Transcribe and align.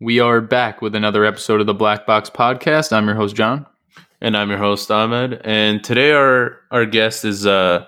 We 0.00 0.20
are 0.20 0.40
back 0.40 0.80
with 0.80 0.94
another 0.94 1.24
episode 1.24 1.60
of 1.60 1.66
the 1.66 1.74
Black 1.74 2.06
Box 2.06 2.30
Podcast. 2.30 2.92
I'm 2.92 3.06
your 3.06 3.16
host, 3.16 3.34
John. 3.34 3.66
And 4.20 4.36
I'm 4.36 4.48
your 4.48 4.58
host, 4.58 4.88
Ahmed. 4.92 5.40
And 5.44 5.82
today 5.82 6.12
our 6.12 6.60
our 6.70 6.86
guest 6.86 7.24
is 7.24 7.44
uh 7.44 7.84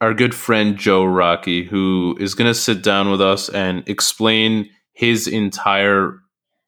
our 0.00 0.14
good 0.14 0.34
friend 0.34 0.76
Joe 0.76 1.04
Rocky, 1.04 1.62
who 1.62 2.16
is 2.18 2.34
gonna 2.34 2.54
sit 2.54 2.82
down 2.82 3.08
with 3.08 3.20
us 3.20 3.48
and 3.48 3.88
explain 3.88 4.68
his 4.94 5.28
entire 5.28 6.18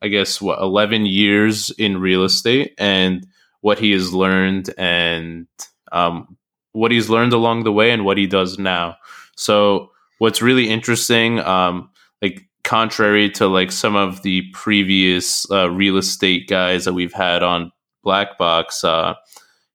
I 0.00 0.06
guess 0.06 0.40
what 0.40 0.60
eleven 0.60 1.04
years 1.04 1.70
in 1.70 1.98
real 1.98 2.22
estate 2.22 2.74
and 2.78 3.26
what 3.60 3.80
he 3.80 3.90
has 3.90 4.14
learned 4.14 4.72
and 4.78 5.48
um, 5.90 6.36
what 6.70 6.92
he's 6.92 7.10
learned 7.10 7.32
along 7.32 7.64
the 7.64 7.72
way 7.72 7.90
and 7.90 8.04
what 8.04 8.18
he 8.18 8.28
does 8.28 8.56
now. 8.56 8.98
So 9.36 9.90
what's 10.18 10.42
really 10.42 10.68
interesting, 10.68 11.40
um, 11.40 11.90
like 12.22 12.46
contrary 12.64 13.30
to 13.30 13.46
like 13.46 13.70
some 13.70 13.94
of 13.94 14.22
the 14.22 14.42
previous 14.52 15.48
uh, 15.50 15.70
real 15.70 15.96
estate 15.96 16.48
guys 16.48 16.84
that 16.84 16.94
we've 16.94 17.12
had 17.12 17.42
on 17.42 17.70
Black 18.02 18.36
Box, 18.38 18.82
uh, 18.82 19.14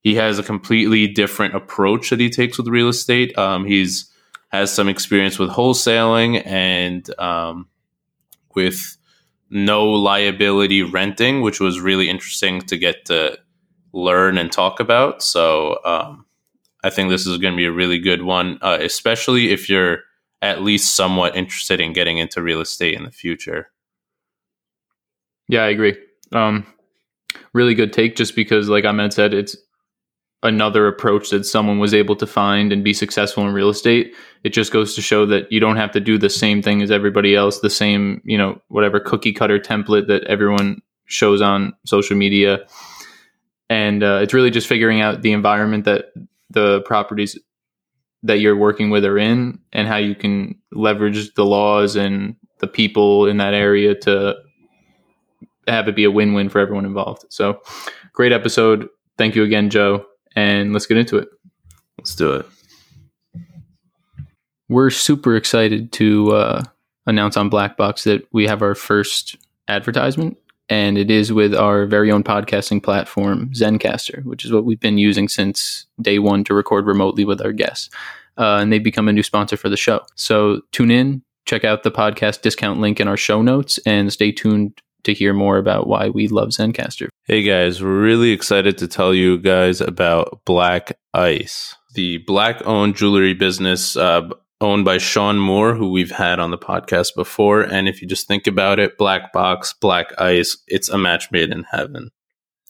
he 0.01 0.15
has 0.15 0.39
a 0.39 0.43
completely 0.43 1.07
different 1.07 1.55
approach 1.55 2.09
that 2.09 2.19
he 2.19 2.29
takes 2.29 2.57
with 2.57 2.67
real 2.67 2.89
estate. 2.89 3.37
Um, 3.37 3.65
he's 3.65 4.11
has 4.49 4.73
some 4.73 4.89
experience 4.89 5.37
with 5.37 5.51
wholesaling 5.51 6.45
and 6.45 7.07
um, 7.19 7.67
with 8.55 8.97
no 9.51 9.85
liability 9.85 10.83
renting, 10.83 11.41
which 11.41 11.59
was 11.59 11.79
really 11.79 12.09
interesting 12.09 12.61
to 12.61 12.77
get 12.77 13.05
to 13.05 13.37
learn 13.93 14.37
and 14.37 14.51
talk 14.51 14.79
about. 14.79 15.21
So 15.21 15.77
um, 15.85 16.25
I 16.83 16.89
think 16.89 17.09
this 17.09 17.27
is 17.27 17.37
going 17.37 17.53
to 17.53 17.57
be 17.57 17.65
a 17.65 17.71
really 17.71 17.99
good 17.99 18.23
one, 18.23 18.57
uh, 18.61 18.79
especially 18.81 19.51
if 19.51 19.69
you're 19.69 19.99
at 20.41 20.61
least 20.61 20.95
somewhat 20.95 21.35
interested 21.35 21.79
in 21.79 21.93
getting 21.93 22.17
into 22.17 22.41
real 22.41 22.61
estate 22.61 22.95
in 22.95 23.03
the 23.03 23.11
future. 23.11 23.69
Yeah, 25.47 25.63
I 25.63 25.69
agree. 25.69 25.97
Um, 26.31 26.65
really 27.53 27.73
good 27.73 27.91
take, 27.91 28.15
just 28.15 28.35
because, 28.35 28.69
like 28.69 28.85
Ahmed 28.85 29.13
said, 29.13 29.33
it's 29.33 29.57
another 30.41 30.87
approach 30.87 31.31
that 31.31 31.45
someone 31.45 31.79
was 31.79 31.93
able 31.93 32.15
to 32.15 32.25
find 32.25 32.71
and 32.71 32.83
be 32.83 32.93
successful 32.93 33.45
in 33.45 33.53
real 33.53 33.69
estate. 33.69 34.15
It 34.43 34.49
just 34.49 34.71
goes 34.71 34.95
to 34.95 35.01
show 35.01 35.25
that 35.25 35.51
you 35.51 35.59
don't 35.59 35.75
have 35.75 35.91
to 35.91 35.99
do 35.99 36.17
the 36.17 36.29
same 36.29 36.61
thing 36.61 36.81
as 36.81 36.91
everybody 36.91 37.35
else, 37.35 37.59
the 37.59 37.69
same, 37.69 38.21
you 38.23 38.37
know, 38.37 38.61
whatever 38.69 39.01
cookie 39.01 39.33
cutter 39.33 39.59
template 39.59 40.07
that 40.07 40.23
everyone 40.25 40.81
shows 41.05 41.41
on 41.41 41.73
social 41.85 42.15
media 42.15 42.65
and 43.69 44.03
uh, 44.03 44.19
it's 44.21 44.33
really 44.33 44.49
just 44.49 44.67
figuring 44.67 45.01
out 45.01 45.21
the 45.21 45.31
environment 45.31 45.85
that 45.85 46.05
the 46.49 46.81
properties 46.81 47.37
that 48.23 48.39
you're 48.39 48.55
working 48.55 48.89
with 48.89 49.05
are 49.05 49.17
in 49.17 49.59
and 49.71 49.87
how 49.87 49.97
you 49.97 50.15
can 50.15 50.55
leverage 50.71 51.33
the 51.35 51.45
laws 51.45 51.95
and 51.95 52.35
the 52.59 52.67
people 52.67 53.25
in 53.25 53.37
that 53.37 53.53
area 53.53 53.95
to 53.95 54.35
have 55.67 55.87
it 55.87 55.95
be 55.95 56.03
a 56.03 56.11
win-win 56.11 56.49
for 56.49 56.59
everyone 56.59 56.85
involved. 56.85 57.25
So 57.29 57.61
great 58.13 58.31
episode. 58.31 58.89
Thank 59.17 59.35
you 59.35 59.43
again 59.43 59.69
joe 59.69 60.05
and 60.35 60.73
let's 60.73 60.85
get 60.85 60.97
into 60.97 61.17
it. 61.17 61.29
Let's 61.97 62.15
do 62.15 62.33
it. 62.33 62.45
We're 64.67 64.89
super 64.89 65.35
excited 65.35 65.91
to 65.93 66.31
uh, 66.31 66.63
announce 67.05 67.37
on 67.37 67.49
black 67.49 67.75
box 67.75 68.03
that 68.03 68.27
we 68.31 68.47
have 68.47 68.61
our 68.61 68.75
first 68.75 69.35
advertisement 69.67 70.37
and 70.69 70.97
it 70.97 71.09
is 71.09 71.33
with 71.33 71.55
our 71.55 71.85
very 71.85 72.11
own 72.11 72.23
podcasting 72.23 72.81
platform, 72.81 73.51
Zencastr, 73.53 74.23
which 74.23 74.45
is 74.45 74.51
what 74.51 74.65
we've 74.65 74.79
been 74.79 74.97
using 74.97 75.27
since 75.27 75.87
day 76.01 76.19
one 76.19 76.43
to 76.45 76.53
record 76.53 76.85
remotely 76.85 77.25
with 77.25 77.41
our 77.41 77.51
guests. 77.51 77.89
Uh, 78.37 78.59
and 78.61 78.71
they've 78.71 78.83
become 78.83 79.07
a 79.07 79.13
new 79.13 79.23
sponsor 79.23 79.57
for 79.57 79.67
the 79.67 79.75
show. 79.75 80.01
So 80.15 80.61
tune 80.71 80.91
in, 80.91 81.23
check 81.45 81.65
out 81.65 81.83
the 81.83 81.91
podcast 81.91 82.41
discount 82.41 82.79
link 82.79 82.99
in 82.99 83.07
our 83.07 83.17
show 83.17 83.41
notes, 83.41 83.79
and 83.85 84.13
stay 84.13 84.31
tuned 84.31 84.79
to 85.03 85.13
hear 85.13 85.33
more 85.33 85.57
about 85.57 85.87
why 85.87 86.09
we 86.09 86.27
love 86.27 86.49
Zencastr. 86.49 87.09
Hey 87.25 87.43
guys, 87.43 87.81
we're 87.81 88.01
really 88.01 88.31
excited 88.31 88.77
to 88.77 88.87
tell 88.87 89.13
you 89.13 89.37
guys 89.37 89.81
about 89.81 90.41
Black 90.45 90.97
Ice, 91.13 91.75
the 91.95 92.17
black 92.19 92.65
owned 92.65 92.95
jewelry 92.95 93.33
business 93.33 93.97
uh, 93.97 94.29
owned 94.61 94.85
by 94.85 94.97
Sean 94.97 95.37
Moore, 95.37 95.73
who 95.73 95.91
we've 95.91 96.11
had 96.11 96.39
on 96.39 96.51
the 96.51 96.57
podcast 96.57 97.15
before. 97.15 97.61
And 97.61 97.87
if 97.87 98.01
you 98.01 98.07
just 98.07 98.27
think 98.27 98.47
about 98.47 98.79
it, 98.79 98.97
Black 98.97 99.31
Box, 99.31 99.73
Black 99.73 100.19
Ice, 100.19 100.57
it's 100.67 100.89
a 100.89 100.97
match 100.97 101.31
made 101.31 101.49
in 101.49 101.63
heaven. 101.71 102.09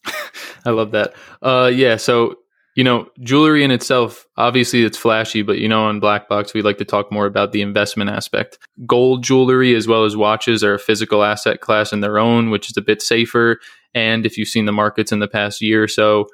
I 0.65 0.69
love 0.69 0.91
that. 0.91 1.13
Uh, 1.41 1.71
yeah. 1.73 1.95
So, 1.97 2.35
you 2.75 2.83
know, 2.83 3.09
jewelry 3.21 3.63
in 3.63 3.71
itself, 3.71 4.27
obviously 4.37 4.83
it's 4.83 4.97
flashy, 4.97 5.41
but 5.41 5.57
you 5.57 5.67
know, 5.67 5.83
on 5.85 5.99
Black 5.99 6.29
Box, 6.29 6.53
we 6.53 6.61
like 6.61 6.77
to 6.77 6.85
talk 6.85 7.11
more 7.11 7.25
about 7.25 7.51
the 7.51 7.61
investment 7.61 8.09
aspect. 8.09 8.59
Gold 8.85 9.23
jewelry 9.23 9.75
as 9.75 9.87
well 9.87 10.05
as 10.05 10.15
watches 10.15 10.63
are 10.63 10.75
a 10.75 10.79
physical 10.79 11.23
asset 11.23 11.59
class 11.61 11.91
in 11.91 12.01
their 12.01 12.19
own, 12.19 12.51
which 12.51 12.69
is 12.69 12.77
a 12.77 12.81
bit 12.81 13.01
safer. 13.01 13.59
And 13.95 14.25
if 14.25 14.37
you've 14.37 14.47
seen 14.47 14.65
the 14.65 14.71
markets 14.71 15.11
in 15.11 15.19
the 15.19 15.27
past 15.27 15.61
year 15.61 15.83
or 15.83 15.87
so, 15.87 16.27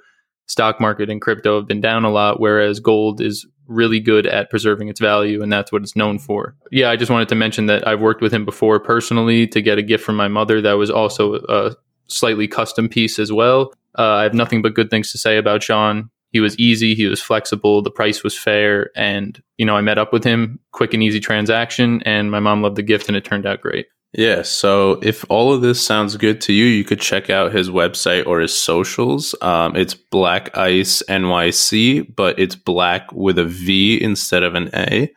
stock 0.48 0.80
market 0.80 1.10
and 1.10 1.22
crypto 1.22 1.60
have 1.60 1.68
been 1.68 1.82
down 1.82 2.06
a 2.06 2.12
lot, 2.12 2.40
whereas 2.40 2.80
gold 2.80 3.22
is 3.22 3.46
really 3.68 4.00
good 4.00 4.28
at 4.28 4.50
preserving 4.50 4.90
its 4.90 5.00
value, 5.00 5.42
and 5.42 5.52
that's 5.52 5.72
what 5.72 5.82
it's 5.82 5.96
known 5.96 6.20
for. 6.20 6.56
Yeah, 6.72 6.90
I 6.92 6.96
just 6.96 7.12
wanted 7.12 7.30
to 7.30 7.36
mention 7.36 7.66
that 7.66 7.88
I've 7.88 8.02
worked 8.02 8.22
with 8.22 8.34
him 8.34 8.46
before 8.46 8.80
personally 8.80 9.48
to 9.48 9.62
get 9.62 9.78
a 9.78 9.84
gift 9.84 10.04
from 10.04 10.16
my 10.16 10.28
mother 10.28 10.62
that 10.62 10.74
was 10.74 10.92
also 10.92 11.36
a 11.50 11.76
slightly 12.08 12.48
custom 12.48 12.88
piece 12.88 13.18
as 13.18 13.32
well. 13.32 13.74
Uh, 13.98 14.04
I 14.04 14.24
have 14.24 14.34
nothing 14.34 14.62
but 14.62 14.76
good 14.76 14.90
things 14.90 15.12
to 15.12 15.18
say 15.18 15.38
about 15.38 15.64
Sean. 15.64 16.10
He 16.32 16.42
was 16.42 16.58
easy, 16.60 16.96
he 16.96 17.08
was 17.08 17.22
flexible, 17.22 17.82
the 17.82 17.90
price 17.90 18.22
was 18.22 18.38
fair, 18.38 18.92
and 18.96 19.42
you 19.58 19.66
know 19.66 19.78
I 19.78 19.82
met 19.82 19.98
up 19.98 20.12
with 20.12 20.24
him, 20.24 20.60
quick 20.74 20.94
and 20.94 21.02
easy 21.02 21.22
transaction, 21.22 22.04
and 22.04 22.30
my 22.30 22.42
mom 22.42 22.62
loved 22.62 22.76
the 22.76 22.84
gift, 22.84 23.08
and 23.08 23.16
it 23.16 23.24
turned 23.24 23.46
out 23.46 23.62
great. 23.62 23.88
Yeah. 24.18 24.44
So 24.44 24.94
if 25.04 25.26
all 25.28 25.54
of 25.54 25.62
this 25.62 25.86
sounds 25.86 26.16
good 26.16 26.40
to 26.42 26.54
you, 26.54 26.64
you 26.66 26.86
could 26.86 27.02
check 27.02 27.30
out 27.30 27.54
his 27.54 27.70
website 27.70 28.26
or 28.26 28.40
his 28.40 28.58
socials. 28.58 29.36
Um, 29.42 29.76
it's 29.76 29.94
Black 29.94 30.58
Ice 30.58 31.04
NYC, 31.10 32.16
but 32.16 32.40
it's 32.40 32.56
black 32.56 33.12
with 33.12 33.38
a 33.38 33.44
V 33.44 34.02
instead 34.02 34.44
of 34.44 34.56
an 34.56 34.70
A. 34.74 35.12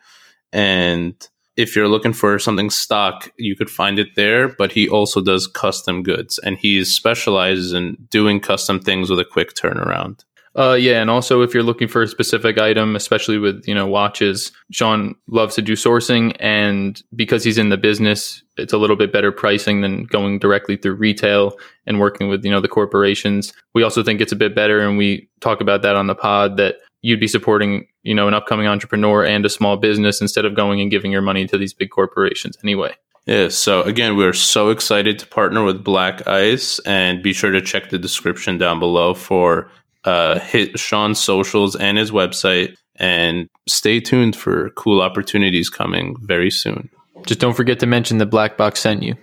And 0.51 1.15
if 1.55 1.77
you're 1.77 1.87
looking 1.87 2.11
for 2.11 2.37
something 2.39 2.69
stock, 2.69 3.31
you 3.37 3.55
could 3.55 3.69
find 3.69 3.99
it 3.99 4.15
there. 4.17 4.49
But 4.49 4.73
he 4.73 4.89
also 4.89 5.21
does 5.21 5.47
custom 5.47 6.03
goods 6.03 6.37
and 6.37 6.57
he 6.57 6.83
specializes 6.83 7.71
in 7.71 7.95
doing 8.09 8.41
custom 8.41 8.81
things 8.81 9.09
with 9.09 9.19
a 9.19 9.25
quick 9.25 9.53
turnaround. 9.53 10.25
Uh, 10.55 10.73
yeah, 10.73 10.99
and 11.01 11.09
also 11.09 11.41
if 11.41 11.53
you're 11.53 11.63
looking 11.63 11.87
for 11.87 12.01
a 12.01 12.07
specific 12.07 12.57
item, 12.57 12.95
especially 12.95 13.37
with 13.37 13.63
you 13.67 13.75
know 13.75 13.85
watches, 13.85 14.51
Sean 14.71 15.15
loves 15.27 15.55
to 15.55 15.61
do 15.61 15.73
sourcing, 15.73 16.35
and 16.39 17.01
because 17.15 17.43
he's 17.43 17.57
in 17.57 17.69
the 17.69 17.77
business, 17.77 18.41
it's 18.57 18.73
a 18.73 18.77
little 18.77 18.95
bit 18.95 19.13
better 19.13 19.31
pricing 19.31 19.81
than 19.81 20.05
going 20.05 20.39
directly 20.39 20.75
through 20.75 20.95
retail 20.95 21.57
and 21.85 21.99
working 21.99 22.29
with 22.29 22.43
you 22.43 22.51
know 22.51 22.61
the 22.61 22.67
corporations. 22.67 23.53
We 23.73 23.83
also 23.83 24.03
think 24.03 24.21
it's 24.21 24.31
a 24.31 24.37
bit 24.37 24.55
better, 24.55 24.79
and 24.79 24.97
we 24.97 25.29
talk 25.39 25.61
about 25.61 25.83
that 25.83 25.95
on 25.95 26.07
the 26.07 26.15
pod 26.15 26.57
that 26.57 26.77
you'd 27.01 27.19
be 27.19 27.27
supporting 27.27 27.87
you 28.03 28.15
know 28.15 28.27
an 28.27 28.33
upcoming 28.33 28.67
entrepreneur 28.67 29.23
and 29.23 29.45
a 29.45 29.49
small 29.49 29.77
business 29.77 30.19
instead 30.19 30.45
of 30.45 30.55
going 30.55 30.81
and 30.81 30.91
giving 30.91 31.11
your 31.11 31.21
money 31.21 31.45
to 31.47 31.57
these 31.57 31.73
big 31.73 31.91
corporations 31.91 32.57
anyway. 32.63 32.93
Yeah, 33.25 33.49
so 33.49 33.83
again, 33.83 34.17
we're 34.17 34.33
so 34.33 34.69
excited 34.71 35.19
to 35.19 35.27
partner 35.27 35.63
with 35.63 35.83
Black 35.83 36.27
Ice, 36.27 36.79
and 36.79 37.21
be 37.21 37.33
sure 37.33 37.51
to 37.51 37.61
check 37.61 37.91
the 37.91 37.99
description 37.99 38.57
down 38.57 38.79
below 38.79 39.13
for 39.13 39.69
uh, 40.05 40.39
hit 40.39 40.79
Sean's 40.79 41.19
socials 41.19 41.75
and 41.75 41.97
his 41.97 42.11
website, 42.11 42.75
and 42.95 43.47
stay 43.67 43.99
tuned 43.99 44.35
for 44.35 44.69
cool 44.71 45.01
opportunities 45.01 45.69
coming 45.69 46.15
very 46.21 46.51
soon. 46.51 46.89
Just 47.25 47.39
don't 47.39 47.55
forget 47.55 47.79
to 47.79 47.85
mention 47.85 48.17
that 48.17 48.27
Black 48.27 48.57
Box 48.57 48.79
sent 48.79 49.03
you. 49.03 49.15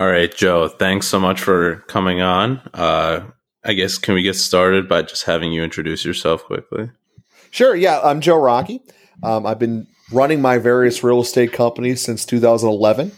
All 0.00 0.08
right, 0.08 0.34
Joe, 0.34 0.68
thanks 0.68 1.06
so 1.06 1.20
much 1.20 1.40
for 1.40 1.76
coming 1.86 2.20
on. 2.20 2.60
Uh, 2.74 3.20
I 3.64 3.72
guess 3.72 3.96
can 3.96 4.14
we 4.14 4.22
get 4.22 4.36
started 4.36 4.88
by 4.88 5.02
just 5.02 5.24
having 5.24 5.52
you 5.52 5.62
introduce 5.62 6.04
yourself 6.04 6.44
quickly? 6.44 6.90
Sure. 7.50 7.74
Yeah, 7.74 8.00
I'm 8.02 8.20
Joe 8.20 8.36
Rocky. 8.36 8.82
Um, 9.22 9.46
I've 9.46 9.58
been 9.58 9.86
running 10.12 10.42
my 10.42 10.58
various 10.58 11.02
real 11.02 11.20
estate 11.20 11.52
companies 11.52 12.02
since 12.02 12.26
2011. 12.26 13.12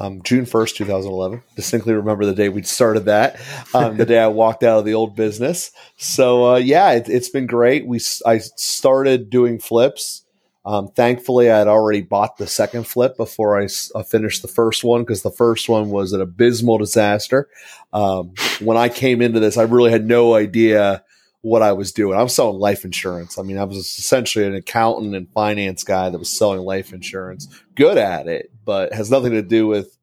Um, 0.00 0.22
June 0.22 0.44
1st, 0.44 0.76
2011. 0.76 1.42
Distinctly 1.56 1.94
remember 1.94 2.24
the 2.24 2.34
day 2.34 2.48
we 2.48 2.62
started 2.62 3.06
that, 3.06 3.40
um, 3.74 3.96
the 3.96 4.06
day 4.06 4.20
I 4.20 4.28
walked 4.28 4.62
out 4.62 4.78
of 4.78 4.84
the 4.84 4.94
old 4.94 5.16
business. 5.16 5.72
So, 5.96 6.54
uh, 6.54 6.56
yeah, 6.58 6.92
it, 6.92 7.08
has 7.08 7.28
been 7.28 7.46
great. 7.46 7.84
We 7.84 7.98
I 8.24 8.38
started 8.38 9.28
doing 9.30 9.58
flips 9.58 10.22
um, 10.68 10.88
thankfully, 10.88 11.50
I 11.50 11.56
had 11.56 11.66
already 11.66 12.02
bought 12.02 12.36
the 12.36 12.46
second 12.46 12.86
flip 12.86 13.16
before 13.16 13.58
I 13.58 13.68
uh, 13.94 14.02
finished 14.02 14.42
the 14.42 14.48
first 14.48 14.84
one 14.84 15.00
because 15.00 15.22
the 15.22 15.30
first 15.30 15.66
one 15.66 15.88
was 15.88 16.12
an 16.12 16.20
abysmal 16.20 16.76
disaster. 16.76 17.48
Um, 17.94 18.34
when 18.60 18.76
I 18.76 18.90
came 18.90 19.22
into 19.22 19.40
this, 19.40 19.56
I 19.56 19.62
really 19.62 19.90
had 19.90 20.06
no 20.06 20.34
idea 20.34 21.02
what 21.40 21.62
I 21.62 21.72
was 21.72 21.92
doing. 21.92 22.18
I 22.18 22.22
was 22.22 22.34
selling 22.34 22.58
life 22.58 22.84
insurance. 22.84 23.38
I 23.38 23.44
mean, 23.44 23.56
I 23.56 23.64
was 23.64 23.78
essentially 23.78 24.44
an 24.44 24.54
accountant 24.54 25.14
and 25.14 25.32
finance 25.32 25.84
guy 25.84 26.10
that 26.10 26.18
was 26.18 26.30
selling 26.30 26.60
life 26.60 26.92
insurance, 26.92 27.48
good 27.74 27.96
at 27.96 28.28
it, 28.28 28.52
but 28.66 28.92
has 28.92 29.10
nothing 29.10 29.32
to 29.32 29.42
do 29.42 29.66
with 29.66 29.96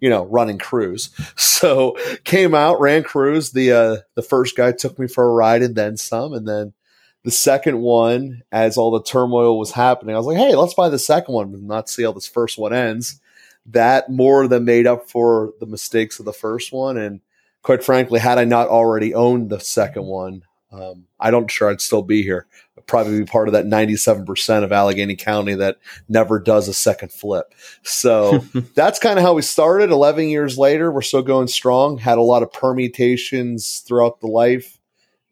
you 0.00 0.10
know, 0.10 0.24
running 0.24 0.58
crews. 0.58 1.10
So 1.36 1.96
came 2.22 2.54
out, 2.54 2.80
ran 2.80 3.02
crews. 3.02 3.50
The 3.50 3.72
uh, 3.72 3.96
the 4.14 4.22
first 4.22 4.56
guy 4.56 4.70
took 4.70 4.96
me 4.96 5.08
for 5.08 5.24
a 5.24 5.32
ride 5.32 5.62
and 5.62 5.74
then 5.74 5.96
some, 5.96 6.32
and 6.32 6.46
then 6.46 6.72
the 7.24 7.30
second 7.30 7.80
one, 7.80 8.42
as 8.52 8.76
all 8.76 8.90
the 8.90 9.02
turmoil 9.02 9.58
was 9.58 9.72
happening, 9.72 10.14
I 10.14 10.18
was 10.18 10.26
like, 10.26 10.38
hey, 10.38 10.54
let's 10.54 10.74
buy 10.74 10.88
the 10.88 10.98
second 10.98 11.34
one 11.34 11.52
and 11.52 11.66
not 11.66 11.88
see 11.88 12.04
how 12.04 12.12
this 12.12 12.28
first 12.28 12.58
one 12.58 12.72
ends. 12.72 13.20
That 13.66 14.08
more 14.08 14.48
than 14.48 14.64
made 14.64 14.86
up 14.86 15.10
for 15.10 15.52
the 15.60 15.66
mistakes 15.66 16.18
of 16.18 16.24
the 16.24 16.32
first 16.32 16.72
one. 16.72 16.96
And 16.96 17.20
quite 17.62 17.84
frankly, 17.84 18.20
had 18.20 18.38
I 18.38 18.44
not 18.44 18.68
already 18.68 19.14
owned 19.14 19.50
the 19.50 19.60
second 19.60 20.04
one, 20.04 20.42
um, 20.70 21.06
I 21.18 21.30
don't 21.30 21.50
sure 21.50 21.70
I'd 21.70 21.80
still 21.80 22.02
be 22.02 22.22
here. 22.22 22.46
I'd 22.76 22.86
probably 22.86 23.18
be 23.18 23.24
part 23.24 23.48
of 23.48 23.52
that 23.52 23.66
97% 23.66 24.64
of 24.64 24.72
Allegheny 24.72 25.16
County 25.16 25.54
that 25.54 25.78
never 26.08 26.38
does 26.38 26.68
a 26.68 26.74
second 26.74 27.10
flip. 27.10 27.54
So 27.82 28.38
that's 28.74 28.98
kind 28.98 29.18
of 29.18 29.24
how 29.24 29.34
we 29.34 29.42
started. 29.42 29.90
11 29.90 30.28
years 30.28 30.56
later, 30.56 30.90
we're 30.90 31.02
still 31.02 31.22
going 31.22 31.48
strong. 31.48 31.98
Had 31.98 32.18
a 32.18 32.22
lot 32.22 32.42
of 32.42 32.52
permutations 32.52 33.80
throughout 33.86 34.20
the 34.20 34.28
life, 34.28 34.78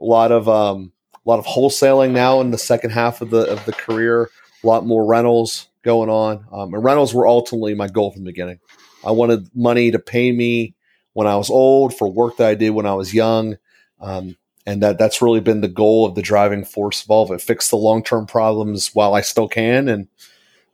a 0.01 0.05
lot 0.05 0.33
of, 0.33 0.49
um, 0.49 0.93
a 1.27 1.31
lot 1.31 1.39
of 1.39 1.47
wholesaling 1.47 2.13
now 2.13 2.41
in 2.41 2.51
the 2.51 2.59
second 2.59 2.91
half 2.91 3.21
of 3.21 3.31
the, 3.31 3.51
of 3.51 3.65
the 3.65 3.73
career, 3.73 4.31
a 4.63 4.67
lot 4.67 4.87
more 4.87 5.05
rentals 5.05 5.69
going 5.83 6.09
on. 6.09 6.47
Um, 6.53 6.73
and 6.73 6.85
rentals 6.85 7.13
were 7.13 7.27
ultimately 7.27 7.75
my 7.75 7.89
goal 7.89 8.13
from 8.13 8.23
the 8.23 8.31
beginning. 8.31 8.61
I 9.05 9.11
wanted 9.11 9.49
money 9.55 9.91
to 9.91 9.99
pay 9.99 10.33
me 10.33 10.75
when 11.13 11.27
I 11.27 11.37
was 11.37 11.51
old 11.51 11.97
for 11.97 12.09
work 12.09 12.37
that 12.37 12.49
I 12.49 12.55
did 12.55 12.71
when 12.71 12.87
I 12.87 12.95
was 12.95 13.15
young. 13.15 13.57
Um, 14.01 14.37
and 14.67 14.83
that 14.83 14.99
that's 14.99 15.23
really 15.23 15.41
been 15.41 15.61
the 15.61 15.69
goal 15.69 16.07
of 16.07 16.15
the 16.15 16.23
driving 16.23 16.65
force 16.65 17.03
of 17.03 17.11
all 17.11 17.25
of 17.25 17.31
it. 17.31 17.41
Fix 17.41 17.71
the 17.71 17.77
long 17.77 18.03
term 18.03 18.27
problems 18.27 18.95
while 18.95 19.15
I 19.15 19.21
still 19.21 19.49
can, 19.49 19.89
and 19.89 20.09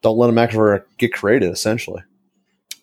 don't 0.01 0.17
let 0.17 0.29
them 0.29 0.39
ever 0.39 0.87
get 0.97 1.13
created. 1.13 1.53
Essentially. 1.53 2.03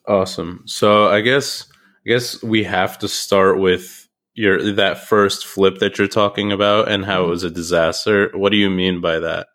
Awesome. 0.07 0.63
So 0.65 1.07
I 1.07 1.21
guess 1.21 1.65
I 2.05 2.09
guess 2.09 2.41
we 2.43 2.63
have 2.63 2.99
to 2.99 3.07
start 3.07 3.59
with 3.59 4.07
your 4.39 4.71
that 4.71 5.05
first 5.05 5.45
flip 5.45 5.79
that 5.79 5.97
you're 5.97 6.07
talking 6.07 6.53
about 6.53 6.89
and 6.89 7.03
how 7.03 7.25
it 7.25 7.27
was 7.27 7.43
a 7.43 7.49
disaster. 7.49 8.31
What 8.33 8.51
do 8.51 8.57
you 8.57 8.69
mean 8.69 9.01
by 9.01 9.19
that? 9.19 9.47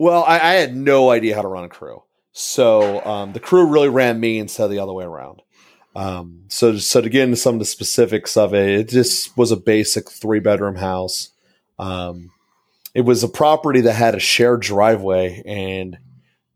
Well, 0.00 0.24
I, 0.24 0.34
I 0.34 0.52
had 0.54 0.74
no 0.74 1.10
idea 1.10 1.36
how 1.36 1.42
to 1.42 1.48
run 1.48 1.62
a 1.62 1.68
crew, 1.68 2.02
so 2.32 3.00
um, 3.04 3.32
the 3.32 3.38
crew 3.38 3.64
really 3.66 3.88
ran 3.88 4.18
me 4.18 4.40
instead 4.40 4.64
of 4.64 4.70
the 4.70 4.80
other 4.80 4.92
way 4.92 5.04
around. 5.04 5.40
Um, 5.94 6.46
so, 6.48 6.76
so 6.78 7.00
to 7.00 7.08
get 7.08 7.22
into 7.22 7.36
some 7.36 7.54
of 7.54 7.60
the 7.60 7.64
specifics 7.64 8.36
of 8.36 8.52
it, 8.54 8.68
it 8.68 8.88
just 8.88 9.36
was 9.38 9.52
a 9.52 9.56
basic 9.56 10.10
three 10.10 10.40
bedroom 10.40 10.74
house. 10.74 11.30
Um, 11.78 12.32
it 12.92 13.02
was 13.02 13.22
a 13.22 13.28
property 13.28 13.82
that 13.82 13.92
had 13.92 14.16
a 14.16 14.20
shared 14.20 14.62
driveway, 14.62 15.44
and 15.46 15.96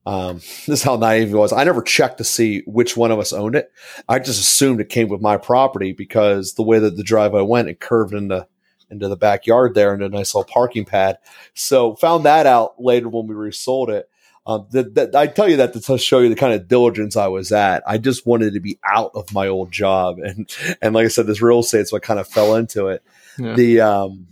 um, 0.08 0.36
this 0.66 0.68
is 0.68 0.82
how 0.82 0.96
naive 0.96 1.32
it 1.32 1.36
was. 1.36 1.52
I 1.52 1.64
never 1.64 1.82
checked 1.82 2.18
to 2.18 2.24
see 2.24 2.62
which 2.66 2.96
one 2.96 3.10
of 3.10 3.18
us 3.18 3.32
owned 3.32 3.54
it. 3.54 3.70
I 4.08 4.18
just 4.18 4.40
assumed 4.40 4.80
it 4.80 4.88
came 4.88 5.08
with 5.08 5.20
my 5.20 5.36
property 5.36 5.92
because 5.92 6.54
the 6.54 6.62
way 6.62 6.78
that 6.78 6.96
the 6.96 7.02
driveway 7.02 7.42
went, 7.42 7.68
it 7.68 7.80
curved 7.80 8.14
into 8.14 8.46
into 8.90 9.06
the 9.06 9.18
backyard 9.18 9.74
there 9.74 9.92
into 9.92 10.06
a 10.06 10.08
nice 10.08 10.34
little 10.34 10.50
parking 10.50 10.86
pad. 10.86 11.18
So 11.52 11.94
found 11.96 12.24
that 12.24 12.46
out 12.46 12.82
later 12.82 13.10
when 13.10 13.26
we 13.26 13.34
resold 13.34 13.90
it. 13.90 14.08
Um, 14.46 14.66
that, 14.70 14.94
that, 14.94 15.14
I 15.14 15.26
tell 15.26 15.46
you 15.46 15.58
that 15.58 15.74
to 15.74 15.98
show 15.98 16.20
you 16.20 16.30
the 16.30 16.34
kind 16.34 16.54
of 16.54 16.68
diligence 16.68 17.14
I 17.14 17.26
was 17.26 17.52
at. 17.52 17.82
I 17.86 17.98
just 17.98 18.26
wanted 18.26 18.54
to 18.54 18.60
be 18.60 18.78
out 18.82 19.10
of 19.14 19.30
my 19.34 19.46
old 19.46 19.70
job, 19.70 20.18
and 20.24 20.50
and 20.80 20.94
like 20.94 21.04
I 21.04 21.08
said, 21.08 21.26
this 21.26 21.42
real 21.42 21.58
estate, 21.58 21.86
so 21.86 21.98
I 21.98 22.00
kind 22.00 22.18
of 22.18 22.26
fell 22.26 22.54
into 22.54 22.86
it. 22.86 23.02
Yeah. 23.38 23.54
The 23.54 23.80
um, 23.82 24.26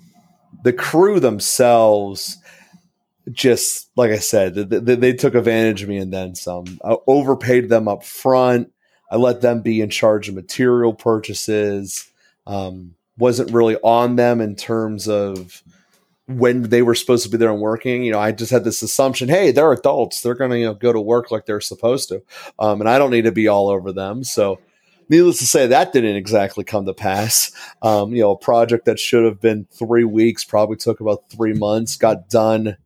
the 0.64 0.72
crew 0.72 1.20
themselves, 1.20 2.38
just 3.32 3.90
like 3.96 4.10
I 4.10 4.18
said, 4.18 4.54
they, 4.54 4.94
they, 4.94 5.12
took 5.12 5.34
advantage 5.34 5.82
of 5.82 5.88
me 5.88 5.96
and 5.96 6.12
then 6.12 6.34
some. 6.34 6.78
I 6.84 6.96
overpaid 7.06 7.68
them 7.68 7.88
up 7.88 8.04
front. 8.04 8.72
I 9.10 9.16
let 9.16 9.40
them 9.40 9.62
be 9.62 9.80
in 9.80 9.90
charge 9.90 10.28
of 10.28 10.34
material 10.34 10.94
purchases. 10.94 12.08
Um, 12.46 12.94
wasn't 13.18 13.52
really 13.52 13.76
on 13.82 14.16
them 14.16 14.40
in 14.40 14.54
terms 14.54 15.08
of 15.08 15.62
when 16.26 16.62
they 16.64 16.82
were 16.82 16.94
supposed 16.94 17.24
to 17.24 17.30
be 17.30 17.36
there 17.36 17.50
and 17.50 17.60
working, 17.60 18.04
you 18.04 18.12
know, 18.12 18.18
I 18.18 18.32
just 18.32 18.50
had 18.50 18.64
this 18.64 18.82
assumption, 18.82 19.28
hey, 19.28 19.52
they're 19.52 19.72
adults. 19.72 20.20
They're 20.20 20.34
going 20.34 20.50
to, 20.50 20.58
you 20.58 20.66
know, 20.66 20.74
go 20.74 20.92
to 20.92 21.00
work 21.00 21.30
like 21.30 21.46
they're 21.46 21.60
supposed 21.60 22.08
to. 22.08 22.22
Um, 22.58 22.80
and 22.80 22.90
I 22.90 22.98
don't 22.98 23.12
need 23.12 23.24
to 23.24 23.32
be 23.32 23.48
all 23.48 23.68
over 23.68 23.92
them. 23.92 24.24
So 24.24 24.58
needless 25.08 25.38
to 25.38 25.46
say, 25.46 25.68
that 25.68 25.92
didn't 25.92 26.16
exactly 26.16 26.64
come 26.64 26.84
to 26.86 26.94
pass. 26.94 27.52
Um, 27.80 28.12
you 28.12 28.22
know, 28.22 28.32
a 28.32 28.38
project 28.38 28.86
that 28.86 28.98
should 28.98 29.24
have 29.24 29.40
been 29.40 29.66
three 29.70 30.04
weeks 30.04 30.44
probably 30.44 30.76
took 30.76 31.00
about 31.00 31.30
three 31.30 31.54
months, 31.54 31.96
got 31.96 32.28
done. 32.28 32.76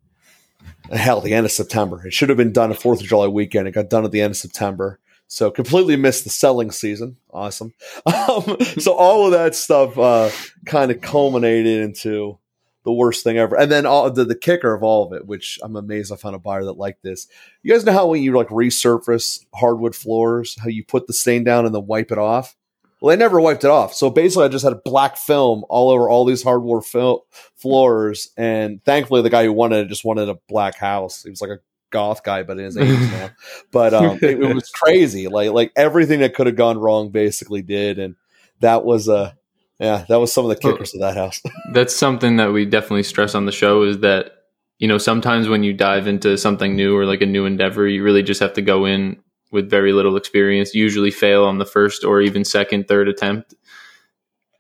Hell, 0.91 1.21
the 1.21 1.35
end 1.35 1.47
of 1.47 1.53
September. 1.53 2.07
It 2.07 2.13
should 2.13 2.29
have 2.29 2.39
been 2.39 2.53
done 2.53 2.71
a 2.71 2.75
Fourth 2.75 3.01
of 3.01 3.07
July 3.07 3.29
weekend. 3.29 3.69
It 3.69 3.73
got 3.73 3.91
done 3.91 4.05
at 4.05 4.11
the 4.11 4.21
end 4.21 4.33
of 4.33 4.37
September. 4.37 4.99
So 5.29 5.51
completely 5.51 5.95
missed 5.95 6.25
the 6.25 6.31
selling 6.31 6.73
season. 6.73 7.17
Awesome. 7.31 7.73
Um, 8.07 8.59
so 8.79 8.93
all 8.93 9.27
of 9.27 9.33
that 9.33 9.55
stuff 9.55 9.99
uh, 9.99 10.31
kind 10.67 10.91
of 10.91 11.01
culminated 11.01 11.83
into 11.83 12.39
the 12.85 12.93
worst 12.93 13.25
thing 13.25 13.39
ever. 13.39 13.57
And 13.57 13.71
then 13.71 13.87
all 13.87 14.11
the, 14.11 14.25
the 14.25 14.35
kicker 14.35 14.73
of 14.73 14.83
all 14.83 15.07
of 15.07 15.13
it, 15.13 15.27
which 15.27 15.59
I'm 15.63 15.77
amazed 15.77 16.13
I 16.13 16.17
found 16.17 16.37
a 16.37 16.39
buyer 16.39 16.65
that 16.65 16.75
liked 16.75 17.03
this. 17.03 17.29
You 17.63 17.73
guys 17.73 17.85
know 17.85 17.93
how 17.93 18.07
when 18.07 18.23
you 18.23 18.33
like 18.37 18.49
resurface 18.49 19.45
hardwood 19.55 19.95
floors, 19.95 20.57
how 20.61 20.69
you 20.69 20.85
put 20.85 21.07
the 21.07 21.13
stain 21.13 21.45
down 21.45 21.67
and 21.67 21.75
then 21.75 21.87
wipe 21.87 22.11
it 22.11 22.19
off? 22.19 22.57
Well, 23.01 23.17
they 23.17 23.19
never 23.19 23.41
wiped 23.41 23.65
it 23.65 23.71
off. 23.71 23.95
So 23.95 24.11
basically, 24.11 24.45
I 24.45 24.49
just 24.49 24.65
had 24.65 24.85
black 24.85 25.17
film 25.17 25.65
all 25.69 25.91
over 25.91 26.09
all 26.09 26.25
these 26.25 26.43
hardwood 26.43 26.85
fil- 26.85 27.25
floors. 27.57 28.29
And 28.37 28.85
thankfully, 28.85 29.23
the 29.23 29.31
guy 29.31 29.45
who 29.45 29.53
wanted 29.53 29.87
it 29.87 29.89
just 29.89 30.05
wanted 30.05 30.29
a 30.29 30.39
black 30.49 30.77
house. 30.77 31.23
He 31.23 31.31
was 31.31 31.41
like 31.41 31.51
a 31.51 31.61
goth 31.91 32.23
guy, 32.23 32.43
but 32.43 32.59
in 32.59 32.65
his 32.65 32.77
80s 32.77 33.13
now. 33.13 33.31
But 33.73 33.95
um, 33.95 34.19
it, 34.23 34.43
it, 34.43 34.55
was 34.55 34.71
crazy. 34.71 35.29
Like 35.29 35.51
like 35.53 35.73
everything 35.77 36.21
that 36.21 36.35
could 36.35 36.47
have 36.47 36.57
gone 36.57 36.79
wrong 36.79 37.11
basically 37.11 37.63
did, 37.63 37.99
and 37.99 38.17
that 38.61 38.85
was 38.85 39.09
a 39.09 39.37
yeah, 39.79 40.05
that 40.09 40.21
was 40.21 40.33
some 40.33 40.45
of 40.45 40.51
the 40.51 40.57
kickers 40.57 40.93
well, 40.95 41.09
of 41.09 41.15
that 41.15 41.21
house. 41.21 41.43
that's 41.73 41.97
something 41.97 42.37
that 42.37 42.53
we 42.53 42.67
definitely 42.67 43.03
stress 43.03 43.35
on 43.35 43.47
the 43.47 43.53
show 43.53 43.83
is 43.83 44.01
that 44.01 44.33
you 44.79 44.89
know 44.89 44.99
sometimes 44.99 45.49
when 45.49 45.63
you 45.63 45.73
dive 45.73 46.07
into 46.07 46.37
something 46.37 46.77
new 46.77 46.97
or 46.97 47.07
like 47.07 47.23
a 47.23 47.27
new 47.27 47.47
endeavor, 47.47 47.87
you 47.87 48.03
really 48.03 48.23
just 48.23 48.41
have 48.41 48.53
to 48.55 48.63
go 48.63 48.85
in 48.85 49.23
with 49.51 49.71
very 49.71 49.93
little 49.93 50.17
experience. 50.17 50.75
Usually 50.75 51.11
fail 51.11 51.45
on 51.45 51.59
the 51.59 51.67
first 51.67 52.05
or 52.05 52.21
even 52.21 52.45
second, 52.45 52.89
third 52.89 53.09
attempt. 53.09 53.55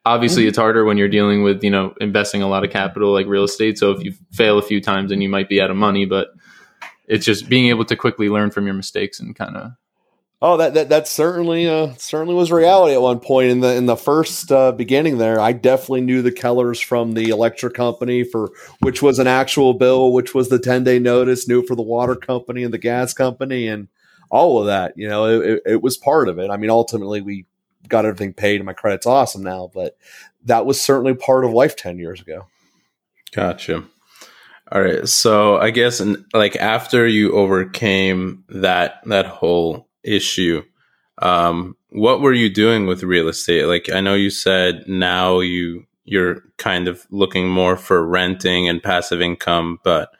Obviously, 0.06 0.42
mm-hmm. 0.42 0.48
it's 0.48 0.58
harder 0.58 0.84
when 0.84 0.96
you're 0.96 1.08
dealing 1.08 1.42
with 1.42 1.62
you 1.62 1.70
know 1.70 1.94
investing 2.00 2.42
a 2.42 2.48
lot 2.48 2.64
of 2.64 2.70
capital 2.70 3.12
like 3.12 3.26
real 3.26 3.44
estate. 3.44 3.78
So 3.78 3.90
if 3.92 4.02
you 4.02 4.12
fail 4.32 4.58
a 4.58 4.62
few 4.62 4.80
times, 4.80 5.10
then 5.10 5.20
you 5.20 5.28
might 5.28 5.48
be 5.48 5.60
out 5.60 5.70
of 5.70 5.76
money. 5.76 6.06
But 6.06 6.28
it's 7.06 7.26
just 7.26 7.48
being 7.48 7.68
able 7.68 7.84
to 7.86 7.96
quickly 7.96 8.28
learn 8.28 8.50
from 8.50 8.66
your 8.66 8.74
mistakes 8.74 9.20
and 9.20 9.34
kind 9.36 9.56
of 9.56 9.72
Oh, 10.42 10.56
that 10.56 10.72
that 10.72 10.88
that 10.88 11.06
certainly 11.06 11.68
uh, 11.68 11.92
certainly 11.98 12.34
was 12.34 12.50
reality 12.50 12.94
at 12.94 13.02
one 13.02 13.20
point 13.20 13.50
in 13.50 13.60
the 13.60 13.74
in 13.76 13.84
the 13.84 13.96
first 13.96 14.50
uh, 14.50 14.72
beginning. 14.72 15.18
There, 15.18 15.38
I 15.38 15.52
definitely 15.52 16.00
knew 16.00 16.22
the 16.22 16.32
Kellers 16.32 16.82
from 16.82 17.12
the 17.12 17.28
electric 17.28 17.74
company 17.74 18.24
for 18.24 18.50
which 18.80 19.02
was 19.02 19.18
an 19.18 19.26
actual 19.26 19.74
bill, 19.74 20.14
which 20.14 20.34
was 20.34 20.48
the 20.48 20.58
ten 20.58 20.82
day 20.82 20.98
notice. 20.98 21.46
Knew 21.46 21.62
for 21.66 21.74
the 21.74 21.82
water 21.82 22.14
company 22.14 22.64
and 22.64 22.72
the 22.72 22.78
gas 22.78 23.12
company 23.12 23.68
and 23.68 23.88
all 24.30 24.60
of 24.60 24.66
that. 24.66 24.96
You 24.96 25.08
know, 25.08 25.40
it, 25.40 25.62
it 25.66 25.82
was 25.82 25.96
part 25.96 26.28
of 26.28 26.38
it. 26.38 26.50
I 26.50 26.56
mean, 26.56 26.70
ultimately 26.70 27.20
we 27.20 27.46
got 27.88 28.04
everything 28.04 28.32
paid, 28.32 28.56
and 28.56 28.66
my 28.66 28.72
credit's 28.72 29.06
awesome 29.06 29.42
now. 29.42 29.70
But 29.72 29.96
that 30.44 30.66
was 30.66 30.80
certainly 30.80 31.14
part 31.14 31.44
of 31.44 31.52
life 31.52 31.76
ten 31.76 31.98
years 31.98 32.20
ago. 32.20 32.46
Gotcha. 33.32 33.84
All 34.72 34.82
right, 34.82 35.08
so 35.08 35.56
I 35.56 35.70
guess 35.70 36.00
like 36.32 36.54
after 36.56 37.06
you 37.06 37.32
overcame 37.32 38.44
that 38.48 39.00
that 39.06 39.26
whole 39.26 39.88
issue. 40.02 40.62
Um, 41.18 41.76
what 41.90 42.20
were 42.20 42.32
you 42.32 42.48
doing 42.48 42.86
with 42.86 43.02
real 43.02 43.28
estate? 43.28 43.66
Like 43.66 43.90
I 43.90 44.00
know 44.00 44.14
you 44.14 44.30
said 44.30 44.84
now 44.86 45.40
you 45.40 45.86
you're 46.04 46.42
kind 46.56 46.88
of 46.88 47.06
looking 47.10 47.48
more 47.48 47.76
for 47.76 48.06
renting 48.06 48.68
and 48.68 48.82
passive 48.82 49.20
income, 49.20 49.78
but 49.84 50.10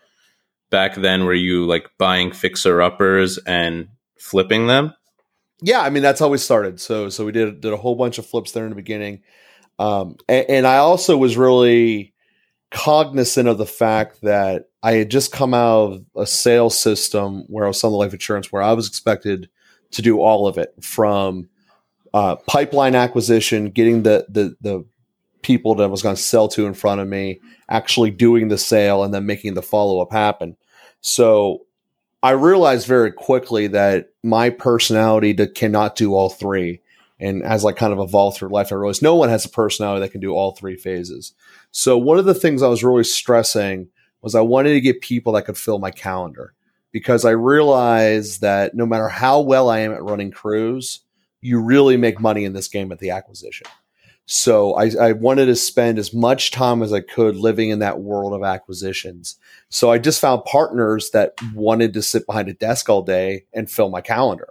back 0.70 0.94
then 0.94 1.24
were 1.24 1.34
you 1.34 1.66
like 1.66 1.90
buying 1.98 2.32
fixer 2.32 2.82
uppers 2.82 3.38
and 3.38 3.88
flipping 4.20 4.66
them? 4.66 4.94
Yeah, 5.62 5.80
I 5.80 5.90
mean 5.90 6.02
that's 6.02 6.20
how 6.20 6.28
we 6.28 6.38
started. 6.38 6.80
So 6.80 7.08
so 7.08 7.24
we 7.24 7.32
did 7.32 7.60
did 7.60 7.72
a 7.72 7.76
whole 7.76 7.96
bunch 7.96 8.18
of 8.18 8.26
flips 8.26 8.52
there 8.52 8.64
in 8.64 8.70
the 8.70 8.76
beginning, 8.76 9.22
um, 9.78 10.16
and, 10.28 10.46
and 10.48 10.66
I 10.66 10.76
also 10.76 11.16
was 11.16 11.36
really 11.36 12.14
cognizant 12.70 13.48
of 13.48 13.58
the 13.58 13.66
fact 13.66 14.20
that 14.22 14.66
I 14.82 14.92
had 14.92 15.10
just 15.10 15.32
come 15.32 15.52
out 15.52 15.92
of 15.92 16.04
a 16.16 16.26
sales 16.26 16.80
system 16.80 17.44
where 17.48 17.64
I 17.64 17.68
was 17.68 17.80
selling 17.80 17.96
life 17.96 18.12
insurance, 18.12 18.52
where 18.52 18.62
I 18.62 18.72
was 18.72 18.88
expected 18.88 19.50
to 19.92 20.02
do 20.02 20.20
all 20.20 20.46
of 20.46 20.56
it 20.56 20.72
from 20.80 21.48
uh, 22.14 22.36
pipeline 22.46 22.94
acquisition, 22.94 23.70
getting 23.70 24.02
the 24.02 24.26
the 24.28 24.56
the 24.60 24.84
people 25.42 25.74
that 25.74 25.84
I 25.84 25.88
was 25.88 26.02
going 26.02 26.16
to 26.16 26.22
sell 26.22 26.48
to 26.48 26.66
in 26.66 26.74
front 26.74 27.00
of 27.00 27.08
me, 27.08 27.40
actually 27.68 28.10
doing 28.10 28.48
the 28.48 28.58
sale, 28.58 29.02
and 29.04 29.12
then 29.12 29.26
making 29.26 29.54
the 29.54 29.62
follow 29.62 30.00
up 30.00 30.12
happen. 30.12 30.56
So 31.00 31.66
I 32.22 32.32
realized 32.32 32.86
very 32.86 33.12
quickly 33.12 33.66
that 33.68 34.10
my 34.22 34.50
personality 34.50 35.34
to, 35.34 35.46
cannot 35.46 35.96
do 35.96 36.14
all 36.14 36.28
three. 36.28 36.80
And 37.18 37.42
as 37.42 37.64
I 37.64 37.72
kind 37.72 37.92
of 37.92 37.98
evolved 37.98 38.36
through 38.36 38.50
life, 38.50 38.72
I 38.72 38.76
realized 38.76 39.02
no 39.02 39.14
one 39.14 39.28
has 39.28 39.44
a 39.44 39.50
personality 39.50 40.00
that 40.00 40.12
can 40.12 40.20
do 40.20 40.32
all 40.32 40.52
three 40.52 40.76
phases. 40.76 41.32
So 41.70 41.96
one 41.96 42.18
of 42.18 42.24
the 42.24 42.34
things 42.34 42.62
I 42.62 42.68
was 42.68 42.84
really 42.84 43.04
stressing 43.04 43.88
was 44.22 44.34
I 44.34 44.40
wanted 44.40 44.72
to 44.72 44.80
get 44.80 45.00
people 45.00 45.32
that 45.34 45.46
could 45.46 45.56
fill 45.56 45.78
my 45.78 45.90
calendar 45.90 46.54
because 46.92 47.24
I 47.24 47.30
realize 47.30 48.38
that 48.38 48.74
no 48.74 48.84
matter 48.84 49.08
how 49.08 49.40
well 49.40 49.70
I 49.70 49.80
am 49.80 49.92
at 49.92 50.02
running 50.02 50.30
crews, 50.30 51.00
you 51.40 51.60
really 51.60 51.96
make 51.96 52.20
money 52.20 52.44
in 52.44 52.52
this 52.52 52.68
game 52.68 52.92
at 52.92 52.98
the 52.98 53.10
acquisition. 53.10 53.66
So 54.32 54.74
I, 54.74 54.92
I, 55.00 55.10
wanted 55.10 55.46
to 55.46 55.56
spend 55.56 55.98
as 55.98 56.14
much 56.14 56.52
time 56.52 56.84
as 56.84 56.92
I 56.92 57.00
could 57.00 57.34
living 57.34 57.70
in 57.70 57.80
that 57.80 57.98
world 57.98 58.32
of 58.32 58.44
acquisitions. 58.44 59.36
So 59.70 59.90
I 59.90 59.98
just 59.98 60.20
found 60.20 60.44
partners 60.44 61.10
that 61.10 61.34
wanted 61.52 61.94
to 61.94 62.02
sit 62.02 62.26
behind 62.26 62.48
a 62.48 62.52
desk 62.52 62.88
all 62.88 63.02
day 63.02 63.46
and 63.52 63.68
fill 63.68 63.90
my 63.90 64.00
calendar. 64.00 64.50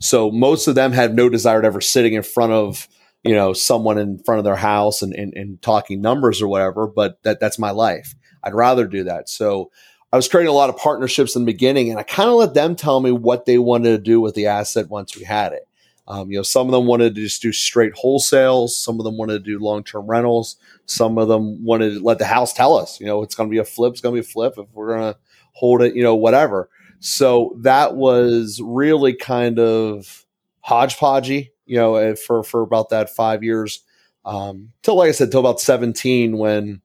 So 0.00 0.32
most 0.32 0.66
of 0.66 0.74
them 0.74 0.90
had 0.90 1.14
no 1.14 1.28
desire 1.28 1.60
to 1.60 1.66
ever 1.68 1.80
sitting 1.80 2.14
in 2.14 2.24
front 2.24 2.50
of, 2.50 2.88
you 3.22 3.32
know, 3.32 3.52
someone 3.52 3.98
in 3.98 4.18
front 4.18 4.40
of 4.40 4.44
their 4.44 4.56
house 4.56 5.00
and, 5.00 5.14
and, 5.14 5.32
and 5.34 5.62
talking 5.62 6.00
numbers 6.00 6.42
or 6.42 6.48
whatever, 6.48 6.88
but 6.88 7.22
that 7.22 7.38
that's 7.38 7.56
my 7.56 7.70
life. 7.70 8.16
I'd 8.42 8.52
rather 8.52 8.84
do 8.84 9.04
that. 9.04 9.28
So 9.28 9.70
I 10.12 10.16
was 10.16 10.26
creating 10.26 10.50
a 10.50 10.56
lot 10.56 10.70
of 10.70 10.76
partnerships 10.76 11.36
in 11.36 11.42
the 11.42 11.52
beginning 11.52 11.90
and 11.90 12.00
I 12.00 12.02
kind 12.02 12.30
of 12.30 12.34
let 12.34 12.54
them 12.54 12.74
tell 12.74 12.98
me 12.98 13.12
what 13.12 13.44
they 13.44 13.58
wanted 13.58 13.90
to 13.90 13.98
do 13.98 14.20
with 14.20 14.34
the 14.34 14.48
asset 14.48 14.90
once 14.90 15.16
we 15.16 15.22
had 15.22 15.52
it. 15.52 15.68
Um, 16.08 16.30
you 16.30 16.38
know, 16.38 16.42
some 16.42 16.66
of 16.66 16.72
them 16.72 16.86
wanted 16.86 17.14
to 17.14 17.20
just 17.20 17.42
do 17.42 17.52
straight 17.52 17.92
wholesales. 17.94 18.70
Some 18.70 18.98
of 18.98 19.04
them 19.04 19.16
wanted 19.16 19.44
to 19.44 19.50
do 19.50 19.58
long 19.58 19.84
term 19.84 20.06
rentals. 20.06 20.56
Some 20.86 21.18
of 21.18 21.28
them 21.28 21.64
wanted 21.64 21.94
to 21.94 22.00
let 22.00 22.18
the 22.18 22.26
house 22.26 22.52
tell 22.52 22.74
us, 22.76 23.00
you 23.00 23.06
know, 23.06 23.22
it's 23.22 23.34
going 23.34 23.48
to 23.48 23.52
be 23.52 23.58
a 23.58 23.64
flip. 23.64 23.92
It's 23.92 24.00
going 24.00 24.14
to 24.14 24.20
be 24.20 24.26
a 24.26 24.28
flip. 24.28 24.54
If 24.56 24.66
we're 24.72 24.96
going 24.96 25.12
to 25.12 25.18
hold 25.52 25.82
it, 25.82 25.94
you 25.94 26.02
know, 26.02 26.16
whatever. 26.16 26.68
So 27.00 27.56
that 27.60 27.96
was 27.96 28.60
really 28.62 29.14
kind 29.14 29.58
of 29.58 30.26
hodgepodgey, 30.66 31.50
you 31.66 31.76
know, 31.76 31.96
eh, 31.96 32.14
for 32.14 32.42
for 32.42 32.60
about 32.62 32.90
that 32.90 33.10
five 33.10 33.42
years. 33.42 33.80
Um, 34.24 34.72
till 34.82 34.96
like 34.96 35.08
I 35.08 35.12
said, 35.12 35.30
till 35.30 35.40
about 35.40 35.60
seventeen 35.60 36.36
when 36.38 36.82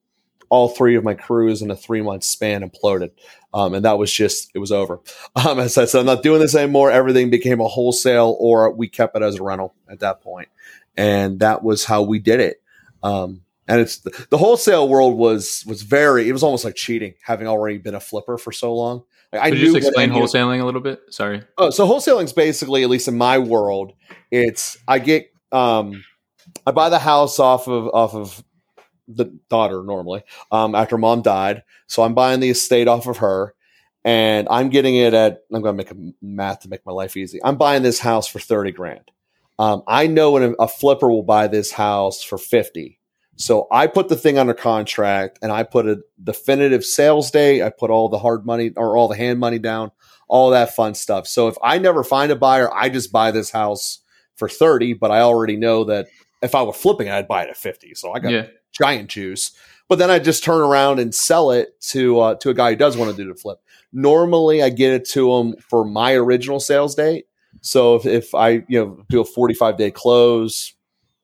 all 0.50 0.70
three 0.70 0.96
of 0.96 1.04
my 1.04 1.14
crews 1.14 1.62
in 1.62 1.72
a 1.72 1.76
three 1.76 2.02
month 2.02 2.24
span 2.24 2.68
imploded. 2.68 3.12
Um, 3.54 3.74
and 3.74 3.86
that 3.86 3.98
was 3.98 4.12
just, 4.12 4.52
it 4.54 4.60
was 4.60 4.72
over. 4.72 5.00
Um, 5.36 5.60
as 5.60 5.78
I 5.78 5.86
said, 5.86 6.00
I'm 6.00 6.06
not 6.06 6.24
doing 6.24 6.40
this 6.40 6.56
anymore. 6.56 6.92
Everything 6.92 7.30
became 7.30 7.60
a 7.60 7.68
wholesale 7.68 8.38
or 8.40 8.72
we 8.72 8.88
kept 8.88 9.16
it 9.16 9.22
as 9.22 9.36
a 9.36 9.44
rental 9.44 9.76
at 9.90 10.00
that 10.00 10.22
point. 10.22 10.48
And 10.96 11.40
that 11.42 11.62
was 11.62 11.84
how 11.84 12.04
we 12.04 12.20
did 12.20 12.40
it. 12.40 12.62
Um, 13.04 13.42
and 13.68 13.82
it's 13.82 13.98
the, 13.98 14.28
the, 14.30 14.38
wholesale 14.38 14.88
world 14.88 15.18
was, 15.18 15.64
was 15.68 15.82
very, 15.82 16.30
it 16.30 16.32
was 16.32 16.42
almost 16.42 16.64
like 16.64 16.76
cheating 16.76 17.16
having 17.22 17.48
already 17.48 17.78
been 17.78 17.96
a 17.96 18.00
flipper 18.00 18.38
for 18.38 18.52
so 18.52 18.74
long. 18.74 19.04
Like, 19.34 19.42
I 19.42 19.48
you 19.48 19.74
just 19.74 19.76
explain 19.76 20.10
wholesaling 20.10 20.62
a 20.62 20.66
little 20.66 20.82
bit? 20.82 21.02
Sorry. 21.10 21.44
Oh, 21.58 21.70
so 21.70 21.88
wholesaling 21.88 22.24
is 22.24 22.34
basically, 22.34 22.84
at 22.84 22.90
least 22.90 23.08
in 23.08 23.18
my 23.18 23.38
world, 23.40 23.94
it's, 24.32 24.78
I 24.88 25.00
get, 25.00 25.32
um, 25.52 26.04
I 26.66 26.72
buy 26.72 26.90
the 26.90 27.00
house 27.00 27.40
off 27.40 27.68
of, 27.68 27.88
off 27.94 28.16
of 28.16 28.44
the 29.08 29.26
daughter 29.50 29.84
normally 29.84 30.24
um, 30.52 30.76
after 30.76 30.98
mom 30.98 31.22
died. 31.22 31.64
So 31.88 32.04
I'm 32.04 32.14
buying 32.14 32.40
the 32.40 32.50
estate 32.50 32.88
off 32.88 33.08
of 33.08 33.18
her 33.18 33.54
and 34.04 34.48
I'm 34.50 34.70
getting 34.70 34.96
it 34.96 35.14
at, 35.14 35.44
I'm 35.52 35.62
going 35.62 35.78
to 35.78 35.78
make 35.78 35.92
a 35.92 36.14
math 36.22 36.62
to 36.62 36.70
make 36.70 36.86
my 36.86 36.92
life 36.92 37.18
easy. 37.18 37.40
I'm 37.44 37.58
buying 37.58 37.84
this 37.84 38.00
house 38.00 38.28
for 38.28 38.40
30 38.40 38.72
grand. 38.72 39.12
Um, 39.58 39.84
I 39.88 40.08
know 40.08 40.32
when 40.32 40.56
a 40.60 40.68
flipper 40.68 41.10
will 41.10 41.24
buy 41.24 41.48
this 41.48 41.72
house 41.72 42.22
for 42.22 42.38
50. 42.38 43.00
So 43.38 43.68
I 43.72 43.88
put 43.88 44.08
the 44.08 44.16
thing 44.16 44.38
under 44.38 44.54
contract 44.54 45.40
and 45.42 45.52
I 45.52 45.64
put 45.64 45.88
a 45.88 46.02
definitive 46.24 46.86
sales 46.86 47.32
date. 47.32 47.62
I 47.62 47.70
put 47.70 47.90
all 47.90 48.10
the 48.10 48.20
hard 48.20 48.46
money 48.46 48.72
or 48.76 48.96
all 48.96 49.08
the 49.08 49.18
hand 49.18 49.40
money 49.40 49.60
down, 49.60 49.92
all 50.28 50.52
that 50.52 50.76
fun 50.76 50.94
stuff. 50.94 51.28
So 51.28 51.48
if 51.48 51.56
I 51.64 51.78
never 51.78 52.04
find 52.04 52.32
a 52.32 52.36
buyer, 52.36 52.74
I 52.74 52.90
just 52.90 53.12
buy 53.12 53.32
this 53.32 53.52
house 53.52 54.00
for 54.36 54.48
30, 54.48 54.94
but 54.94 55.12
I 55.12 55.22
already 55.22 55.58
know 55.58 55.86
that 55.86 56.08
if 56.42 56.56
I 56.56 56.64
were 56.64 56.74
flipping 56.74 57.10
I'd 57.10 57.28
buy 57.28 57.44
it 57.44 57.50
at 57.50 57.58
50. 57.58 57.96
So 57.96 58.12
I 58.12 58.20
got 58.20 58.32
yeah 58.32 58.48
giant 58.78 59.10
juice. 59.10 59.52
But 59.88 60.00
then 60.00 60.10
I 60.10 60.20
just 60.20 60.44
turn 60.44 60.62
around 60.62 61.00
and 61.00 61.14
sell 61.14 61.52
it 61.52 61.80
to 61.90 62.20
uh, 62.20 62.36
to 62.36 62.50
a 62.50 62.54
guy 62.54 62.72
who 62.72 62.76
does 62.76 62.98
want 62.98 63.16
to 63.16 63.18
do 63.18 63.32
the 63.32 63.38
flip. 63.38 63.60
Normally, 63.94 64.64
I 64.64 64.70
get 64.70 64.94
it 64.94 65.08
to 65.10 65.34
him 65.34 65.56
for 65.70 65.86
my 65.86 66.14
original 66.14 66.60
sales 66.60 66.96
date. 66.96 67.26
So 67.62 67.96
if, 67.96 68.06
if 68.06 68.36
I 68.36 68.64
you 68.68 68.80
know 68.80 69.06
do 69.10 69.22
a 69.22 69.26
45 69.26 69.78
day 69.78 69.92
close, 69.92 70.74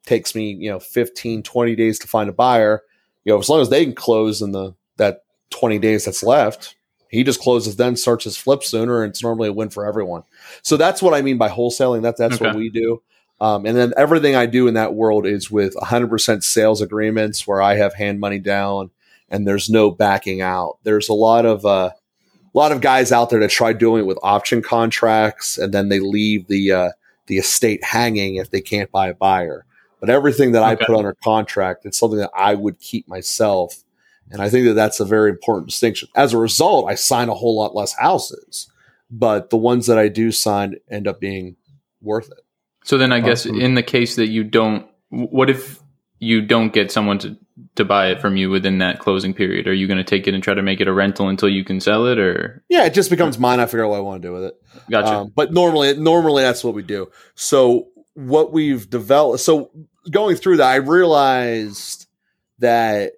takes 0.05 0.35
me 0.35 0.51
you 0.51 0.69
know 0.69 0.79
15 0.79 1.43
20 1.43 1.75
days 1.75 1.99
to 1.99 2.07
find 2.07 2.29
a 2.29 2.33
buyer. 2.33 2.83
You 3.25 3.33
know 3.33 3.39
as 3.39 3.49
long 3.49 3.61
as 3.61 3.69
they 3.69 3.83
can 3.83 3.95
close 3.95 4.41
in 4.41 4.51
the 4.51 4.75
that 4.97 5.23
20 5.49 5.79
days 5.79 6.05
that's 6.05 6.21
left, 6.21 6.75
he 7.11 7.23
just 7.23 7.41
closes 7.41 7.75
then 7.75 7.95
starts 7.95 8.23
his 8.23 8.37
flip 8.37 8.63
sooner 8.63 9.03
and 9.03 9.11
it's 9.11 9.21
normally 9.21 9.49
a 9.49 9.53
win 9.53 9.69
for 9.69 9.85
everyone 9.85 10.23
so 10.63 10.77
that's 10.77 11.01
what 11.01 11.13
i 11.13 11.21
mean 11.21 11.37
by 11.37 11.49
wholesaling 11.49 12.01
that, 12.01 12.17
that's 12.17 12.35
okay. 12.35 12.45
what 12.45 12.55
we 12.55 12.69
do 12.69 13.01
um, 13.41 13.65
and 13.65 13.75
then 13.75 13.91
everything 13.97 14.35
I 14.35 14.45
do 14.45 14.67
in 14.67 14.75
that 14.75 14.93
world 14.93 15.25
is 15.25 15.49
with 15.49 15.75
100% 15.75 16.43
sales 16.43 16.79
agreements 16.79 17.47
where 17.47 17.59
I 17.59 17.75
have 17.75 17.95
hand 17.95 18.19
money 18.19 18.37
down 18.37 18.91
and 19.29 19.47
there's 19.47 19.67
no 19.67 19.89
backing 19.89 20.41
out. 20.41 20.77
There's 20.83 21.09
a 21.09 21.13
lot 21.13 21.47
of 21.47 21.65
uh, 21.65 21.89
a 22.53 22.57
lot 22.57 22.71
of 22.71 22.81
guys 22.81 23.11
out 23.11 23.31
there 23.31 23.39
that 23.39 23.49
try 23.49 23.73
doing 23.73 24.01
it 24.01 24.05
with 24.05 24.19
option 24.21 24.61
contracts 24.61 25.57
and 25.57 25.73
then 25.73 25.89
they 25.89 25.99
leave 25.99 26.45
the 26.47 26.71
uh, 26.71 26.89
the 27.25 27.39
estate 27.39 27.83
hanging 27.83 28.35
if 28.35 28.51
they 28.51 28.61
can't 28.61 28.91
buy 28.91 29.07
a 29.07 29.15
buyer. 29.15 29.65
But 29.99 30.11
everything 30.11 30.51
that 30.51 30.61
okay. 30.61 30.83
I 30.83 30.85
put 30.85 30.95
under 30.95 31.15
contract, 31.23 31.83
it's 31.87 31.97
something 31.97 32.19
that 32.19 32.31
I 32.35 32.53
would 32.53 32.79
keep 32.79 33.07
myself. 33.07 33.83
And 34.29 34.39
I 34.39 34.49
think 34.49 34.67
that 34.67 34.73
that's 34.73 34.99
a 34.99 35.05
very 35.05 35.31
important 35.31 35.67
distinction. 35.67 36.09
As 36.15 36.33
a 36.33 36.37
result, 36.37 36.87
I 36.87 36.93
sign 36.93 37.27
a 37.27 37.33
whole 37.33 37.57
lot 37.57 37.75
less 37.75 37.93
houses, 37.93 38.71
but 39.09 39.49
the 39.49 39.57
ones 39.57 39.87
that 39.87 39.97
I 39.97 40.09
do 40.09 40.31
sign 40.31 40.75
end 40.91 41.07
up 41.07 41.19
being 41.19 41.55
worth 42.01 42.29
it. 42.29 42.45
So 42.83 42.97
then 42.97 43.11
I 43.11 43.19
guess 43.19 43.45
in 43.45 43.75
the 43.75 43.83
case 43.83 44.15
that 44.15 44.29
you 44.29 44.43
don't, 44.43 44.87
what 45.09 45.49
if 45.49 45.79
you 46.19 46.41
don't 46.41 46.73
get 46.73 46.91
someone 46.91 47.19
to, 47.19 47.37
to 47.75 47.85
buy 47.85 48.09
it 48.11 48.21
from 48.21 48.37
you 48.37 48.49
within 48.49 48.79
that 48.79 48.99
closing 48.99 49.33
period? 49.33 49.67
Are 49.67 49.73
you 49.73 49.87
going 49.87 49.97
to 49.97 50.03
take 50.03 50.27
it 50.27 50.33
and 50.33 50.43
try 50.43 50.53
to 50.53 50.61
make 50.61 50.81
it 50.81 50.87
a 50.87 50.93
rental 50.93 51.27
until 51.29 51.49
you 51.49 51.63
can 51.63 51.79
sell 51.79 52.07
it 52.07 52.17
or? 52.17 52.63
Yeah, 52.69 52.85
it 52.85 52.93
just 52.93 53.09
becomes 53.09 53.37
mine. 53.37 53.59
I 53.59 53.65
figure 53.65 53.85
out 53.85 53.89
what 53.89 53.97
I 53.97 54.01
want 54.01 54.21
to 54.21 54.27
do 54.27 54.33
with 54.33 54.43
it. 54.45 54.61
Gotcha. 54.89 55.13
Um, 55.13 55.31
but 55.35 55.53
normally, 55.53 55.95
normally 55.97 56.43
that's 56.43 56.63
what 56.63 56.73
we 56.73 56.81
do. 56.81 57.11
So 57.35 57.89
what 58.13 58.51
we've 58.51 58.89
developed, 58.89 59.41
so 59.41 59.71
going 60.09 60.35
through 60.35 60.57
that, 60.57 60.69
I 60.69 60.75
realized 60.75 62.07
that 62.59 63.13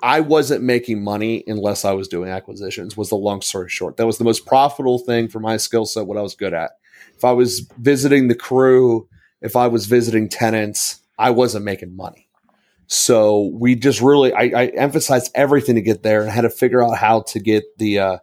I 0.00 0.20
wasn't 0.20 0.62
making 0.62 1.02
money 1.02 1.44
unless 1.46 1.84
I 1.84 1.92
was 1.92 2.08
doing 2.08 2.30
acquisitions 2.30 2.96
was 2.96 3.08
the 3.08 3.16
long 3.16 3.40
story 3.40 3.68
short. 3.68 3.96
That 3.96 4.06
was 4.06 4.18
the 4.18 4.24
most 4.24 4.46
profitable 4.46 4.98
thing 4.98 5.28
for 5.28 5.40
my 5.40 5.56
skill 5.56 5.86
set, 5.86 6.06
what 6.06 6.18
I 6.18 6.22
was 6.22 6.34
good 6.34 6.52
at 6.52 6.72
if 7.16 7.24
I 7.24 7.32
was 7.32 7.60
visiting 7.78 8.28
the 8.28 8.34
crew, 8.34 9.08
if 9.40 9.56
I 9.56 9.66
was 9.66 9.86
visiting 9.86 10.28
tenants, 10.28 11.00
I 11.18 11.30
wasn't 11.30 11.64
making 11.64 11.96
money. 11.96 12.28
So 12.86 13.50
we 13.54 13.74
just 13.76 14.00
really, 14.00 14.32
I, 14.32 14.42
I 14.42 14.66
emphasized 14.66 15.30
everything 15.34 15.74
to 15.76 15.82
get 15.82 16.02
there 16.02 16.22
and 16.22 16.30
had 16.30 16.42
to 16.42 16.50
figure 16.50 16.82
out 16.82 16.96
how 16.96 17.22
to 17.22 17.40
get 17.40 17.64
the, 17.78 17.98
uh, 17.98 18.18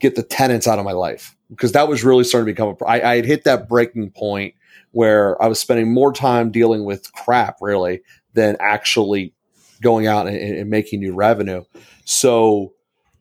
get 0.00 0.14
the 0.14 0.22
tenants 0.22 0.66
out 0.66 0.78
of 0.78 0.84
my 0.84 0.92
life 0.92 1.36
because 1.50 1.72
that 1.72 1.88
was 1.88 2.02
really 2.02 2.24
starting 2.24 2.46
to 2.46 2.52
become 2.52 2.76
a, 2.80 2.84
I, 2.84 3.12
I 3.12 3.16
had 3.16 3.26
hit 3.26 3.44
that 3.44 3.68
breaking 3.68 4.10
point 4.10 4.54
where 4.92 5.40
I 5.42 5.46
was 5.46 5.58
spending 5.60 5.92
more 5.92 6.12
time 6.12 6.50
dealing 6.50 6.84
with 6.84 7.12
crap 7.12 7.58
really 7.60 8.02
than 8.34 8.56
actually 8.60 9.34
going 9.82 10.06
out 10.06 10.26
and, 10.26 10.36
and 10.36 10.70
making 10.70 11.00
new 11.00 11.14
revenue. 11.14 11.64
So 12.04 12.72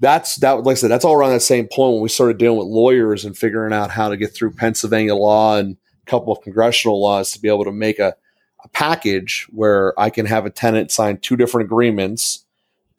that's 0.01 0.37
that 0.37 0.63
like 0.63 0.73
I 0.73 0.75
said, 0.75 0.91
that's 0.91 1.05
all 1.05 1.13
around 1.13 1.31
that 1.31 1.41
same 1.41 1.67
point 1.67 1.93
when 1.93 2.01
we 2.01 2.09
started 2.09 2.39
dealing 2.39 2.57
with 2.57 2.67
lawyers 2.67 3.23
and 3.23 3.37
figuring 3.37 3.71
out 3.71 3.91
how 3.91 4.09
to 4.09 4.17
get 4.17 4.33
through 4.33 4.51
Pennsylvania 4.51 5.15
law 5.15 5.57
and 5.57 5.77
a 6.05 6.09
couple 6.09 6.33
of 6.33 6.41
congressional 6.41 7.01
laws 7.01 7.31
to 7.31 7.39
be 7.39 7.47
able 7.47 7.63
to 7.63 7.71
make 7.71 7.99
a, 7.99 8.15
a 8.63 8.67
package 8.69 9.47
where 9.51 9.97
I 9.99 10.09
can 10.09 10.25
have 10.25 10.45
a 10.45 10.49
tenant 10.49 10.91
sign 10.91 11.17
two 11.17 11.37
different 11.37 11.65
agreements 11.65 12.43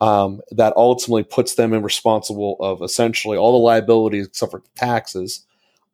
um, 0.00 0.40
that 0.52 0.72
ultimately 0.76 1.24
puts 1.24 1.56
them 1.56 1.72
in 1.72 1.82
responsible 1.82 2.56
of 2.60 2.82
essentially 2.82 3.36
all 3.36 3.52
the 3.52 3.58
liabilities 3.58 4.28
except 4.28 4.52
for 4.52 4.62
taxes, 4.76 5.44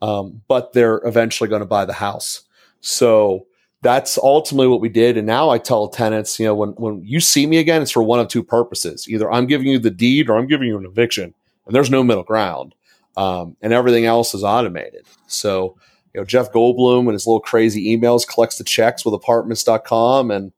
um, 0.02 0.42
but 0.46 0.74
they're 0.74 1.00
eventually 1.04 1.48
going 1.48 1.60
to 1.60 1.66
buy 1.66 1.86
the 1.86 1.94
house. 1.94 2.42
So 2.80 3.46
that's 3.82 4.18
ultimately 4.18 4.66
what 4.66 4.80
we 4.80 4.88
did. 4.88 5.16
And 5.16 5.26
now 5.26 5.50
I 5.50 5.58
tell 5.58 5.88
tenants, 5.88 6.38
you 6.38 6.46
know, 6.46 6.54
when, 6.54 6.70
when 6.70 7.02
you 7.04 7.20
see 7.20 7.46
me 7.46 7.58
again, 7.58 7.80
it's 7.82 7.90
for 7.90 8.02
one 8.02 8.20
of 8.20 8.28
two 8.28 8.42
purposes. 8.42 9.08
Either 9.08 9.30
I'm 9.30 9.46
giving 9.46 9.68
you 9.68 9.78
the 9.78 9.90
deed 9.90 10.28
or 10.28 10.36
I'm 10.36 10.46
giving 10.46 10.66
you 10.66 10.78
an 10.78 10.84
eviction 10.84 11.34
and 11.66 11.74
there's 11.74 11.90
no 11.90 12.02
middle 12.02 12.24
ground. 12.24 12.74
Um, 13.16 13.56
and 13.60 13.72
everything 13.72 14.04
else 14.04 14.32
is 14.34 14.44
automated. 14.44 15.04
So, 15.26 15.76
you 16.14 16.20
know, 16.20 16.24
Jeff 16.24 16.52
Goldblum 16.52 17.00
and 17.00 17.12
his 17.12 17.26
little 17.26 17.40
crazy 17.40 17.96
emails 17.96 18.26
collects 18.26 18.58
the 18.58 18.64
checks 18.64 19.04
with 19.04 19.14
apartments.com. 19.14 20.30
And, 20.30 20.52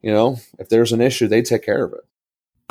you 0.00 0.12
know, 0.12 0.38
if 0.58 0.68
there's 0.68 0.92
an 0.92 1.02
issue, 1.02 1.28
they 1.28 1.42
take 1.42 1.62
care 1.62 1.84
of 1.84 1.92
it. 1.92 2.05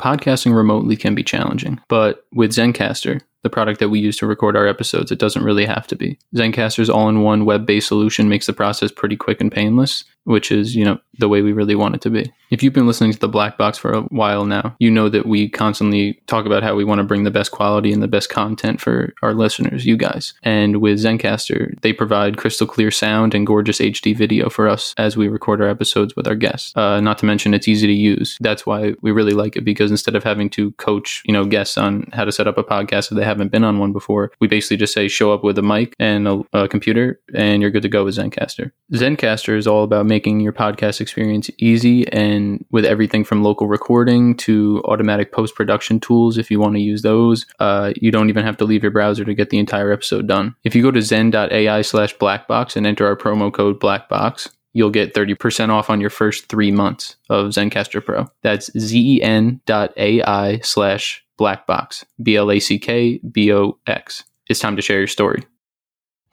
Podcasting 0.00 0.54
remotely 0.54 0.96
can 0.96 1.14
be 1.14 1.22
challenging, 1.22 1.80
but 1.88 2.26
with 2.32 2.50
Zencastr, 2.52 3.22
the 3.42 3.50
product 3.50 3.80
that 3.80 3.88
we 3.88 3.98
use 3.98 4.16
to 4.18 4.26
record 4.26 4.56
our 4.56 4.66
episodes, 4.66 5.10
it 5.10 5.18
doesn't 5.18 5.44
really 5.44 5.64
have 5.64 5.86
to 5.86 5.96
be. 5.96 6.18
Zencastr's 6.34 6.90
all-in-one 6.90 7.44
web-based 7.44 7.88
solution 7.88 8.28
makes 8.28 8.46
the 8.46 8.52
process 8.52 8.90
pretty 8.90 9.16
quick 9.16 9.40
and 9.40 9.50
painless, 9.50 10.04
which 10.26 10.50
is, 10.50 10.74
you 10.74 10.84
know, 10.84 10.98
the 11.18 11.28
way 11.28 11.40
we 11.40 11.52
really 11.52 11.74
want 11.74 11.94
it 11.94 12.00
to 12.02 12.10
be. 12.10 12.30
If 12.50 12.62
you've 12.62 12.72
been 12.72 12.86
listening 12.86 13.12
to 13.12 13.18
the 13.18 13.28
Black 13.28 13.56
Box 13.56 13.78
for 13.78 13.92
a 13.92 14.02
while 14.02 14.44
now, 14.44 14.76
you 14.78 14.90
know 14.90 15.08
that 15.08 15.26
we 15.26 15.48
constantly 15.48 16.20
talk 16.26 16.46
about 16.46 16.62
how 16.62 16.74
we 16.74 16.84
want 16.84 16.98
to 16.98 17.04
bring 17.04 17.24
the 17.24 17.30
best 17.30 17.50
quality 17.50 17.92
and 17.92 18.02
the 18.02 18.08
best 18.08 18.28
content 18.28 18.80
for 18.80 19.14
our 19.22 19.34
listeners, 19.34 19.86
you 19.86 19.96
guys. 19.96 20.34
And 20.42 20.80
with 20.80 20.98
Zencastr, 20.98 21.80
they 21.80 21.92
provide 21.92 22.36
crystal 22.36 22.66
clear 22.66 22.90
sound 22.90 23.34
and 23.34 23.46
gorgeous 23.46 23.78
HD 23.78 24.16
video 24.16 24.48
for 24.48 24.68
us 24.68 24.94
as 24.98 25.16
we 25.16 25.28
record 25.28 25.60
our 25.60 25.68
episodes 25.68 26.14
with 26.14 26.26
our 26.26 26.34
guests. 26.34 26.76
Uh, 26.76 27.00
not 27.00 27.18
to 27.18 27.26
mention 27.26 27.54
it's 27.54 27.68
easy 27.68 27.86
to 27.86 27.92
use. 27.92 28.36
That's 28.40 28.66
why 28.66 28.94
we 29.02 29.12
really 29.12 29.32
like 29.32 29.56
it 29.56 29.64
because 29.64 29.90
instead 29.90 30.14
of 30.14 30.24
having 30.24 30.50
to 30.50 30.72
coach, 30.72 31.22
you 31.24 31.32
know, 31.32 31.44
guests 31.44 31.78
on 31.78 32.08
how 32.12 32.24
to 32.24 32.32
set 32.32 32.46
up 32.46 32.58
a 32.58 32.64
podcast, 32.64 33.10
if 33.10 33.16
they 33.16 33.24
haven't 33.24 33.52
been 33.52 33.64
on 33.64 33.78
one 33.78 33.92
before, 33.92 34.32
we 34.40 34.48
basically 34.48 34.76
just 34.76 34.94
say 34.94 35.08
show 35.08 35.32
up 35.32 35.42
with 35.44 35.58
a 35.58 35.62
mic 35.62 35.94
and 35.98 36.28
a, 36.28 36.42
a 36.52 36.68
computer, 36.68 37.20
and 37.34 37.62
you're 37.62 37.70
good 37.70 37.82
to 37.82 37.88
go 37.88 38.04
with 38.04 38.16
Zencastr. 38.16 38.70
Zencastr 38.92 39.56
is 39.56 39.66
all 39.66 39.84
about 39.84 40.06
making 40.06 40.15
your 40.24 40.52
podcast 40.52 41.00
experience 41.00 41.50
easy 41.58 42.06
and 42.12 42.64
with 42.70 42.84
everything 42.84 43.24
from 43.24 43.42
local 43.42 43.66
recording 43.66 44.36
to 44.36 44.82
automatic 44.84 45.32
post 45.32 45.54
production 45.54 46.00
tools 46.00 46.38
if 46.38 46.50
you 46.50 46.58
want 46.58 46.74
to 46.74 46.80
use 46.80 47.02
those. 47.02 47.46
Uh, 47.58 47.92
you 47.96 48.10
don't 48.10 48.28
even 48.28 48.44
have 48.44 48.56
to 48.56 48.64
leave 48.64 48.82
your 48.82 48.92
browser 48.92 49.24
to 49.24 49.34
get 49.34 49.50
the 49.50 49.58
entire 49.58 49.92
episode 49.92 50.26
done. 50.26 50.54
If 50.64 50.74
you 50.74 50.82
go 50.82 50.90
to 50.90 51.02
zen.ai 51.02 51.82
slash 51.82 52.16
blackbox 52.16 52.76
and 52.76 52.86
enter 52.86 53.06
our 53.06 53.16
promo 53.16 53.52
code 53.52 53.80
blackbox, 53.80 54.48
you'll 54.72 54.90
get 54.90 55.14
30% 55.14 55.70
off 55.70 55.90
on 55.90 56.00
your 56.00 56.10
first 56.10 56.48
three 56.48 56.70
months 56.70 57.16
of 57.30 57.46
Zencastr 57.50 58.04
Pro. 58.04 58.26
That's 58.42 58.70
zen.ai 58.78 60.60
slash 60.62 61.24
blackbox, 61.38 62.04
B 62.22 62.36
L 62.36 62.50
A 62.50 62.60
C 62.60 62.78
K 62.78 63.18
B 63.18 63.52
O 63.52 63.78
X. 63.86 64.24
It's 64.48 64.60
time 64.60 64.76
to 64.76 64.82
share 64.82 64.98
your 64.98 65.06
story. 65.06 65.44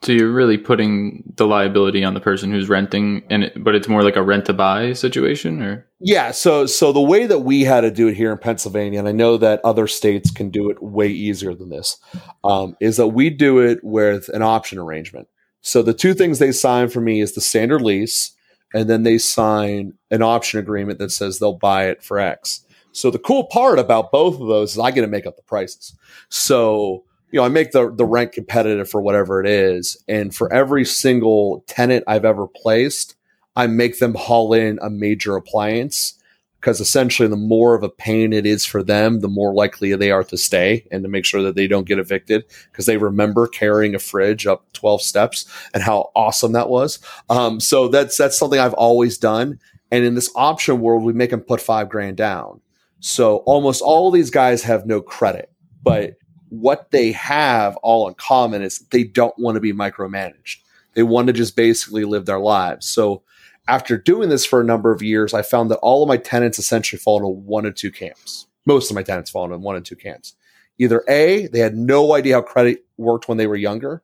So 0.04 0.12
you're 0.12 0.30
really 0.30 0.58
putting 0.58 1.32
the 1.36 1.46
liability 1.46 2.04
on 2.04 2.12
the 2.12 2.20
person 2.20 2.50
who's 2.52 2.68
renting, 2.68 3.22
and 3.30 3.44
it, 3.44 3.64
but 3.64 3.74
it's 3.74 3.88
more 3.88 4.02
like 4.02 4.16
a 4.16 4.22
rent 4.22 4.44
to 4.46 4.52
buy 4.52 4.92
situation, 4.92 5.62
or 5.62 5.86
Yeah, 5.98 6.30
so 6.30 6.66
so 6.66 6.92
the 6.92 7.00
way 7.00 7.26
that 7.26 7.40
we 7.40 7.62
had 7.62 7.80
to 7.82 7.90
do 7.90 8.08
it 8.08 8.14
here 8.14 8.30
in 8.30 8.38
Pennsylvania, 8.38 8.98
and 8.98 9.08
I 9.08 9.12
know 9.12 9.38
that 9.38 9.62
other 9.64 9.86
states 9.86 10.30
can 10.30 10.50
do 10.50 10.68
it 10.68 10.82
way 10.82 11.08
easier 11.08 11.54
than 11.54 11.70
this, 11.70 11.96
um, 12.42 12.76
is 12.80 12.98
that 12.98 13.08
we 13.08 13.30
do 13.30 13.60
it 13.60 13.82
with 13.82 14.28
an 14.28 14.42
option 14.42 14.78
arrangement. 14.78 15.28
So 15.62 15.82
the 15.82 15.94
two 15.94 16.12
things 16.12 16.38
they 16.38 16.52
sign 16.52 16.90
for 16.90 17.00
me 17.00 17.22
is 17.22 17.34
the 17.34 17.40
standard 17.40 17.80
lease, 17.80 18.32
and 18.74 18.90
then 18.90 19.04
they 19.04 19.16
sign 19.16 19.94
an 20.10 20.20
option 20.20 20.60
agreement 20.60 20.98
that 20.98 21.12
says 21.12 21.38
they'll 21.38 21.54
buy 21.54 21.86
it 21.86 22.02
for 22.02 22.18
X. 22.18 22.66
So 22.92 23.10
the 23.10 23.18
cool 23.18 23.44
part 23.44 23.78
about 23.78 24.12
both 24.12 24.38
of 24.38 24.46
those 24.48 24.72
is 24.72 24.78
I 24.78 24.90
get 24.90 25.00
to 25.00 25.06
make 25.06 25.26
up 25.26 25.36
the 25.36 25.42
prices. 25.42 25.96
So 26.28 27.04
you 27.34 27.40
know, 27.40 27.46
I 27.46 27.48
make 27.48 27.72
the 27.72 27.90
the 27.92 28.06
rent 28.06 28.30
competitive 28.30 28.88
for 28.88 29.00
whatever 29.00 29.40
it 29.40 29.48
is, 29.48 29.96
and 30.06 30.32
for 30.32 30.52
every 30.52 30.84
single 30.84 31.64
tenant 31.66 32.04
I've 32.06 32.24
ever 32.24 32.46
placed, 32.46 33.16
I 33.56 33.66
make 33.66 33.98
them 33.98 34.14
haul 34.14 34.52
in 34.52 34.78
a 34.80 34.88
major 34.88 35.34
appliance 35.34 36.14
because 36.60 36.80
essentially 36.80 37.26
the 37.26 37.34
more 37.34 37.74
of 37.74 37.82
a 37.82 37.88
pain 37.88 38.32
it 38.32 38.46
is 38.46 38.64
for 38.64 38.84
them, 38.84 39.18
the 39.18 39.26
more 39.26 39.52
likely 39.52 39.96
they 39.96 40.12
are 40.12 40.22
to 40.22 40.36
stay 40.36 40.86
and 40.92 41.02
to 41.02 41.08
make 41.08 41.24
sure 41.24 41.42
that 41.42 41.56
they 41.56 41.66
don't 41.66 41.88
get 41.88 41.98
evicted 41.98 42.44
because 42.70 42.86
they 42.86 42.98
remember 42.98 43.48
carrying 43.48 43.96
a 43.96 43.98
fridge 43.98 44.46
up 44.46 44.72
12 44.72 45.02
steps 45.02 45.44
and 45.74 45.82
how 45.82 46.12
awesome 46.14 46.52
that 46.52 46.68
was. 46.68 47.00
Um, 47.30 47.58
so 47.58 47.88
that's 47.88 48.16
that's 48.16 48.38
something 48.38 48.60
I've 48.60 48.74
always 48.74 49.18
done. 49.18 49.58
And 49.90 50.04
in 50.04 50.14
this 50.14 50.30
option 50.36 50.80
world, 50.80 51.02
we 51.02 51.12
make 51.12 51.30
them 51.30 51.40
put 51.40 51.60
five 51.60 51.88
grand 51.88 52.16
down. 52.16 52.60
So 53.00 53.38
almost 53.38 53.82
all 53.82 54.12
these 54.12 54.30
guys 54.30 54.62
have 54.62 54.86
no 54.86 55.02
credit, 55.02 55.50
but 55.82 56.16
what 56.60 56.90
they 56.90 57.12
have 57.12 57.76
all 57.78 58.08
in 58.08 58.14
common 58.14 58.62
is 58.62 58.78
they 58.90 59.04
don't 59.04 59.38
want 59.38 59.56
to 59.56 59.60
be 59.60 59.72
micromanaged. 59.72 60.58
They 60.94 61.02
want 61.02 61.26
to 61.26 61.32
just 61.32 61.56
basically 61.56 62.04
live 62.04 62.26
their 62.26 62.38
lives. 62.38 62.86
So 62.88 63.22
after 63.66 63.96
doing 63.96 64.28
this 64.28 64.44
for 64.44 64.60
a 64.60 64.64
number 64.64 64.92
of 64.92 65.02
years, 65.02 65.34
I 65.34 65.42
found 65.42 65.70
that 65.70 65.78
all 65.78 66.02
of 66.02 66.08
my 66.08 66.16
tenants 66.16 66.58
essentially 66.58 66.98
fall 67.00 67.16
into 67.16 67.28
one 67.28 67.66
of 67.66 67.74
two 67.74 67.90
camps. 67.90 68.46
Most 68.66 68.90
of 68.90 68.94
my 68.94 69.02
tenants 69.02 69.30
fall 69.30 69.44
into 69.44 69.58
one 69.58 69.76
and 69.76 69.84
two 69.84 69.96
camps. 69.96 70.34
Either 70.78 71.04
A, 71.08 71.46
they 71.48 71.60
had 71.60 71.76
no 71.76 72.14
idea 72.14 72.34
how 72.34 72.42
credit 72.42 72.84
worked 72.96 73.28
when 73.28 73.38
they 73.38 73.46
were 73.46 73.56
younger, 73.56 74.02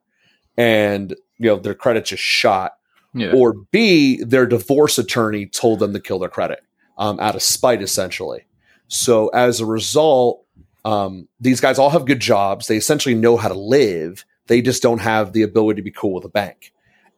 and 0.57 1.11
you 1.37 1.47
know 1.47 1.57
their 1.57 1.73
credit 1.73 2.05
just 2.05 2.23
shot. 2.23 2.77
yeah, 3.13 3.31
Or 3.33 3.53
B, 3.71 4.23
their 4.23 4.45
divorce 4.45 4.97
attorney 4.97 5.45
told 5.45 5.79
them 5.79 5.93
to 5.93 5.99
kill 5.99 6.19
their 6.19 6.29
credit 6.29 6.61
um, 6.97 7.19
out 7.19 7.35
of 7.35 7.41
spite, 7.41 7.81
essentially. 7.81 8.45
So 8.87 9.27
as 9.29 9.59
a 9.59 9.65
result, 9.65 10.45
um, 10.83 11.27
these 11.39 11.61
guys 11.61 11.77
all 11.77 11.89
have 11.89 12.05
good 12.05 12.19
jobs. 12.19 12.67
They 12.67 12.77
essentially 12.77 13.15
know 13.15 13.37
how 13.37 13.49
to 13.49 13.53
live. 13.53 14.25
They 14.47 14.61
just 14.61 14.81
don't 14.81 14.99
have 14.99 15.33
the 15.33 15.43
ability 15.43 15.81
to 15.81 15.83
be 15.83 15.91
cool 15.91 16.13
with 16.13 16.25
a 16.25 16.29
bank. 16.29 16.73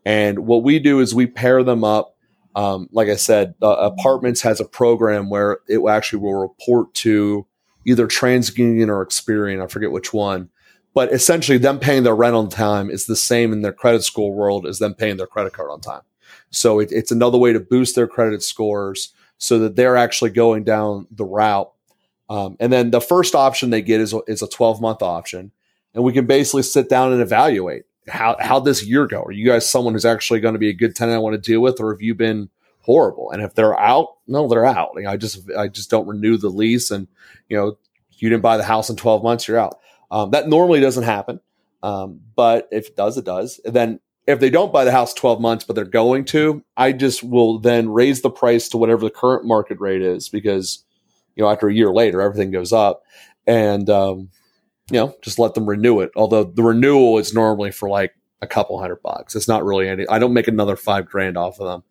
And 0.05 0.39
what 0.39 0.63
we 0.63 0.79
do 0.79 0.99
is 0.99 1.15
we 1.15 1.27
pair 1.27 1.63
them 1.63 1.83
up. 1.83 2.15
Um, 2.55 2.87
like 2.91 3.07
I 3.07 3.15
said, 3.15 3.55
uh, 3.61 3.69
Apartments 3.69 4.41
has 4.41 4.59
a 4.59 4.65
program 4.65 5.29
where 5.29 5.59
it 5.67 5.81
actually 5.87 6.19
will 6.19 6.35
report 6.35 6.93
to 6.95 7.47
either 7.85 8.07
TransUnion 8.07 8.89
or 8.89 9.05
Experian. 9.05 9.63
I 9.63 9.67
forget 9.67 9.91
which 9.91 10.13
one. 10.13 10.49
But 10.93 11.11
essentially, 11.11 11.57
them 11.57 11.79
paying 11.79 12.03
their 12.03 12.15
rent 12.15 12.35
on 12.35 12.49
time 12.49 12.91
is 12.91 13.07
the 13.07 13.15
same 13.15 13.51
in 13.51 13.61
their 13.61 13.73
credit 13.73 14.03
score 14.03 14.31
world 14.31 14.67
as 14.67 14.77
them 14.77 14.93
paying 14.93 15.17
their 15.17 15.27
credit 15.27 15.53
card 15.53 15.71
on 15.71 15.81
time. 15.81 16.03
So 16.51 16.79
it, 16.79 16.91
it's 16.91 17.11
another 17.11 17.37
way 17.37 17.51
to 17.51 17.59
boost 17.59 17.95
their 17.95 18.07
credit 18.07 18.43
scores 18.43 19.13
so 19.39 19.57
that 19.59 19.75
they're 19.75 19.97
actually 19.97 20.29
going 20.29 20.63
down 20.63 21.07
the 21.09 21.25
route. 21.25 21.72
Um, 22.33 22.57
and 22.59 22.73
then 22.73 22.89
the 22.89 22.99
first 22.99 23.35
option 23.35 23.69
they 23.69 23.83
get 23.83 24.01
is, 24.01 24.11
a- 24.11 24.23
is 24.25 24.41
a 24.41 24.47
12 24.47 24.81
month 24.81 25.03
option. 25.03 25.51
And 25.93 26.03
we 26.03 26.13
can 26.13 26.25
basically 26.25 26.63
sit 26.63 26.89
down 26.89 27.13
and 27.13 27.21
evaluate 27.21 27.83
how, 28.07 28.35
how 28.39 28.59
this 28.59 28.83
year 28.83 29.05
go. 29.05 29.21
Are 29.21 29.31
you 29.31 29.45
guys 29.45 29.69
someone 29.69 29.93
who's 29.93 30.03
actually 30.03 30.39
going 30.39 30.53
to 30.53 30.59
be 30.59 30.69
a 30.69 30.73
good 30.73 30.95
tenant 30.95 31.15
I 31.15 31.19
want 31.19 31.35
to 31.35 31.51
deal 31.51 31.61
with, 31.61 31.79
or 31.79 31.93
have 31.93 32.01
you 32.01 32.15
been 32.15 32.49
horrible? 32.79 33.29
And 33.29 33.43
if 33.43 33.53
they're 33.53 33.79
out, 33.79 34.15
no, 34.27 34.47
they're 34.47 34.65
out. 34.65 34.93
You 34.95 35.03
know, 35.03 35.11
I 35.11 35.17
just, 35.17 35.47
I 35.55 35.67
just 35.67 35.91
don't 35.91 36.07
renew 36.07 36.37
the 36.37 36.49
lease 36.49 36.89
and, 36.89 37.07
you 37.49 37.55
know, 37.55 37.77
you 38.17 38.29
didn't 38.29 38.41
buy 38.41 38.57
the 38.57 38.63
house 38.63 38.89
in 38.89 38.95
12 38.95 39.21
months, 39.21 39.47
you're 39.47 39.59
out. 39.59 39.79
Um, 40.09 40.31
that 40.31 40.49
normally 40.49 40.79
doesn't 40.79 41.03
happen. 41.03 41.39
Um, 41.83 42.21
but 42.35 42.67
if 42.71 42.87
it 42.87 42.95
does, 42.95 43.15
it 43.15 43.25
does. 43.25 43.59
And 43.63 43.75
then 43.75 43.99
if 44.25 44.39
they 44.39 44.49
don't 44.49 44.73
buy 44.73 44.85
the 44.85 44.91
house 44.91 45.13
12 45.13 45.39
months, 45.39 45.65
but 45.65 45.75
they're 45.75 45.85
going 45.85 46.25
to, 46.25 46.63
I 46.75 46.93
just 46.93 47.23
will 47.23 47.59
then 47.59 47.89
raise 47.89 48.21
the 48.21 48.31
price 48.31 48.69
to 48.69 48.77
whatever 48.77 49.03
the 49.03 49.11
current 49.11 49.45
market 49.45 49.79
rate 49.79 50.01
is 50.01 50.29
because, 50.29 50.83
you 51.35 51.43
know, 51.43 51.49
after 51.49 51.67
a 51.67 51.73
year 51.73 51.91
later, 51.91 52.21
everything 52.21 52.51
goes 52.51 52.73
up 52.73 53.03
and, 53.47 53.89
um, 53.89 54.29
you 54.91 54.99
know, 54.99 55.15
just 55.21 55.39
let 55.39 55.53
them 55.53 55.67
renew 55.67 56.01
it. 56.01 56.11
Although 56.15 56.43
the 56.43 56.63
renewal 56.63 57.17
is 57.17 57.33
normally 57.33 57.71
for 57.71 57.89
like 57.89 58.13
a 58.41 58.47
couple 58.47 58.79
hundred 58.79 59.01
bucks. 59.01 59.35
It's 59.35 59.47
not 59.47 59.63
really 59.63 59.87
any, 59.87 60.07
I 60.07 60.19
don't 60.19 60.33
make 60.33 60.47
another 60.47 60.75
five 60.75 61.07
grand 61.07 61.37
off 61.37 61.59
of 61.59 61.67
them, 61.67 61.83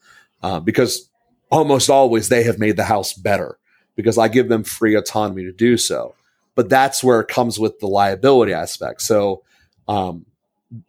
uh, 0.43 0.61
because 0.61 1.09
almost 1.51 1.91
always 1.91 2.29
they 2.29 2.43
have 2.45 2.59
made 2.59 2.77
the 2.77 2.85
house 2.85 3.15
better 3.15 3.59
because 3.97 4.19
I 4.19 4.29
give 4.29 4.49
them 4.49 4.65
free 4.65 4.95
autonomy 4.95 5.45
to 5.45 5.53
do 5.53 5.77
so. 5.77 6.15
But 6.55 6.69
that's 6.69 7.03
where 7.03 7.21
it 7.21 7.29
comes 7.29 7.59
with 7.59 7.79
the 7.81 7.87
liability 7.87 8.53
aspect. 8.53 9.01
So, 9.03 9.43
um, 9.89 10.27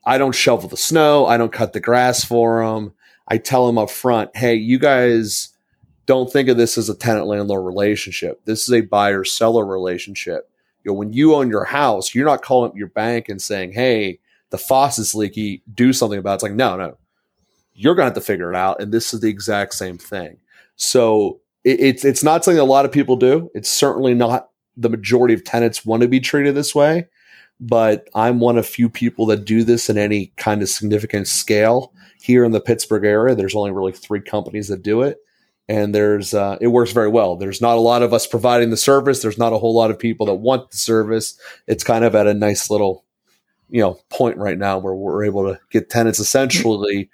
I 0.05 0.17
don't 0.17 0.35
shovel 0.35 0.69
the 0.69 0.77
snow. 0.77 1.25
I 1.25 1.37
don't 1.37 1.51
cut 1.51 1.73
the 1.73 1.79
grass 1.79 2.23
for 2.23 2.63
them. 2.63 2.93
I 3.27 3.37
tell 3.37 3.67
them 3.67 3.77
up 3.77 3.89
front, 3.89 4.35
hey, 4.35 4.55
you 4.55 4.79
guys 4.79 5.49
don't 6.05 6.31
think 6.31 6.49
of 6.49 6.57
this 6.57 6.77
as 6.77 6.89
a 6.89 6.95
tenant 6.95 7.27
landlord 7.27 7.65
relationship. 7.65 8.43
This 8.45 8.63
is 8.63 8.73
a 8.73 8.81
buyer 8.81 9.23
seller 9.23 9.65
relationship. 9.65 10.49
You 10.83 10.91
know, 10.91 10.95
when 10.95 11.13
you 11.13 11.35
own 11.35 11.49
your 11.49 11.63
house, 11.63 12.13
you're 12.13 12.25
not 12.25 12.41
calling 12.41 12.71
up 12.71 12.77
your 12.77 12.89
bank 12.89 13.29
and 13.29 13.41
saying, 13.41 13.71
hey, 13.71 14.19
the 14.49 14.57
faucet's 14.57 15.15
leaky, 15.15 15.63
do 15.73 15.93
something 15.93 16.19
about 16.19 16.33
it. 16.33 16.35
It's 16.35 16.43
like, 16.43 16.53
no, 16.53 16.75
no, 16.75 16.97
you're 17.73 17.95
going 17.95 18.03
to 18.03 18.13
have 18.13 18.15
to 18.15 18.21
figure 18.21 18.51
it 18.51 18.55
out. 18.55 18.81
And 18.81 18.91
this 18.91 19.13
is 19.13 19.21
the 19.21 19.29
exact 19.29 19.73
same 19.75 19.97
thing. 19.97 20.37
So 20.75 21.39
it, 21.63 21.79
it's, 21.79 22.05
it's 22.05 22.23
not 22.23 22.43
something 22.43 22.59
a 22.59 22.65
lot 22.65 22.85
of 22.85 22.91
people 22.91 23.15
do. 23.15 23.49
It's 23.53 23.69
certainly 23.69 24.13
not 24.13 24.49
the 24.75 24.89
majority 24.89 25.33
of 25.33 25.43
tenants 25.43 25.85
want 25.85 26.01
to 26.01 26.07
be 26.07 26.19
treated 26.19 26.55
this 26.55 26.75
way 26.75 27.07
but 27.59 28.09
I'm 28.13 28.39
one 28.39 28.57
of 28.57 28.65
few 28.65 28.89
people 28.89 29.25
that 29.27 29.45
do 29.45 29.63
this 29.63 29.89
in 29.89 29.97
any 29.97 30.33
kind 30.37 30.61
of 30.61 30.69
significant 30.69 31.27
scale 31.27 31.93
here 32.21 32.43
in 32.43 32.51
the 32.51 32.59
Pittsburgh 32.59 33.05
area. 33.05 33.35
There's 33.35 33.55
only 33.55 33.71
really 33.71 33.93
three 33.93 34.21
companies 34.21 34.67
that 34.67 34.83
do 34.83 35.01
it, 35.01 35.17
and 35.67 35.95
there's 35.95 36.33
uh, 36.33 36.57
it 36.59 36.67
works 36.67 36.91
very 36.91 37.07
well. 37.07 37.35
There's 37.35 37.61
not 37.61 37.77
a 37.77 37.81
lot 37.81 38.03
of 38.03 38.13
us 38.13 38.27
providing 38.27 38.69
the 38.69 38.77
service. 38.77 39.21
There's 39.21 39.37
not 39.37 39.53
a 39.53 39.57
whole 39.57 39.75
lot 39.75 39.91
of 39.91 39.99
people 39.99 40.25
that 40.27 40.35
want 40.35 40.71
the 40.71 40.77
service. 40.77 41.39
It's 41.67 41.83
kind 41.83 42.03
of 42.03 42.15
at 42.15 42.27
a 42.27 42.33
nice 42.33 42.69
little, 42.69 43.05
you 43.69 43.81
know, 43.81 43.99
point 44.09 44.37
right 44.37 44.57
now 44.57 44.77
where 44.77 44.93
we're 44.93 45.23
able 45.23 45.43
to 45.45 45.59
get 45.71 45.89
tenants 45.89 46.19
essentially, 46.19 47.09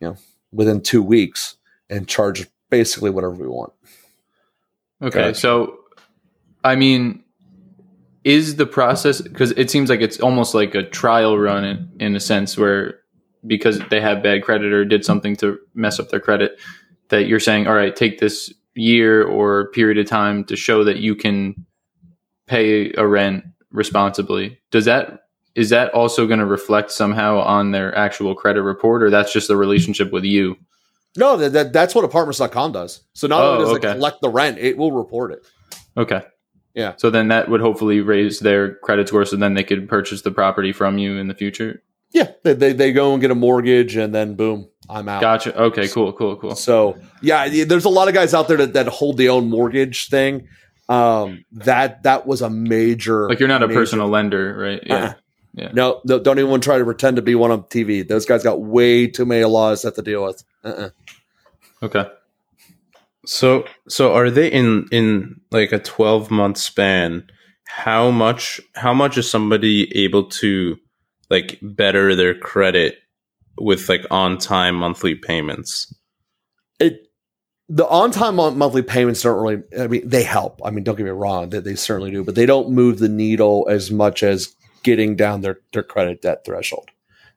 you 0.00 0.08
know, 0.08 0.16
within 0.52 0.80
two 0.80 1.02
weeks 1.02 1.56
and 1.88 2.08
charge 2.08 2.46
basically 2.70 3.10
whatever 3.10 3.34
we 3.34 3.48
want. 3.48 3.72
Okay, 5.02 5.28
Gotcha. 5.28 5.34
so 5.34 5.78
I 6.64 6.76
mean, 6.76 7.22
is 8.24 8.56
the 8.56 8.66
process 8.66 9.20
because 9.20 9.52
it 9.52 9.70
seems 9.70 9.88
like 9.90 10.00
it's 10.00 10.20
almost 10.20 10.54
like 10.54 10.74
a 10.74 10.82
trial 10.82 11.38
run 11.38 11.64
in, 11.64 11.90
in 12.00 12.16
a 12.16 12.20
sense 12.20 12.56
where 12.56 13.00
because 13.46 13.80
they 13.88 14.00
have 14.00 14.22
bad 14.22 14.42
credit 14.42 14.72
or 14.72 14.84
did 14.84 15.04
something 15.04 15.34
to 15.36 15.58
mess 15.74 15.98
up 15.98 16.10
their 16.10 16.20
credit, 16.20 16.58
that 17.10 17.26
you're 17.26 17.40
saying, 17.40 17.66
all 17.66 17.74
right, 17.74 17.94
take 17.94 18.18
this 18.18 18.52
year 18.74 19.22
or 19.22 19.70
period 19.70 19.98
of 19.98 20.06
time 20.06 20.44
to 20.44 20.56
show 20.56 20.84
that 20.84 20.98
you 20.98 21.14
can 21.14 21.66
pay 22.46 22.92
a 22.96 23.06
rent 23.06 23.44
responsibly. 23.70 24.58
Does 24.70 24.84
that 24.86 25.20
is 25.56 25.70
that 25.70 25.92
also 25.92 26.26
going 26.26 26.38
to 26.38 26.46
reflect 26.46 26.92
somehow 26.92 27.40
on 27.40 27.72
their 27.72 27.94
actual 27.96 28.34
credit 28.34 28.62
report, 28.62 29.02
or 29.02 29.10
that's 29.10 29.32
just 29.32 29.48
the 29.48 29.56
relationship 29.56 30.12
with 30.12 30.24
you? 30.24 30.56
No, 31.16 31.36
that, 31.36 31.52
that 31.52 31.72
that's 31.72 31.94
what 31.94 32.04
apartments.com 32.04 32.72
does. 32.72 33.02
So 33.14 33.26
not 33.26 33.42
Oh, 33.42 33.52
only 33.52 33.64
does 33.64 33.76
okay. 33.78 33.90
it 33.90 33.94
collect 33.94 34.20
the 34.20 34.30
rent, 34.30 34.58
it 34.58 34.78
will 34.78 34.92
report 34.92 35.32
it. 35.32 35.44
Okay. 35.96 36.22
Yeah. 36.74 36.94
So 36.96 37.10
then 37.10 37.28
that 37.28 37.48
would 37.48 37.60
hopefully 37.60 38.00
raise 38.00 38.38
their 38.38 38.76
credit 38.76 39.08
score 39.08 39.24
so 39.24 39.36
then 39.36 39.54
they 39.54 39.64
could 39.64 39.88
purchase 39.88 40.22
the 40.22 40.30
property 40.30 40.72
from 40.72 40.98
you 40.98 41.16
in 41.16 41.26
the 41.26 41.34
future. 41.34 41.82
Yeah, 42.12 42.32
they, 42.42 42.54
they, 42.54 42.72
they 42.72 42.92
go 42.92 43.12
and 43.12 43.20
get 43.20 43.30
a 43.30 43.34
mortgage, 43.36 43.96
and 43.96 44.14
then 44.14 44.34
boom, 44.34 44.68
I'm 44.88 45.08
out. 45.08 45.20
Gotcha. 45.20 45.56
Okay, 45.56 45.86
cool, 45.88 46.12
cool, 46.12 46.36
cool. 46.36 46.56
So 46.56 46.98
yeah, 47.22 47.48
there's 47.64 47.84
a 47.84 47.88
lot 47.90 48.08
of 48.08 48.14
guys 48.14 48.34
out 48.34 48.48
there 48.48 48.56
that, 48.58 48.72
that 48.72 48.88
hold 48.88 49.16
the 49.16 49.28
own 49.28 49.48
mortgage 49.48 50.08
thing. 50.08 50.48
Um, 50.88 51.44
that 51.52 52.02
that 52.02 52.26
was 52.26 52.42
a 52.42 52.50
major 52.50 53.28
Like 53.28 53.38
you're 53.38 53.48
not 53.48 53.62
a 53.62 53.68
major- 53.68 53.78
personal 53.80 54.08
lender, 54.08 54.56
right? 54.58 54.82
Yeah. 54.84 54.94
Uh-uh. 54.96 55.12
Yeah. 55.54 55.70
No, 55.72 56.00
no, 56.04 56.18
don't 56.20 56.38
even 56.38 56.60
try 56.60 56.78
to 56.78 56.84
pretend 56.84 57.16
to 57.16 57.22
be 57.22 57.34
one 57.34 57.50
on 57.50 57.62
TV. 57.64 58.06
Those 58.06 58.24
guys 58.24 58.42
got 58.44 58.60
way 58.60 59.06
too 59.08 59.24
many 59.24 59.44
laws 59.44 59.82
to 59.82 59.88
have 59.88 59.94
to 59.94 60.02
deal 60.02 60.24
with. 60.24 60.42
Uh-uh. 60.64 60.90
Okay. 61.82 62.06
So 63.26 63.64
so 63.88 64.14
are 64.14 64.30
they 64.30 64.48
in 64.50 64.86
in 64.90 65.40
like 65.50 65.72
a 65.72 65.78
12 65.78 66.30
month 66.30 66.58
span 66.58 67.30
how 67.66 68.10
much 68.10 68.60
how 68.74 68.92
much 68.94 69.16
is 69.18 69.30
somebody 69.30 69.96
able 69.96 70.24
to 70.24 70.76
like 71.30 71.58
better 71.62 72.14
their 72.14 72.34
credit 72.38 72.98
with 73.58 73.88
like 73.88 74.04
on 74.10 74.38
time 74.38 74.74
monthly 74.74 75.14
payments? 75.14 75.94
It 76.78 77.06
the 77.68 77.86
on 77.88 78.10
time 78.10 78.34
monthly 78.36 78.82
payments 78.82 79.22
don't 79.22 79.40
really. 79.40 79.62
I 79.78 79.86
mean, 79.86 80.08
they 80.08 80.24
help. 80.24 80.60
I 80.64 80.70
mean, 80.70 80.82
don't 80.84 80.96
get 80.96 81.04
me 81.04 81.10
wrong, 81.10 81.50
they, 81.50 81.60
they 81.60 81.76
certainly 81.76 82.10
do, 82.10 82.24
but 82.24 82.34
they 82.34 82.46
don't 82.46 82.70
move 82.70 82.98
the 82.98 83.08
needle 83.08 83.66
as 83.70 83.90
much 83.90 84.22
as 84.22 84.54
getting 84.82 85.14
down 85.14 85.42
their 85.42 85.60
their 85.72 85.82
credit 85.84 86.20
debt 86.22 86.44
threshold. 86.44 86.90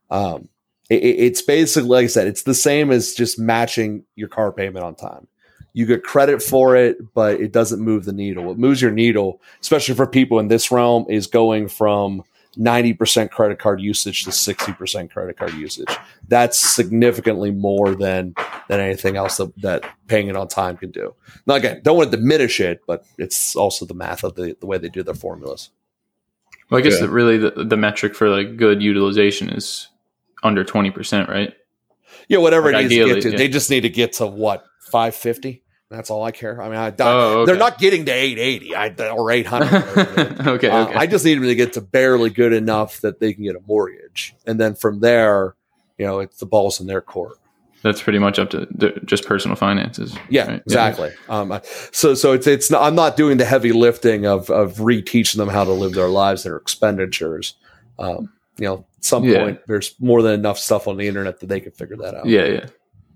Um, 0.09 0.49
it- 0.89 1.03
it's 1.03 1.41
basically 1.41 1.89
like 1.89 2.03
I 2.05 2.07
said, 2.07 2.27
it's 2.27 2.43
the 2.43 2.53
same 2.55 2.89
as 2.91 3.13
just 3.13 3.37
matching 3.37 4.05
your 4.15 4.27
car 4.27 4.51
payment 4.51 4.83
on 4.83 4.95
time. 4.95 5.27
You 5.73 5.85
get 5.87 6.03
credit 6.03 6.41
for 6.41 6.75
it, 6.75 7.13
but 7.13 7.39
it 7.39 7.51
doesn't 7.51 7.81
move 7.81 8.05
the 8.05 8.13
needle. 8.13 8.43
What 8.43 8.59
moves 8.59 8.81
your 8.81 8.91
needle, 8.91 9.41
especially 9.61 9.95
for 9.95 10.05
people 10.05 10.39
in 10.39 10.47
this 10.47 10.71
realm, 10.71 11.05
is 11.09 11.25
going 11.27 11.67
from 11.67 12.23
90% 12.57 13.29
credit 13.31 13.59
card 13.59 13.81
usage 13.81 14.23
to 14.23 14.29
60% 14.29 15.11
credit 15.11 15.37
card 15.37 15.53
usage. 15.55 15.89
That's 16.27 16.57
significantly 16.57 17.51
more 17.51 17.95
than 17.95 18.35
than 18.69 18.79
anything 18.79 19.15
else 19.17 19.37
that, 19.37 19.51
that 19.61 19.83
paying 20.07 20.27
it 20.27 20.35
on 20.35 20.47
time 20.47 20.77
can 20.77 20.91
do. 20.91 21.13
Now 21.47 21.55
again, 21.55 21.81
don't 21.83 21.97
want 21.97 22.11
to 22.11 22.17
diminish 22.17 22.59
it, 22.59 22.81
but 22.87 23.05
it's 23.17 23.55
also 23.55 23.85
the 23.85 23.93
math 23.93 24.23
of 24.23 24.35
the, 24.35 24.55
the 24.59 24.65
way 24.65 24.77
they 24.77 24.89
do 24.89 25.03
their 25.03 25.13
formulas. 25.15 25.69
Well, 26.69 26.79
I 26.79 26.81
guess 26.81 26.93
Yeah. 26.99 27.07
that 27.07 27.11
really 27.11 27.37
the, 27.37 27.51
the 27.51 27.77
metric 27.77 28.15
for 28.15 28.29
like 28.29 28.55
good 28.57 28.81
utilization 28.81 29.49
is 29.49 29.89
under 30.43 30.63
20%, 30.63 31.27
right? 31.27 31.53
Yeah, 32.27 32.37
whatever 32.37 32.71
Like 32.71 32.85
it 32.85 32.89
needs 32.89 32.93
to 32.93 33.01
ideally, 33.01 33.13
get 33.15 33.23
to. 33.23 33.31
yeah. 33.31 33.37
They 33.37 33.47
just 33.47 33.69
need 33.69 33.81
to 33.81 33.89
get 33.89 34.13
to 34.13 34.27
what, 34.27 34.63
550? 34.91 35.62
That's 35.93 36.09
all 36.09 36.23
I 36.23 36.31
care. 36.31 36.59
I 36.59 36.69
mean, 36.69 36.77
I, 36.79 36.91
Oh, 36.99 37.41
okay. 37.41 37.51
they're 37.51 37.59
not 37.59 37.77
getting 37.77 38.05
to 38.05 38.11
880 38.11 38.75
I, 38.75 39.09
or 39.11 39.29
800. 39.31 39.67
okay. 40.47 40.67
Uh, 40.69 40.85
okay. 40.87 40.95
I 40.95 41.05
just 41.05 41.23
need 41.23 41.35
them 41.35 41.43
to 41.43 41.53
get 41.55 41.73
to 41.73 41.81
barely 41.81 42.31
good 42.31 42.51
enough 42.51 43.01
that 43.01 43.19
they 43.19 43.31
can 43.33 43.43
get 43.43 43.55
a 43.55 43.61
mortgage. 43.67 44.35
And 44.47 44.59
then 44.59 44.73
from 44.73 45.01
there, 45.01 45.55
you 45.99 46.05
know, 46.07 46.19
it's 46.19 46.39
the 46.39 46.47
ball's 46.47 46.81
in 46.81 46.87
their 46.87 47.01
court. 47.01 47.37
That's 47.83 48.01
pretty 48.01 48.17
much 48.17 48.39
up 48.39 48.49
to 48.51 48.65
the, 48.71 48.99
just 49.05 49.25
personal 49.25 49.55
finances. 49.55 50.17
Yeah, 50.29 50.47
right? 50.47 50.61
exactly. 50.65 51.11
Um, 51.29 51.59
so 51.91 52.15
so 52.15 52.31
it's 52.31 52.47
it's 52.47 52.71
not, 52.71 52.81
I'm 52.81 52.95
not 52.95 53.15
doing 53.17 53.37
the 53.37 53.45
heavy 53.45 53.71
lifting 53.73 54.25
of 54.25 54.49
of 54.49 54.75
reteaching 54.77 55.35
them 55.35 55.49
how 55.49 55.63
to 55.65 55.71
live 55.73 55.93
their 55.93 56.07
lives, 56.07 56.43
their 56.43 56.55
expenditures. 56.55 57.55
Um, 57.99 58.31
you 58.57 58.65
know, 58.65 58.85
at 58.97 59.03
some 59.05 59.25
Yeah. 59.25 59.39
point, 59.43 59.59
there's 59.67 59.95
more 59.99 60.21
than 60.21 60.33
enough 60.33 60.57
stuff 60.57 60.87
on 60.87 60.95
the 60.97 61.07
internet 61.07 61.39
that 61.41 61.47
they 61.49 61.59
can 61.59 61.73
figure 61.73 61.97
that 61.97 62.15
out. 62.15 62.25
Yeah, 62.25 62.45
yeah. 62.45 62.65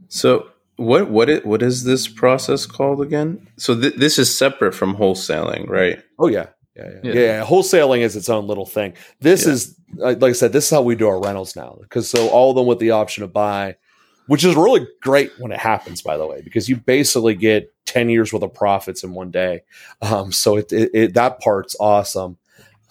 So 0.10 0.50
what 0.78 1.10
what 1.10 1.30
it 1.30 1.46
what 1.46 1.62
is 1.62 1.84
this 1.84 2.08
process 2.08 2.66
called 2.66 3.02
again? 3.02 3.48
So 3.58 3.80
th- 3.80 3.96
this 3.96 4.18
is 4.18 4.36
separate 4.36 4.74
from 4.74 4.96
wholesaling, 4.96 5.68
right? 5.70 6.02
Oh 6.18 6.28
yeah. 6.28 6.48
Yeah, 6.76 6.84
yeah, 6.90 7.00
Yeah. 7.04 7.14
yeah. 7.14 7.20
yeah. 7.40 7.46
Wholesaling 7.46 8.00
is 8.02 8.16
its 8.16 8.30
own 8.30 8.48
little 8.48 8.66
thing. 8.66 8.94
This 9.20 9.46
Yeah. 9.46 9.54
is 9.54 9.76
like 9.96 10.22
like 10.22 10.30
I 10.30 10.34
said, 10.34 10.54
this 10.54 10.66
is 10.66 10.70
how 10.72 10.82
we 10.82 10.96
do 10.96 11.08
our 11.08 11.20
rentals 11.22 11.56
now. 11.56 11.78
Because 11.82 12.10
so 12.10 12.30
all 12.30 12.52
of 12.52 12.56
them 12.56 12.68
with 12.68 12.80
the 12.80 12.92
option 12.92 13.22
to 13.24 13.28
buy, 13.28 13.76
which 14.28 14.44
is 14.46 14.56
really 14.56 14.88
great 15.02 15.32
when 15.40 15.52
it 15.52 15.60
happens, 15.60 16.02
by 16.02 16.18
the 16.18 16.28
way, 16.28 16.42
because 16.42 16.70
you 16.70 16.76
basically 16.76 17.34
get 17.36 17.74
ten 17.86 18.10
years 18.10 18.32
worth 18.32 18.44
of 18.44 18.54
profits 18.54 19.04
in 19.04 19.14
one 19.14 19.32
day. 19.32 19.62
Um, 20.02 20.32
so 20.32 20.58
it, 20.58 20.72
it, 20.72 20.92
it 20.94 21.14
that 21.16 21.40
part's 21.40 21.76
awesome. 21.80 22.38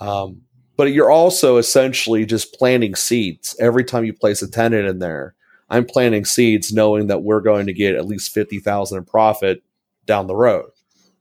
Um, 0.01 0.43
but 0.77 0.93
you're 0.93 1.11
also 1.11 1.57
essentially 1.57 2.27
just 2.27 2.53
planting 2.55 2.95
seeds 2.97 3.57
every 3.61 3.85
time 3.85 4.05
you 4.05 4.13
place 4.13 4.43
a 4.43 4.51
tenant 4.51 4.87
in 4.89 4.99
there. 4.99 5.35
I'm 5.69 5.85
planting 5.85 6.25
seeds, 6.25 6.73
knowing 6.73 7.09
that 7.09 7.23
we're 7.23 7.41
going 7.41 7.67
to 7.67 7.73
get 7.73 7.95
at 7.97 8.07
least 8.07 8.33
fifty 8.33 8.59
thousand 8.61 8.99
in 8.99 9.05
profit 9.05 9.63
down 10.07 10.27
the 10.27 10.37
road. 10.37 10.71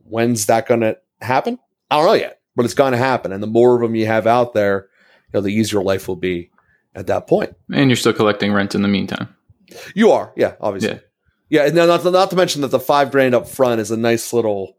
When's 0.03 0.45
that 0.45 0.67
going 0.67 0.81
to 0.81 0.97
happen? 1.21 1.58
I 1.89 1.97
don't 1.97 2.05
know 2.05 2.13
yet, 2.13 2.41
but 2.55 2.65
it's 2.65 2.73
going 2.75 2.91
to 2.91 2.97
happen. 2.97 3.31
And 3.31 3.41
the 3.41 3.47
more 3.47 3.75
of 3.75 3.81
them 3.81 3.95
you 3.95 4.05
have 4.05 4.27
out 4.27 4.53
there, 4.53 4.88
you 5.34 5.38
know, 5.38 5.41
the 5.41 5.49
easier 5.49 5.81
life 5.81 6.08
will 6.08 6.15
be 6.15 6.51
at 6.93 7.08
that 7.08 7.27
point. 7.27 7.55
And 7.73 7.89
you're 7.89 7.97
still 7.97 8.13
collecting 8.13 8.53
rent 8.53 8.75
in 8.75 8.81
the 8.81 8.88
meantime. 8.88 9.36
You 9.95 10.12
are, 10.12 10.31
yeah, 10.36 10.53
obviously, 10.62 10.99
Yeah. 11.49 11.62
yeah. 11.62 11.65
And 11.67 11.75
now 11.75 11.88
not 11.88 12.01
to, 12.03 12.12
not 12.12 12.29
to 12.29 12.36
mention 12.36 12.62
that 12.62 12.69
the 12.69 12.79
five 12.79 13.12
grand 13.12 13.34
up 13.34 13.47
front 13.47 13.81
is 13.81 13.89
a 13.89 13.97
nice 13.97 14.31
little 14.31 14.77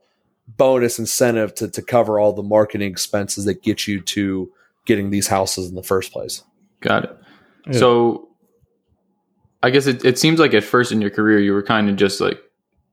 bonus 0.48 1.00
incentive 1.00 1.52
to 1.57 1.68
to 1.68 1.83
cover 1.83 2.20
all 2.20 2.33
the 2.33 2.42
marketing 2.42 2.88
expenses 2.90 3.46
that 3.46 3.62
get 3.62 3.88
you 3.88 4.00
to 4.00 4.48
getting 4.85 5.11
these 5.11 5.26
houses 5.26 5.68
in 5.68 5.74
the 5.74 5.83
first 5.83 6.12
place. 6.12 6.44
Got 6.81 7.05
it. 7.05 7.18
Yeah. 7.66 7.79
So 7.81 8.25
I 9.66 9.70
guess 9.70 9.88
it, 9.88 10.05
it 10.05 10.16
seems 10.16 10.38
like 10.38 10.55
at 10.55 10.62
first 10.62 10.92
in 10.92 11.00
your 11.00 11.11
career, 11.11 11.40
you 11.40 11.52
were 11.52 11.62
kind 11.62 11.90
of 11.90 11.96
just 11.96 12.20
like, 12.20 12.40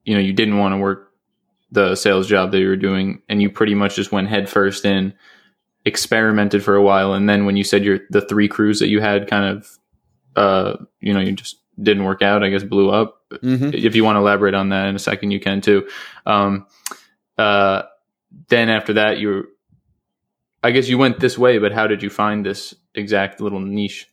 you 0.06 0.16
know, 0.16 0.20
you 0.20 0.34
didn't 0.34 0.58
want 0.58 0.74
to 0.74 0.78
work 0.80 1.12
the 1.72 1.96
sales 1.96 2.28
job 2.28 2.52
that 2.52 2.60
you 2.60 2.68
were 2.68 2.76
doing 2.76 3.22
and 3.30 3.44
you 3.44 3.52
pretty 3.52 3.76
much 3.76 3.96
just 3.96 4.12
went 4.12 4.28
headfirst 4.28 4.84
in, 4.84 5.14
experimented 5.86 6.64
for 6.64 6.76
a 6.76 6.82
while. 6.82 7.14
And 7.14 7.30
then 7.30 7.46
when 7.46 7.58
you 7.58 7.64
said 7.64 7.84
your, 7.84 8.00
the 8.10 8.22
three 8.22 8.48
crews 8.48 8.80
that 8.80 8.88
you 8.88 9.02
had 9.02 9.28
kind 9.28 9.56
of, 9.56 9.78
uh, 10.36 10.84
you 11.00 11.14
know, 11.14 11.20
you 11.20 11.34
just 11.34 11.58
didn't 11.80 12.06
work 12.06 12.24
out, 12.24 12.44
I 12.44 12.50
guess 12.50 12.64
blew 12.64 12.90
up. 12.90 13.22
Mm-hmm. 13.32 13.70
If 13.74 13.96
you 13.96 14.04
want 14.04 14.16
to 14.16 14.22
elaborate 14.22 14.56
on 14.56 14.70
that 14.70 14.88
in 14.88 14.96
a 14.96 15.00
second, 15.00 15.30
you 15.30 15.40
can 15.40 15.62
too. 15.62 15.88
Um, 16.26 16.66
uh, 17.38 17.84
then 18.50 18.70
after 18.70 18.94
that, 18.94 19.20
you 19.20 19.28
were, 19.28 19.44
I 20.64 20.72
guess 20.72 20.90
you 20.90 20.98
went 20.98 21.20
this 21.20 21.38
way, 21.38 21.60
but 21.60 21.72
how 21.72 21.86
did 21.86 22.02
you 22.02 22.10
find 22.10 22.44
this 22.44 22.74
exact 22.96 23.42
little 23.42 23.60
niche? 23.60 24.10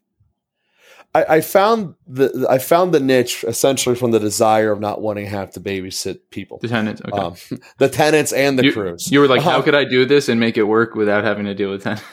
I, 1.14 1.24
I 1.36 1.40
found 1.40 1.94
the 2.06 2.46
I 2.48 2.58
found 2.58 2.92
the 2.94 3.00
niche 3.00 3.44
essentially 3.48 3.96
from 3.96 4.12
the 4.12 4.20
desire 4.20 4.70
of 4.70 4.78
not 4.80 5.00
wanting 5.00 5.24
to 5.24 5.30
have 5.30 5.50
to 5.52 5.60
babysit 5.60 6.18
people, 6.30 6.58
The 6.58 6.68
tenants. 6.68 7.02
Okay. 7.04 7.18
um, 7.18 7.34
the 7.78 7.88
tenants 7.88 8.32
and 8.32 8.58
the 8.58 8.66
you, 8.66 8.72
crews. 8.72 9.10
you 9.10 9.18
were 9.20 9.26
like, 9.28 9.42
how 9.42 9.50
Uh-huh. 9.54 9.62
could 9.62 9.74
I 9.74 9.84
do 9.84 10.04
this 10.06 10.28
and 10.28 10.38
make 10.38 10.56
it 10.56 10.62
work 10.64 10.94
without 10.94 11.24
having 11.24 11.46
to 11.46 11.54
deal 11.54 11.70
with 11.70 11.82
tenants? 11.82 12.04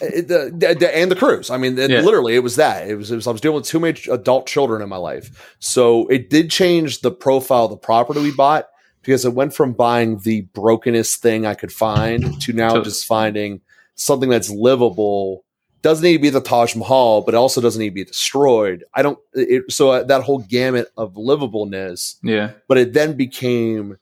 The, 0.00 0.52
the, 0.56 0.74
the- 0.78 0.96
and 0.96 1.10
the 1.10 1.16
crews. 1.16 1.50
I 1.50 1.56
mean, 1.56 1.76
it, 1.78 1.90
Yeah. 1.90 2.00
literally, 2.02 2.36
it 2.36 2.42
was 2.42 2.56
that. 2.56 2.88
It 2.88 2.94
was, 2.94 3.10
it 3.10 3.16
was. 3.16 3.26
I 3.26 3.32
was 3.32 3.40
dealing 3.40 3.56
with 3.56 3.66
too 3.66 3.80
many 3.80 4.00
adult 4.10 4.46
children 4.46 4.80
in 4.80 4.88
my 4.88 4.96
life, 4.96 5.56
so 5.58 6.06
it 6.06 6.30
did 6.30 6.50
change 6.50 7.00
the 7.00 7.10
profile 7.10 7.64
of 7.64 7.70
the 7.70 7.76
property 7.76 8.20
we 8.20 8.30
bought 8.32 8.68
because 9.02 9.24
it 9.24 9.34
went 9.34 9.54
from 9.54 9.72
buying 9.72 10.18
the 10.20 10.42
brokenest 10.54 11.20
thing 11.20 11.46
I 11.46 11.54
could 11.54 11.72
find 11.72 12.40
to 12.42 12.52
now 12.52 12.70
So- 12.74 12.82
just 12.84 13.06
finding 13.06 13.60
something 13.96 14.28
that's 14.30 14.48
livable. 14.50 15.44
Doesn't 15.82 16.02
need 16.02 16.14
to 16.14 16.22
be 16.22 16.30
the 16.30 16.40
Taj 16.40 16.74
Mahal, 16.74 17.22
but 17.22 17.34
it 17.34 17.36
also 17.36 17.60
doesn't 17.60 17.80
need 17.80 17.90
to 17.90 17.94
be 17.94 18.04
destroyed. 18.04 18.84
I 18.94 19.02
don't. 19.02 19.18
It, 19.34 19.70
so 19.70 19.90
uh, 19.90 20.02
that 20.04 20.22
whole 20.22 20.40
gamut 20.40 20.88
of 20.96 21.14
livableness 21.14 22.16
Yeah. 22.22 22.52
but 22.66 22.78
it 22.78 22.92
then 22.94 23.16
became 23.16 23.96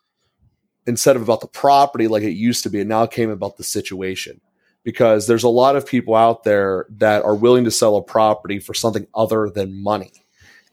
instead 0.87 1.17
of 1.17 1.23
about 1.23 1.41
the 1.41 1.49
property 1.49 2.07
like 2.09 2.23
it 2.23 2.31
used 2.33 2.63
to 2.63 2.71
be 2.71 2.81
it 2.81 2.87
now 2.87 3.07
came 3.07 3.29
about 3.29 3.57
the 3.57 3.65
situation 3.65 4.41
because 4.85 5.27
there's 5.27 5.43
a 5.43 5.49
lot 5.49 5.75
of 5.75 5.85
people 5.85 6.15
out 6.15 6.45
there 6.45 6.87
that 6.91 7.25
are 7.25 7.35
willing 7.35 7.65
to 7.65 7.71
sell 7.73 7.97
a 7.97 8.03
property 8.03 8.61
for 8.61 8.73
something 8.73 9.07
other 9.15 9.51
than 9.53 9.83
money 9.83 10.13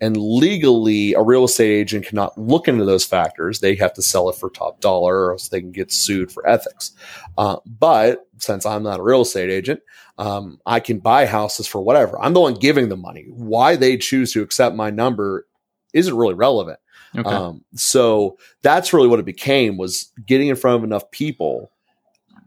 and 0.01 0.17
legally 0.17 1.13
a 1.13 1.21
real 1.21 1.45
estate 1.45 1.71
agent 1.71 2.05
cannot 2.05 2.37
look 2.37 2.67
into 2.67 2.85
those 2.85 3.05
factors. 3.05 3.59
They 3.59 3.75
have 3.75 3.93
to 3.93 4.01
sell 4.01 4.29
it 4.29 4.35
for 4.35 4.49
top 4.49 4.81
dollar 4.81 5.25
or 5.25 5.31
else 5.33 5.49
they 5.49 5.61
can 5.61 5.71
get 5.71 5.91
sued 5.91 6.31
for 6.31 6.47
ethics. 6.47 6.91
Uh, 7.37 7.57
but 7.65 8.27
since 8.37 8.65
i'm 8.65 8.83
not 8.83 8.99
a 8.99 9.03
real 9.03 9.21
estate 9.21 9.49
agent 9.49 9.79
um, 10.17 10.59
i 10.65 10.79
can 10.79 10.99
buy 10.99 11.25
houses 11.25 11.67
for 11.67 11.81
whatever. 11.81 12.19
I'm 12.21 12.33
the 12.33 12.41
one 12.41 12.55
giving 12.55 12.89
the 12.89 12.97
money. 12.97 13.25
Why 13.29 13.75
they 13.75 13.97
choose 13.97 14.33
to 14.33 14.41
accept 14.41 14.75
my 14.75 14.89
number 14.89 15.47
isn't 15.93 16.15
really 16.15 16.33
relevant. 16.33 16.79
Okay. 17.17 17.29
um, 17.29 17.63
so 17.75 18.37
that's 18.63 18.91
really 18.91 19.07
what 19.07 19.19
it 19.19 19.25
became 19.25 19.77
was 19.77 20.11
getting 20.25 20.47
in 20.47 20.55
front 20.55 20.77
of 20.77 20.83
enough 20.83 21.09
people, 21.11 21.71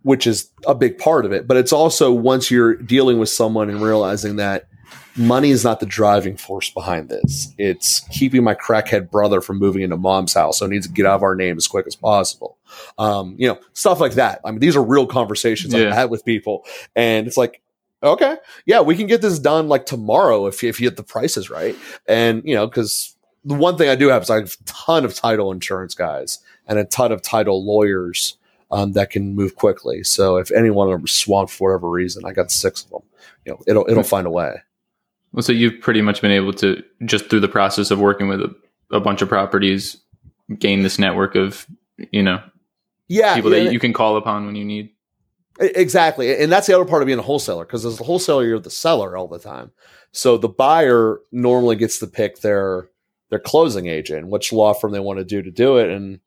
which 0.03 0.27
is 0.27 0.51
a 0.67 0.75
big 0.75 0.99
part 0.99 1.25
of 1.25 1.33
it. 1.33 1.47
But 1.47 1.57
it's 1.57 1.73
also 1.73 2.13
once 2.13 2.51
you're 2.51 2.75
dealing 2.75 3.19
with 3.19 3.29
someone 3.29 3.71
and 3.71 3.81
realizing 3.81 4.37
that 4.37 4.69
money 5.17 5.51
is 5.51 5.65
not 5.65 5.81
the 5.81 5.87
driving 5.87 6.37
force 6.37 6.71
behind 6.71 7.09
this. 7.09 7.55
It's 7.59 8.01
keeping 8.11 8.45
my 8.45 8.55
crackhead 8.55 9.11
brother 9.11 9.41
from 9.41 9.59
moving 9.59 9.83
into 9.83 9.97
mom's 9.97 10.35
house. 10.35 10.59
So 10.59 10.67
it 10.67 10.71
needs 10.71 10.87
to 10.87 10.93
get 10.93 11.07
out 11.07 11.17
of 11.17 11.23
our 11.23 11.35
name 11.35 11.57
as 11.57 11.67
quick 11.67 11.87
as 11.87 11.97
possible. 11.97 12.59
Um, 12.99 13.35
you 13.39 13.49
know, 13.49 13.59
stuff 13.73 14.01
like 14.01 14.15
that. 14.15 14.41
I 14.45 14.51
mean, 14.51 14.61
these 14.61 14.77
are 14.77 14.83
real 14.83 15.07
conversations 15.07 15.73
Yeah. 15.73 15.89
I've 15.89 15.95
had 15.95 16.11
with 16.11 16.25
people. 16.25 16.65
And 16.95 17.27
it's 17.27 17.37
like, 17.37 17.63
okay, 18.03 18.37
yeah, 18.67 18.81
we 18.81 18.97
can 18.97 19.07
get 19.07 19.23
this 19.23 19.39
done 19.39 19.69
like 19.69 19.87
tomorrow 19.87 20.47
if, 20.47 20.63
if 20.63 20.81
you 20.81 20.89
get 20.89 20.97
the 20.97 21.03
prices 21.03 21.51
right. 21.51 21.77
And, 22.07 22.43
you 22.45 22.55
know, 22.55 22.67
because 22.67 23.17
the 23.45 23.55
one 23.55 23.79
thing 23.79 23.89
I 23.89 23.95
do 23.95 24.09
have 24.09 24.23
is 24.23 24.31
I 24.31 24.37
have 24.37 24.57
a 24.61 24.65
ton 24.65 25.05
of 25.05 25.15
title 25.15 25.53
insurance 25.53 25.95
guys 25.95 26.41
and 26.67 26.79
a 26.79 26.85
ton 26.85 27.13
of 27.13 27.23
title 27.23 27.65
lawyers 27.65 28.37
um, 28.71 28.93
that 28.93 29.11
can 29.11 29.35
move 29.35 29.55
quickly. 29.55 30.03
So 30.03 30.37
if 30.37 30.51
any 30.51 30.71
one 30.71 30.89
of 30.89 30.99
them 30.99 31.07
swamped 31.07 31.53
for 31.53 31.71
whatever 31.71 31.89
reason, 31.89 32.25
I 32.25 32.33
got 32.33 32.51
six 32.51 32.85
of 32.85 32.91
them. 32.91 33.03
You 33.45 33.53
know, 33.53 33.63
it'll 33.67 33.89
it'll 33.89 34.03
find 34.03 34.27
a 34.27 34.31
way. 34.31 34.57
Well, 35.37 35.43
so 35.43 35.53
you've 35.53 35.83
pretty 35.83 36.01
much 36.01 36.23
been 36.23 36.31
able 36.31 36.55
to 36.55 36.83
just 37.05 37.29
through 37.29 37.41
the 37.41 37.49
process 37.49 37.91
of 37.91 38.01
working 38.01 38.27
with 38.27 38.41
a, 38.41 38.57
a 38.91 39.01
bunch 39.01 39.21
of 39.21 39.29
properties, 39.29 39.99
gain 40.59 40.83
this 40.83 40.99
network 40.99 41.35
of, 41.35 41.67
you 42.11 42.23
know, 42.23 42.43
yeah, 43.07 43.35
people 43.35 43.55
yeah, 43.55 43.65
that 43.65 43.73
you 43.73 43.79
can 43.79 43.93
call 43.93 44.17
upon 44.17 44.47
when 44.47 44.57
you 44.57 44.65
need. 44.65 44.91
Exactly. 45.61 46.43
And 46.43 46.51
that's 46.51 46.67
the 46.67 46.75
other 46.75 46.87
part 46.87 47.03
of 47.03 47.07
being 47.07 47.19
a 47.19 47.23
wholesaler 47.23 47.67
because 47.67 47.85
as 47.85 48.01
a 48.01 48.05
wholesaler, 48.05 48.45
you're 48.45 48.59
the 48.59 48.71
seller 48.71 49.15
all 49.15 49.29
the 49.29 49.39
time. 49.39 49.73
So 50.11 50.39
the 50.39 50.49
buyer 50.49 51.21
normally 51.33 51.77
gets 51.77 51.99
to 51.99 52.07
pick 52.07 52.41
their 52.41 52.89
their 53.29 53.39
closing 53.39 53.89
agent, 53.89 54.29
which 54.29 54.53
law 54.53 54.73
firm 54.73 54.93
they 54.93 55.01
want 55.01 55.19
to 55.19 55.25
do 55.25 55.43
to 55.43 55.51
do 55.51 55.77
it. 55.77 55.91
And, 55.91 56.21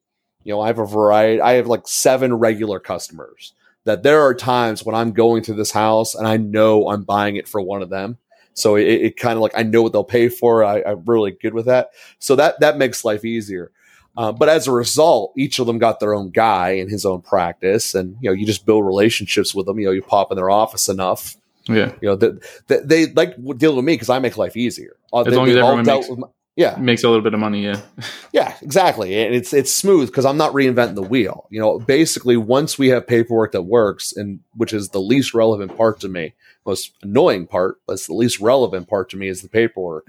you 0.43 0.54
know, 0.54 0.62
I 0.62 0.67
have 0.67 0.80
a 0.80 0.86
variety. 0.86 1.41
I 1.41 1.54
have 1.54 1.65
like 1.65 1.88
seven 1.88 2.36
regular 2.36 2.80
customers 2.80 3.54
that 3.86 4.04
there 4.04 4.22
are 4.22 4.36
times 4.36 4.86
when 4.86 4.93
I'm 4.93 5.13
going 5.13 5.41
to 5.43 5.54
this 5.56 5.72
house 5.72 6.13
and 6.13 6.28
I 6.28 6.38
know 6.38 6.89
I'm 6.89 7.04
buying 7.04 7.38
it 7.38 7.48
for 7.48 7.60
one 7.60 7.82
of 7.82 7.89
them. 7.89 8.19
So 8.54 8.76
it, 8.76 8.88
it 8.88 9.18
kind 9.18 9.36
of 9.36 9.42
like 9.42 9.54
I 9.56 9.64
know 9.64 9.82
what 9.82 9.94
they'll 9.94 10.04
pay 10.04 10.30
for. 10.30 10.64
I, 10.64 10.82
I'm 10.86 11.04
really 11.06 11.32
good 11.32 11.54
with 11.54 11.66
that. 11.68 11.92
So 12.20 12.36
that 12.36 12.60
that 12.60 12.78
makes 12.78 13.06
life 13.06 13.24
easier. 13.24 13.72
Uh, 14.18 14.32
but 14.34 14.50
as 14.50 14.68
a 14.68 14.72
result, 14.72 15.32
each 15.38 15.60
of 15.60 15.68
them 15.68 15.78
got 15.78 16.00
their 16.02 16.14
own 16.14 16.30
guy 16.30 16.72
in 16.72 16.90
his 16.90 17.06
own 17.06 17.22
practice, 17.22 17.96
and 17.96 18.18
you 18.20 18.30
know 18.30 18.34
you 18.34 18.46
just 18.46 18.66
build 18.66 18.86
relationships 18.86 19.56
with 19.56 19.66
them. 19.66 19.80
You 19.80 19.86
know, 19.86 19.92
you 19.92 20.02
pop 20.02 20.32
in 20.32 20.36
their 20.36 20.50
office 20.50 20.90
enough. 20.90 21.38
Yeah, 21.68 21.92
You 22.02 22.10
know, 22.10 22.16
that 22.16 22.42
they, 22.68 22.80
they 22.80 23.06
like 23.14 23.36
dealing 23.58 23.76
with 23.76 23.86
me 23.86 23.94
because 23.94 24.10
I 24.10 24.18
make 24.18 24.38
life 24.38 24.58
easier. 24.58 24.96
Uh, 25.14 25.20
As 25.22 25.28
they- 25.28 25.36
long 25.36 25.48
as 25.50 25.56
everyone 25.56 25.86
dealt 25.86 26.00
makes- 26.00 26.10
with 26.10 26.20
my- 26.20 26.28
yeah, 26.60 26.76
makes 26.78 27.06
a 27.06 27.08
little 27.08 27.24
bit 27.24 27.34
of 27.34 27.39
money. 27.39 27.63
Yeah, 27.63 27.80
yeah, 28.34 28.54
exactly. 28.62 29.15
And 29.17 29.34
it's 29.34 29.54
it's 29.54 29.74
smooth 29.74 30.10
because 30.10 30.26
I'm 30.26 30.36
not 30.36 30.52
reinventing 30.52 30.95
the 30.95 31.02
wheel. 31.02 31.48
You 31.50 31.62
know, 31.62 31.80
basically 31.80 32.36
once 32.36 32.78
we 32.78 32.89
have 32.89 33.08
paperwork 33.08 33.54
that 33.54 33.62
works, 33.62 34.12
and 34.12 34.41
which 34.56 34.74
is 34.74 34.89
the 34.89 35.00
least 35.00 35.34
relevant 35.34 35.78
part 35.78 36.02
to 36.02 36.10
me, 36.10 36.34
most 36.65 36.91
annoying 37.02 37.48
part, 37.48 37.78
but 37.88 37.93
it's 37.93 38.08
the 38.08 38.13
least 38.13 38.41
relevant 38.41 38.89
part 38.89 39.10
to 39.12 39.17
me 39.17 39.30
is 39.30 39.41
the 39.41 39.48
paperwork. 39.48 40.08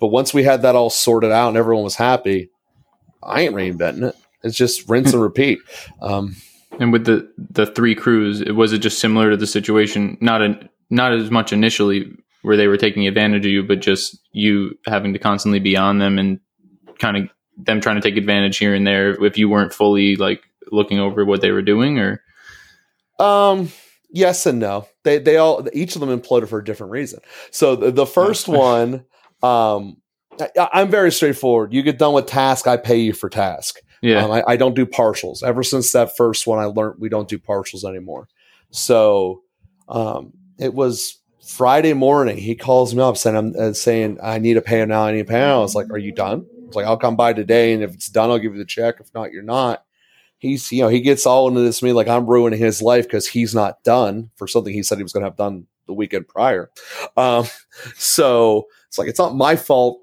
But 0.00 0.06
once 0.06 0.32
we 0.32 0.42
had 0.42 0.62
that 0.62 0.74
all 0.74 0.88
sorted 0.88 1.32
out 1.32 1.48
and 1.48 1.58
everyone 1.58 1.84
was 1.84 1.96
happy, 1.96 2.48
I 3.22 3.42
ain't 3.42 3.54
reinventing 3.54 4.08
it. 4.08 4.16
It's 4.42 4.56
just 4.56 4.88
rinse 4.88 5.12
and 5.12 5.22
repeat. 5.30 5.58
Um, 6.00 6.34
and 6.78 6.94
with 6.94 7.04
the 7.04 7.30
the 7.36 7.66
three 7.66 7.94
crews, 7.94 8.40
it 8.40 8.52
was 8.52 8.72
it 8.72 8.78
just 8.78 9.00
similar 9.00 9.32
to 9.32 9.36
the 9.36 9.46
situation? 9.46 10.16
Not 10.22 10.40
a, 10.40 10.70
not 10.88 11.12
as 11.12 11.30
much 11.30 11.52
initially 11.52 12.10
where 12.42 12.56
they 12.56 12.66
were 12.66 12.76
taking 12.76 13.06
advantage 13.06 13.44
of 13.44 13.52
you, 13.52 13.62
but 13.62 13.80
just 13.80 14.18
you 14.32 14.78
having 14.86 15.12
to 15.12 15.18
constantly 15.18 15.60
be 15.60 15.76
on 15.76 15.98
them 15.98 16.18
and 16.18 16.40
kind 16.98 17.16
of 17.16 17.28
them 17.56 17.80
trying 17.80 17.96
to 17.96 18.02
take 18.02 18.16
advantage 18.16 18.58
here 18.58 18.74
and 18.74 18.86
there 18.86 19.22
if 19.24 19.36
you 19.36 19.48
weren't 19.48 19.74
fully 19.74 20.16
like 20.16 20.42
looking 20.70 20.98
over 20.98 21.24
what 21.24 21.40
they 21.40 21.50
were 21.50 21.62
doing 21.62 21.98
or 21.98 22.22
Um, 23.18 23.70
yes 24.10 24.46
and 24.46 24.58
no. 24.58 24.86
They 25.04 25.18
they 25.18 25.36
all 25.36 25.66
each 25.72 25.94
of 25.94 26.00
them 26.00 26.18
imploded 26.18 26.48
for 26.48 26.58
a 26.58 26.64
different 26.64 26.92
reason. 26.92 27.20
So 27.50 27.76
the, 27.76 27.90
the 27.90 28.06
first 28.06 28.48
one, 28.48 29.04
um, 29.42 29.98
I, 30.40 30.68
I'm 30.72 30.90
very 30.90 31.12
straightforward. 31.12 31.72
You 31.72 31.82
get 31.82 31.98
done 31.98 32.14
with 32.14 32.26
task, 32.26 32.66
I 32.66 32.76
pay 32.76 32.98
you 32.98 33.12
for 33.12 33.28
task. 33.28 33.80
yeah 34.02 34.24
Um, 34.24 34.30
I, 34.30 34.42
I 34.46 34.56
don't 34.56 34.74
do 34.74 34.86
partials. 34.86 35.42
Ever 35.42 35.62
since 35.62 35.92
that 35.92 36.16
first 36.16 36.46
one, 36.46 36.58
I 36.58 36.64
learned 36.64 36.96
we 36.98 37.08
don't 37.08 37.28
do 37.28 37.38
partials 37.38 37.84
anymore. 37.84 38.28
So 38.70 39.42
um, 39.88 40.32
it 40.58 40.72
was 40.72 41.19
Friday 41.46 41.92
morning. 41.92 42.36
He 42.36 42.54
calls 42.54 42.94
me 42.94 43.02
up 43.02 43.16
saying, 43.16 43.36
I'm 43.36 43.54
uh, 43.58 43.72
saying 43.72 44.18
I 44.22 44.38
need 44.38 44.54
to 44.54 44.62
pay 44.62 44.84
now. 44.84 45.04
I 45.04 45.12
need 45.12 45.26
to 45.26 45.30
pay 45.30 45.40
now. 45.40 45.58
I 45.58 45.62
was 45.62 45.74
like, 45.74 45.90
Are 45.90 45.98
you 45.98 46.12
done? 46.12 46.46
It's 46.66 46.76
like, 46.76 46.86
I'll 46.86 46.96
come 46.96 47.16
by 47.16 47.32
today. 47.32 47.72
And 47.72 47.82
if 47.82 47.94
it's 47.94 48.08
done, 48.08 48.30
I'll 48.30 48.38
give 48.38 48.52
you 48.52 48.58
the 48.58 48.64
check. 48.64 48.96
If 49.00 49.12
not, 49.14 49.32
you're 49.32 49.42
not. 49.42 49.84
He's, 50.38 50.70
you 50.72 50.82
know, 50.82 50.88
he 50.88 51.00
gets 51.00 51.26
all 51.26 51.48
into 51.48 51.60
this 51.60 51.82
me 51.82 51.92
like 51.92 52.08
I'm 52.08 52.26
ruining 52.26 52.58
his 52.58 52.80
life 52.80 53.04
because 53.06 53.26
he's 53.26 53.54
not 53.54 53.82
done 53.82 54.30
for 54.36 54.46
something 54.46 54.72
he 54.72 54.82
said 54.82 54.96
he 54.98 55.02
was 55.02 55.12
going 55.12 55.22
to 55.22 55.28
have 55.28 55.36
done 55.36 55.66
the 55.86 55.92
weekend 55.92 56.28
prior. 56.28 56.70
Um, 57.16 57.44
so 57.96 58.68
it's 58.88 58.98
like, 58.98 59.08
it's 59.08 59.18
not 59.18 59.34
my 59.34 59.56
fault 59.56 60.00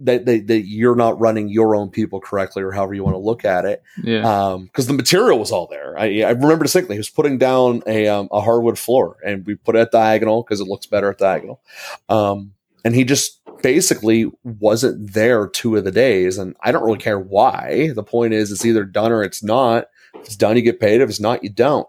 that, 0.00 0.26
that, 0.26 0.46
that 0.48 0.66
you're 0.66 0.96
not 0.96 1.20
running 1.20 1.48
your 1.48 1.76
own 1.76 1.90
people 1.90 2.20
correctly 2.20 2.62
or 2.62 2.72
however 2.72 2.94
you 2.94 3.04
want 3.04 3.14
to 3.14 3.18
look 3.18 3.44
at 3.44 3.64
it. 3.64 3.82
Yeah. 4.02 4.22
Um 4.28 4.64
because 4.64 4.86
the 4.86 4.92
material 4.92 5.38
was 5.38 5.52
all 5.52 5.66
there. 5.66 5.98
I, 5.98 6.22
I 6.22 6.30
remember 6.30 6.64
distinctly 6.64 6.96
he 6.96 7.00
was 7.00 7.10
putting 7.10 7.38
down 7.38 7.82
a, 7.86 8.08
um, 8.08 8.28
a 8.32 8.40
hardwood 8.40 8.78
floor 8.78 9.16
and 9.24 9.46
we 9.46 9.54
put 9.54 9.76
it 9.76 9.80
at 9.80 9.92
diagonal 9.92 10.42
because 10.42 10.60
it 10.60 10.66
looks 10.66 10.86
better 10.86 11.10
at 11.10 11.18
diagonal. 11.18 11.60
Um 12.08 12.52
and 12.84 12.94
he 12.94 13.04
just 13.04 13.40
basically 13.62 14.30
wasn't 14.42 15.12
there 15.12 15.46
two 15.46 15.76
of 15.76 15.84
the 15.84 15.92
days 15.92 16.36
and 16.36 16.56
i 16.62 16.72
don't 16.72 16.84
really 16.84 16.98
care 16.98 17.18
why. 17.18 17.92
The 17.94 18.02
point 18.02 18.32
is 18.34 18.50
it's 18.50 18.64
either 18.64 18.84
done 18.84 19.12
or 19.12 19.22
it's 19.22 19.42
not. 19.42 19.86
If 20.14 20.22
it's 20.22 20.36
done 20.36 20.56
you 20.56 20.62
get 20.62 20.80
paid. 20.80 21.00
If 21.00 21.08
it's 21.08 21.20
not 21.20 21.44
you 21.44 21.50
don't. 21.50 21.86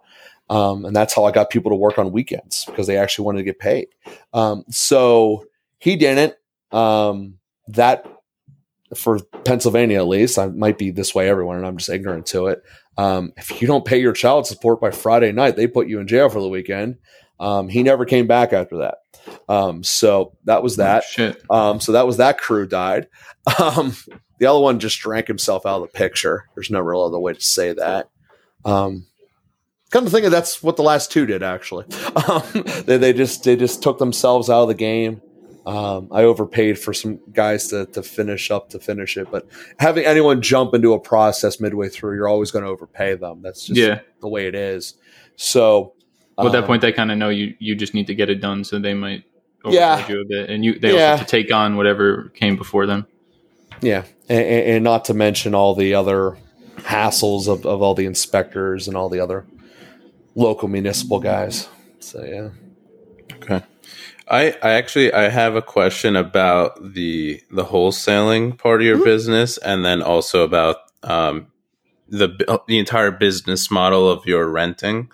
Um, 0.49 0.85
and 0.85 0.95
that's 0.95 1.15
how 1.15 1.23
i 1.23 1.31
got 1.31 1.49
people 1.49 1.71
to 1.71 1.75
work 1.75 1.97
on 1.97 2.11
weekends 2.11 2.65
because 2.65 2.85
they 2.85 2.97
actually 2.97 3.25
wanted 3.25 3.39
to 3.39 3.45
get 3.45 3.59
paid. 3.59 3.87
Um, 4.33 4.65
so 4.69 5.45
he 5.79 5.95
didn't. 5.95 6.35
Um, 6.71 7.35
that 7.73 8.05
for 8.95 9.19
Pennsylvania 9.45 9.99
at 9.99 10.07
least, 10.07 10.38
I 10.38 10.47
might 10.47 10.77
be 10.77 10.91
this 10.91 11.15
way 11.15 11.29
everywhere, 11.29 11.57
and 11.57 11.65
I'm 11.65 11.77
just 11.77 11.89
ignorant 11.89 12.25
to 12.27 12.47
it. 12.47 12.63
Um, 12.97 13.33
if 13.38 13.62
you 13.62 13.67
don't 13.67 13.86
pay 13.86 13.99
your 13.99 14.13
child 14.13 14.45
support 14.47 14.79
by 14.79 14.91
Friday 14.91 15.31
night, 15.31 15.55
they 15.55 15.67
put 15.67 15.88
you 15.88 15.99
in 15.99 16.07
jail 16.07 16.29
for 16.29 16.41
the 16.41 16.49
weekend. 16.49 16.97
Um, 17.39 17.67
he 17.67 17.83
never 17.83 18.05
came 18.05 18.27
back 18.27 18.53
after 18.53 18.77
that. 18.77 18.97
Um, 19.49 19.83
so 19.83 20.38
that 20.45 20.63
was 20.63 20.77
that. 20.77 21.03
Um, 21.49 21.79
so 21.79 21.93
that 21.93 22.05
was 22.05 22.17
that 22.17 22.39
crew 22.39 22.67
died. 22.67 23.07
Um, 23.59 23.93
the 24.39 24.45
other 24.45 24.59
one 24.59 24.79
just 24.79 24.99
drank 24.99 25.27
himself 25.27 25.65
out 25.65 25.81
of 25.81 25.81
the 25.81 25.97
picture. 25.97 26.45
There's 26.55 26.69
no 26.69 26.79
real 26.79 27.01
other 27.01 27.19
way 27.19 27.33
to 27.33 27.41
say 27.41 27.73
that. 27.73 28.09
Um, 28.63 29.05
come 29.89 30.05
to 30.05 30.12
think 30.12 30.25
of 30.25 30.31
that's 30.31 30.63
what 30.63 30.77
the 30.77 30.83
last 30.83 31.12
two 31.12 31.25
did 31.25 31.43
actually. 31.43 31.86
Um, 32.29 32.43
they, 32.86 32.97
they 32.97 33.12
just 33.12 33.43
they 33.43 33.57
just 33.57 33.83
took 33.83 33.99
themselves 33.99 34.49
out 34.49 34.62
of 34.62 34.67
the 34.69 34.75
game. 34.75 35.21
Um, 35.65 36.10
I 36.12 36.23
overpaid 36.23 36.78
for 36.78 36.93
some 36.93 37.19
guys 37.32 37.67
to 37.69 37.86
to 37.88 38.04
finish 38.04 38.52
up 38.52 38.69
to 38.71 38.80
finish 38.80 39.15
it, 39.17 39.30
but 39.32 39.47
having 39.80 40.06
anyone 40.06 40.41
jump 40.41 40.73
into 40.73 40.93
a 40.93 40.99
process 40.99 41.60
midway 41.62 41.88
through, 41.89 42.15
you're 42.15 42.28
always 42.28 42.52
going 42.52 42.65
to 42.65 42.69
overpay 42.69 43.15
them. 43.15 43.41
That's 43.41 43.65
just 43.67 43.80
yeah 43.80 43.99
the 44.19 44.28
way 44.28 44.47
it 44.47 44.56
is. 44.56 44.95
So 45.38 45.93
well, 46.38 46.47
at 46.47 46.52
that 46.54 46.63
um, 46.63 46.67
point 46.67 46.82
they 46.82 46.91
kind 46.91 47.12
of 47.12 47.17
know 47.17 47.30
you 47.30 47.56
you 47.60 47.76
just 47.76 47.93
need 47.93 48.08
to 48.08 48.15
get 48.15 48.30
it 48.30 48.41
done 48.41 48.63
so 48.65 48.78
they 48.78 48.93
might 48.93 49.23
Yeah. 49.65 50.06
you 50.10 50.21
a 50.21 50.26
bit 50.26 50.49
and 50.49 50.65
you 50.65 50.78
they 50.78 50.89
Yeah. 50.95 51.12
also 51.12 51.17
have 51.17 51.28
to 51.28 51.32
take 51.43 51.54
on 51.54 51.78
whatever 51.78 52.30
came 52.36 52.58
before 52.58 52.86
them 52.86 53.08
Yeah, 53.82 54.04
and, 54.28 54.39
and 54.45 54.67
and 54.76 54.84
not 54.84 55.06
to 55.06 55.13
mention 55.13 55.56
all 55.56 55.76
the 55.76 55.93
other 55.95 56.38
hassles 56.80 57.47
of, 57.47 57.65
of 57.65 57.82
all 57.82 57.93
the 57.95 58.06
inspectors 58.06 58.88
and 58.89 58.97
all 58.97 59.08
the 59.10 59.19
other 59.21 59.45
local 60.36 60.67
municipal 60.67 61.19
guys. 61.19 61.69
So 61.99 62.21
yeah, 62.23 62.49
Okay. 63.31 63.62
I, 64.27 64.55
I 64.63 64.71
actually 64.71 65.13
I 65.13 65.29
have 65.29 65.55
a 65.55 65.62
question 65.62 66.15
about 66.15 66.93
the 66.93 67.41
the 67.51 67.65
wholesaling 67.65 68.57
part 68.57 68.81
of 68.81 68.88
your 68.88 68.99
Mhm. 68.99 69.05
business 69.05 69.57
and 69.57 69.83
then 69.83 70.01
also 70.01 70.43
about 70.43 70.77
um, 71.03 71.47
the 72.07 72.29
the 72.67 72.79
entire 72.79 73.12
business 73.12 73.69
model 73.69 74.09
of 74.09 74.25
your 74.25 74.47
renting. 74.49 75.09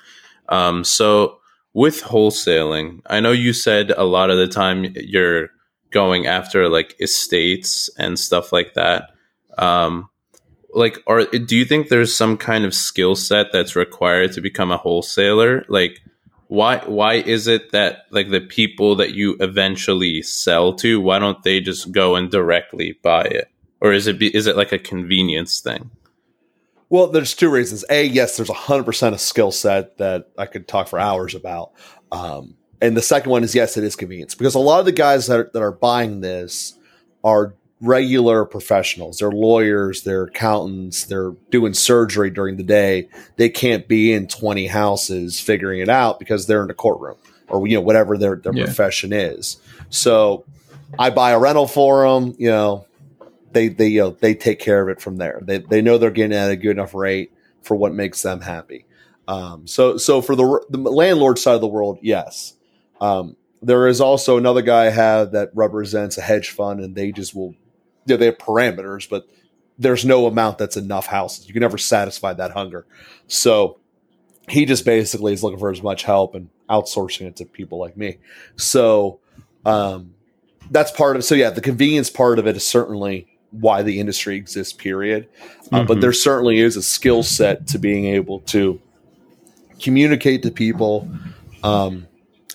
Um, 0.49 0.83
so 0.83 1.39
with 1.73 2.03
wholesaling, 2.03 3.01
I 3.07 3.19
know 3.19 3.31
you 3.31 3.53
said 3.53 3.91
a 3.91 4.03
lot 4.03 4.29
of 4.29 4.37
the 4.37 4.47
time 4.47 4.85
you're 4.95 5.49
going 5.91 6.27
after 6.27 6.69
like 6.69 6.95
estates 6.99 7.89
and 7.97 8.19
stuff 8.19 8.53
like 8.53 8.75
that. 8.75 9.11
Um, 9.57 10.09
like 10.73 10.99
are 11.07 11.25
do 11.25 11.57
you 11.57 11.65
think 11.65 11.89
there's 11.89 12.15
some 12.15 12.37
kind 12.37 12.63
of 12.65 12.75
skill 12.75 13.15
set 13.15 13.51
that's 13.51 13.75
required 13.75 14.33
to 14.33 14.41
become 14.41 14.71
a 14.71 14.77
wholesaler? 14.77 15.65
Like 15.67 15.99
why 16.49 16.79
why 16.79 17.13
is 17.13 17.47
it 17.47 17.71
that 17.71 18.05
like 18.11 18.29
the 18.29 18.41
people 18.41 18.95
that 18.95 19.13
you 19.13 19.37
eventually 19.39 20.21
sell 20.21 20.73
to 20.73 20.99
why 20.99 21.17
don't 21.17 21.41
they 21.43 21.59
just 21.59 21.91
go 21.91 22.15
and 22.15 22.29
directly 22.29 22.99
buy 23.01 23.23
it 23.23 23.49
or 23.81 23.93
is 23.93 24.07
it 24.07 24.21
is 24.21 24.45
it 24.45 24.57
like 24.57 24.71
a 24.71 24.79
convenience 24.79 25.61
thing 25.61 25.89
well, 26.89 27.07
there's 27.07 27.35
two 27.35 27.49
reasons. 27.49 27.85
A, 27.89 28.03
yes, 28.03 28.37
there's 28.37 28.49
a 28.49 28.53
hundred 28.53 28.85
percent 28.85 29.13
a 29.13 29.19
skill 29.19 29.51
set 29.51 29.97
that 29.99 30.29
I 30.37 30.47
could 30.47 30.67
talk 30.67 30.87
for 30.87 30.97
hours 30.97 31.35
about. 31.35 31.71
Um, 32.11 32.55
and 32.81 32.97
the 32.97 33.01
second 33.01 33.29
one 33.29 33.43
is 33.43 33.53
yes, 33.53 33.77
it 33.77 33.83
is 33.83 33.95
convenience 33.95 34.35
because 34.35 34.55
a 34.55 34.59
lot 34.59 34.79
of 34.79 34.85
the 34.85 34.91
guys 34.91 35.27
that 35.27 35.39
are, 35.39 35.49
that 35.53 35.61
are 35.61 35.71
buying 35.71 36.21
this 36.21 36.77
are 37.23 37.53
regular 37.81 38.45
professionals. 38.45 39.19
They're 39.19 39.31
lawyers, 39.31 40.03
they're 40.03 40.23
accountants, 40.23 41.05
they're 41.05 41.31
doing 41.49 41.73
surgery 41.73 42.29
during 42.29 42.57
the 42.57 42.63
day. 42.63 43.07
They 43.37 43.49
can't 43.49 43.87
be 43.87 44.11
in 44.11 44.27
20 44.27 44.67
houses 44.67 45.39
figuring 45.39 45.79
it 45.79 45.89
out 45.89 46.19
because 46.19 46.45
they're 46.47 46.63
in 46.63 46.69
a 46.69 46.73
courtroom 46.73 47.15
or 47.47 47.65
you 47.67 47.75
know 47.75 47.81
whatever 47.81 48.17
their 48.17 48.35
their 48.35 48.53
Yeah. 48.53 48.65
profession 48.65 49.13
is. 49.13 49.57
So 49.89 50.45
I 50.97 51.09
buy 51.09 51.31
a 51.31 51.39
rental 51.39 51.67
for 51.67 52.03
them, 52.07 52.35
you 52.37 52.49
know, 52.49 52.85
they 53.53 53.69
they 53.69 53.87
you 53.87 54.01
know 54.01 54.09
they 54.11 54.35
take 54.35 54.59
care 54.59 54.81
of 54.81 54.89
it 54.89 55.01
from 55.01 55.17
there. 55.17 55.39
They 55.41 55.59
they 55.59 55.81
know 55.81 55.97
they're 55.97 56.11
getting 56.11 56.37
at 56.37 56.51
a 56.51 56.55
good 56.55 56.71
enough 56.71 56.93
rate 56.93 57.31
for 57.61 57.75
what 57.75 57.93
makes 57.93 58.21
them 58.21 58.41
happy. 58.41 58.85
Um, 59.27 59.67
so 59.67 59.97
so 59.97 60.21
for 60.21 60.35
the 60.35 60.65
the 60.69 60.77
landlord 60.79 61.39
side 61.39 61.55
of 61.55 61.61
the 61.61 61.67
world, 61.67 61.99
yes. 62.01 62.53
Um, 63.01 63.35
there 63.61 63.87
is 63.87 63.99
also 64.01 64.37
another 64.37 64.61
guy 64.61 64.85
I 64.87 64.89
have 64.89 65.31
that 65.31 65.49
represents 65.53 66.17
a 66.17 66.21
hedge 66.21 66.49
fund, 66.49 66.79
and 66.81 66.95
they 66.95 67.11
just 67.11 67.33
will. 67.35 67.55
You 68.09 68.15
know, 68.15 68.19
they 68.19 68.25
have 68.25 68.37
parameters, 68.37 69.09
but 69.09 69.27
there's 69.77 70.03
no 70.03 70.25
amount 70.25 70.57
that's 70.57 70.75
enough 70.75 71.07
houses. 71.07 71.47
You 71.47 71.53
can 71.53 71.61
never 71.61 71.77
satisfy 71.77 72.33
that 72.33 72.51
hunger. 72.51 72.85
So 73.27 73.79
he 74.49 74.65
just 74.65 74.83
basically 74.83 75.33
is 75.33 75.43
looking 75.43 75.59
for 75.59 75.71
as 75.71 75.81
much 75.81 76.03
help 76.03 76.35
and 76.35 76.49
outsourcing 76.69 77.27
it 77.27 77.37
to 77.37 77.45
people 77.45 77.79
like 77.79 77.95
me. 77.95 78.17
So 78.57 79.19
um, 79.65 80.13
that's 80.69 80.91
part 80.91 81.15
of. 81.15 81.23
So 81.23 81.35
yeah, 81.35 81.49
the 81.49 81.61
convenience 81.61 82.09
part 82.09 82.39
of 82.39 82.47
it 82.47 82.57
is 82.57 82.67
certainly 82.67 83.27
why 83.51 83.81
the 83.81 83.99
industry 83.99 84.35
exists. 84.35 84.73
Period. 84.73 85.29
Uh, 85.71 85.77
mm-hmm. 85.77 85.87
But 85.87 86.01
there 86.01 86.13
certainly 86.13 86.59
is 86.59 86.75
a 86.75 86.83
skill 86.83 87.23
set 87.23 87.67
to 87.67 87.79
being 87.79 88.05
able 88.05 88.41
to 88.41 88.81
communicate 89.79 90.43
to 90.43 90.51
people. 90.51 91.09
Um, 91.63 92.07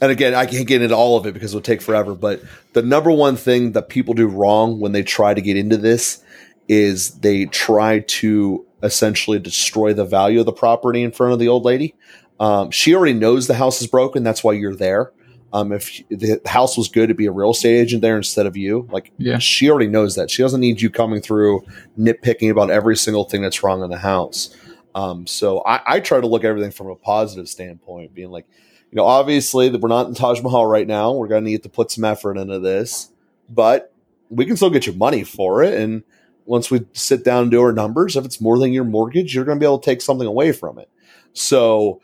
and 0.05 0.13
again, 0.13 0.35
I 0.35 0.45
can't 0.45 0.67
get 0.69 0.83
into 0.83 0.95
all 0.95 1.17
of 1.17 1.25
it 1.25 1.33
because 1.33 1.55
it 1.55 1.57
would 1.57 1.65
take 1.65 1.81
forever. 1.81 2.15
But 2.15 2.43
the 2.75 2.83
number 2.83 3.11
one 3.11 3.37
thing 3.37 3.73
that 3.73 3.89
people 3.89 4.13
do 4.13 4.27
wrong 4.27 4.79
when 4.79 4.93
they 4.93 5.03
try 5.03 5.33
to 5.33 5.41
get 5.41 5.57
into 5.57 5.79
this 5.79 6.23
is 6.69 7.13
they 7.21 7.47
try 7.47 8.01
to 8.01 8.67
essentially 8.83 9.39
destroy 9.39 9.95
the 9.95 10.05
value 10.05 10.41
of 10.41 10.47
the 10.47 10.53
property 10.53 11.03
in 11.03 11.11
front 11.11 11.33
of 11.33 11.39
the 11.39 11.49
old 11.49 11.65
lady. 11.65 11.95
Um, 12.39 12.71
she 12.71 12.95
already 12.95 13.15
knows 13.15 13.47
the 13.47 13.55
house 13.55 13.81
is 13.81 13.87
broken. 13.87 14.23
That's 14.23 14.45
why 14.45 14.53
you're 14.53 14.75
there. 14.75 15.11
Um, 15.55 15.73
if 15.73 16.03
the 16.11 16.39
house 16.45 16.77
was 16.77 16.89
good, 16.89 17.09
to 17.09 17.15
be 17.15 17.25
a 17.25 17.33
real 17.33 17.53
estate 17.53 17.79
agent 17.79 18.03
there 18.03 18.19
instead 18.19 18.45
of 18.45 18.59
you. 18.59 18.87
Like, 18.91 19.11
yeah. 19.17 19.39
she 19.39 19.71
already 19.71 19.89
knows 19.89 20.17
that. 20.17 20.31
She 20.31 20.43
doesn't 20.43 20.61
need 20.61 20.83
you 20.83 20.91
coming 20.91 21.23
through 21.23 21.65
nitpicking 21.99 22.51
about 22.51 22.69
every 22.69 22.97
single 22.97 23.25
thing 23.25 23.41
that's 23.41 23.63
wrong 23.63 23.83
in 23.83 23.89
the 23.89 23.97
house. 23.97 24.55
Um, 24.95 25.27
so 25.27 25.61
I, 25.61 25.81
I, 25.87 26.01
try 26.01 26.21
to 26.21 26.27
look 26.27 26.45
at 26.45 26.49
everything 26.49 26.71
from 26.71 26.89
a 26.89 26.95
positive 26.95 27.49
standpoint, 27.49 28.15
being 28.15 28.31
like, 28.31 28.47
you 28.95 29.01
know, 29.01 29.07
obviously 29.07 29.69
that 29.69 29.81
we're 29.81 29.89
not 29.89 30.07
in 30.07 30.15
Taj 30.15 30.41
Mahal 30.41 30.67
right 30.67 30.87
now. 30.87 31.11
We're 31.11 31.27
going 31.27 31.45
to 31.45 31.51
need 31.51 31.65
to 31.65 31.69
put 31.69 31.91
some 31.91 32.05
effort 32.05 32.39
into 32.39 32.61
this, 32.61 33.11
but 33.49 33.93
we 34.31 34.47
can 34.47 34.57
still 34.57 34.71
get 34.71 34.87
you 34.87 34.93
money 34.93 35.25
for 35.25 35.65
it. 35.65 35.75
And 35.75 36.05
once 36.45 36.71
we 36.71 36.87
sit 36.93 37.25
down 37.25 37.43
and 37.43 37.51
do 37.51 37.61
our 37.61 37.73
numbers, 37.73 38.15
if 38.15 38.25
it's 38.25 38.41
more 38.41 38.57
than 38.57 38.73
your 38.73 38.85
mortgage, 38.85 39.35
you're 39.35 39.45
going 39.45 39.59
to 39.59 39.61
be 39.61 39.67
able 39.67 39.81
to 39.81 39.85
take 39.85 40.01
something 40.01 40.29
away 40.29 40.53
from 40.53 40.79
it. 40.79 40.89
So 41.33 42.03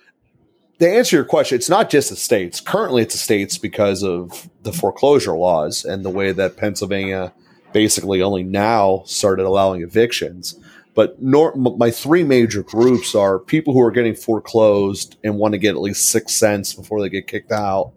to 0.80 0.90
answer 0.90 1.14
your 1.14 1.24
question, 1.24 1.54
it's 1.54 1.68
not 1.68 1.90
just 1.90 2.10
the 2.10 2.16
states. 2.16 2.60
Currently, 2.60 3.02
it's 3.02 3.14
the 3.14 3.20
states 3.20 3.56
because 3.56 4.02
of 4.02 4.50
the 4.64 4.72
foreclosure 4.72 5.36
laws 5.36 5.84
and 5.84 6.04
the 6.04 6.10
way 6.10 6.32
that 6.32 6.56
Pennsylvania 6.56 7.32
basically 7.72 8.20
only 8.20 8.42
now 8.42 9.04
started 9.06 9.46
allowing 9.46 9.82
evictions. 9.82 10.58
But 10.94 11.22
nor, 11.22 11.54
my 11.54 11.90
three 11.90 12.24
major 12.24 12.62
groups 12.62 13.14
are 13.14 13.38
people 13.38 13.72
who 13.72 13.80
are 13.80 13.92
getting 13.92 14.14
foreclosed 14.14 15.16
and 15.22 15.38
want 15.38 15.52
to 15.52 15.58
get 15.58 15.76
at 15.76 15.80
least 15.80 16.10
six 16.10 16.34
cents 16.34 16.74
before 16.74 17.00
they 17.00 17.08
get 17.08 17.26
kicked 17.26 17.52
out. 17.52 17.92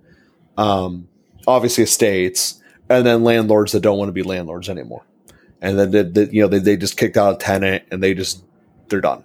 Um, 0.58 1.08
obviously, 1.48 1.84
estates, 1.84 2.62
and 2.90 3.06
then 3.06 3.24
landlords 3.24 3.72
that 3.72 3.82
don't 3.82 3.98
want 3.98 4.10
to 4.10 4.14
be 4.14 4.24
landlords 4.24 4.70
anymore 4.70 5.04
and 5.64 5.80
then 5.80 5.92
they, 5.92 6.04
they, 6.04 6.32
you 6.32 6.42
know 6.42 6.48
they, 6.48 6.60
they 6.60 6.78
just 6.78 6.98
kicked 6.98 7.18
out 7.18 7.34
a 7.34 7.38
tenant 7.38 7.84
and 7.90 8.04
they 8.04 8.14
just 8.14 8.44
they're 8.90 9.02
done 9.02 9.24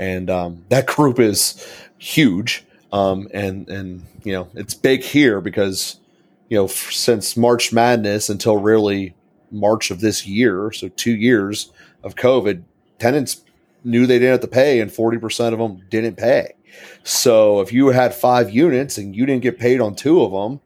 and 0.00 0.30
um, 0.30 0.64
that 0.70 0.86
group 0.86 1.20
is 1.20 1.64
huge 1.98 2.64
um, 2.92 3.28
and 3.32 3.68
and 3.68 4.02
you 4.24 4.32
know 4.32 4.48
it's 4.54 4.74
big 4.74 5.02
here 5.02 5.40
because 5.40 6.00
you 6.48 6.56
know 6.56 6.64
f- 6.64 6.90
since 6.90 7.36
march 7.36 7.72
madness 7.72 8.28
until 8.28 8.56
really 8.56 9.14
march 9.52 9.90
of 9.90 10.00
this 10.00 10.26
year 10.26 10.72
so 10.72 10.88
two 10.88 11.14
years 11.14 11.70
of 12.02 12.16
covid 12.16 12.62
tenants 12.98 13.44
knew 13.84 14.06
they 14.06 14.18
didn't 14.18 14.32
have 14.32 14.40
to 14.40 14.48
pay 14.48 14.80
and 14.80 14.90
40% 14.90 15.52
of 15.52 15.58
them 15.58 15.82
didn't 15.88 16.16
pay 16.16 16.54
so 17.02 17.60
if 17.60 17.72
you 17.72 17.88
had 17.88 18.14
five 18.14 18.50
units 18.50 18.98
and 18.98 19.14
you 19.14 19.24
didn't 19.26 19.42
get 19.42 19.58
paid 19.58 19.80
on 19.80 19.94
two 19.94 20.22
of 20.22 20.32
them 20.32 20.60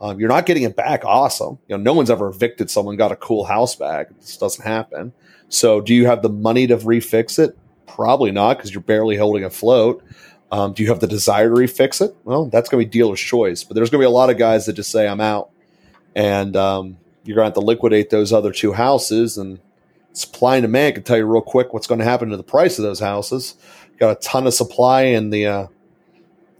um, 0.00 0.20
you're 0.20 0.28
not 0.28 0.46
getting 0.46 0.62
it 0.62 0.76
back. 0.76 1.04
Awesome. 1.04 1.58
You 1.66 1.76
know, 1.76 1.82
no 1.82 1.92
one's 1.92 2.10
ever 2.10 2.28
evicted 2.28 2.70
someone, 2.70 2.96
got 2.96 3.12
a 3.12 3.16
cool 3.16 3.44
house 3.44 3.74
back. 3.74 4.08
This 4.20 4.36
doesn't 4.36 4.64
happen. 4.64 5.12
So, 5.48 5.80
do 5.80 5.94
you 5.94 6.06
have 6.06 6.22
the 6.22 6.28
money 6.28 6.66
to 6.66 6.76
refix 6.76 7.38
it? 7.38 7.58
Probably 7.86 8.30
not, 8.30 8.58
because 8.58 8.72
you're 8.72 8.82
barely 8.82 9.16
holding 9.16 9.44
afloat. 9.44 10.04
Um, 10.52 10.72
do 10.72 10.82
you 10.82 10.88
have 10.90 11.00
the 11.00 11.06
desire 11.06 11.48
to 11.48 11.54
refix 11.54 12.00
it? 12.00 12.14
Well, 12.24 12.46
that's 12.46 12.68
going 12.68 12.82
to 12.82 12.86
be 12.86 12.90
dealer's 12.90 13.20
choice. 13.20 13.64
But 13.64 13.74
there's 13.74 13.90
going 13.90 14.00
to 14.00 14.04
be 14.04 14.08
a 14.08 14.10
lot 14.10 14.30
of 14.30 14.38
guys 14.38 14.66
that 14.66 14.74
just 14.74 14.90
say, 14.90 15.08
"I'm 15.08 15.20
out," 15.20 15.50
and 16.14 16.54
um, 16.54 16.98
you're 17.24 17.34
going 17.34 17.46
to 17.46 17.48
have 17.48 17.54
to 17.54 17.60
liquidate 17.60 18.10
those 18.10 18.32
other 18.32 18.52
two 18.52 18.72
houses. 18.72 19.36
And 19.36 19.58
supply 20.18 20.56
and 20.56 20.64
demand 20.64 20.96
can 20.96 21.04
tell 21.04 21.16
you 21.16 21.24
real 21.24 21.40
quick 21.40 21.72
what's 21.72 21.86
going 21.86 22.00
to 22.00 22.04
happen 22.04 22.30
to 22.30 22.36
the 22.36 22.42
price 22.42 22.78
of 22.78 22.82
those 22.82 23.00
houses. 23.00 23.54
You 23.92 23.98
got 23.98 24.16
a 24.16 24.20
ton 24.20 24.46
of 24.46 24.54
supply, 24.54 25.02
and 25.02 25.32
the 25.32 25.46
uh, 25.46 25.66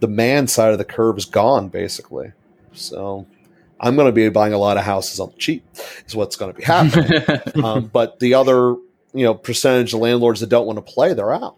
demand 0.01 0.51
side 0.51 0.73
of 0.73 0.79
the 0.79 0.85
curve 0.85 1.19
is 1.19 1.25
gone, 1.25 1.69
basically. 1.69 2.33
So 2.73 3.27
I'm 3.81 3.97
going 3.97 4.07
to 4.07 4.13
be 4.13 4.29
buying 4.29 4.53
a 4.53 4.59
lot 4.59 4.77
of 4.77 4.85
houses 4.85 5.21
on 5.21 5.31
the 5.31 5.37
cheap, 5.37 5.65
is 6.07 6.15
what's 6.15 6.37
going 6.37 6.53
to 6.53 6.59
be 6.59 6.65
happening. 6.65 7.65
um, 7.65 7.87
but 7.87 8.19
the 8.21 8.35
other, 8.35 8.77
you 9.13 9.25
know, 9.25 9.35
percentage 9.35 9.93
of 9.93 10.01
landlords 10.01 10.41
that 10.41 10.49
don't 10.49 10.67
want 10.67 10.77
to 10.79 10.93
play, 10.93 11.15
they're 11.15 11.33
out. 11.33 11.57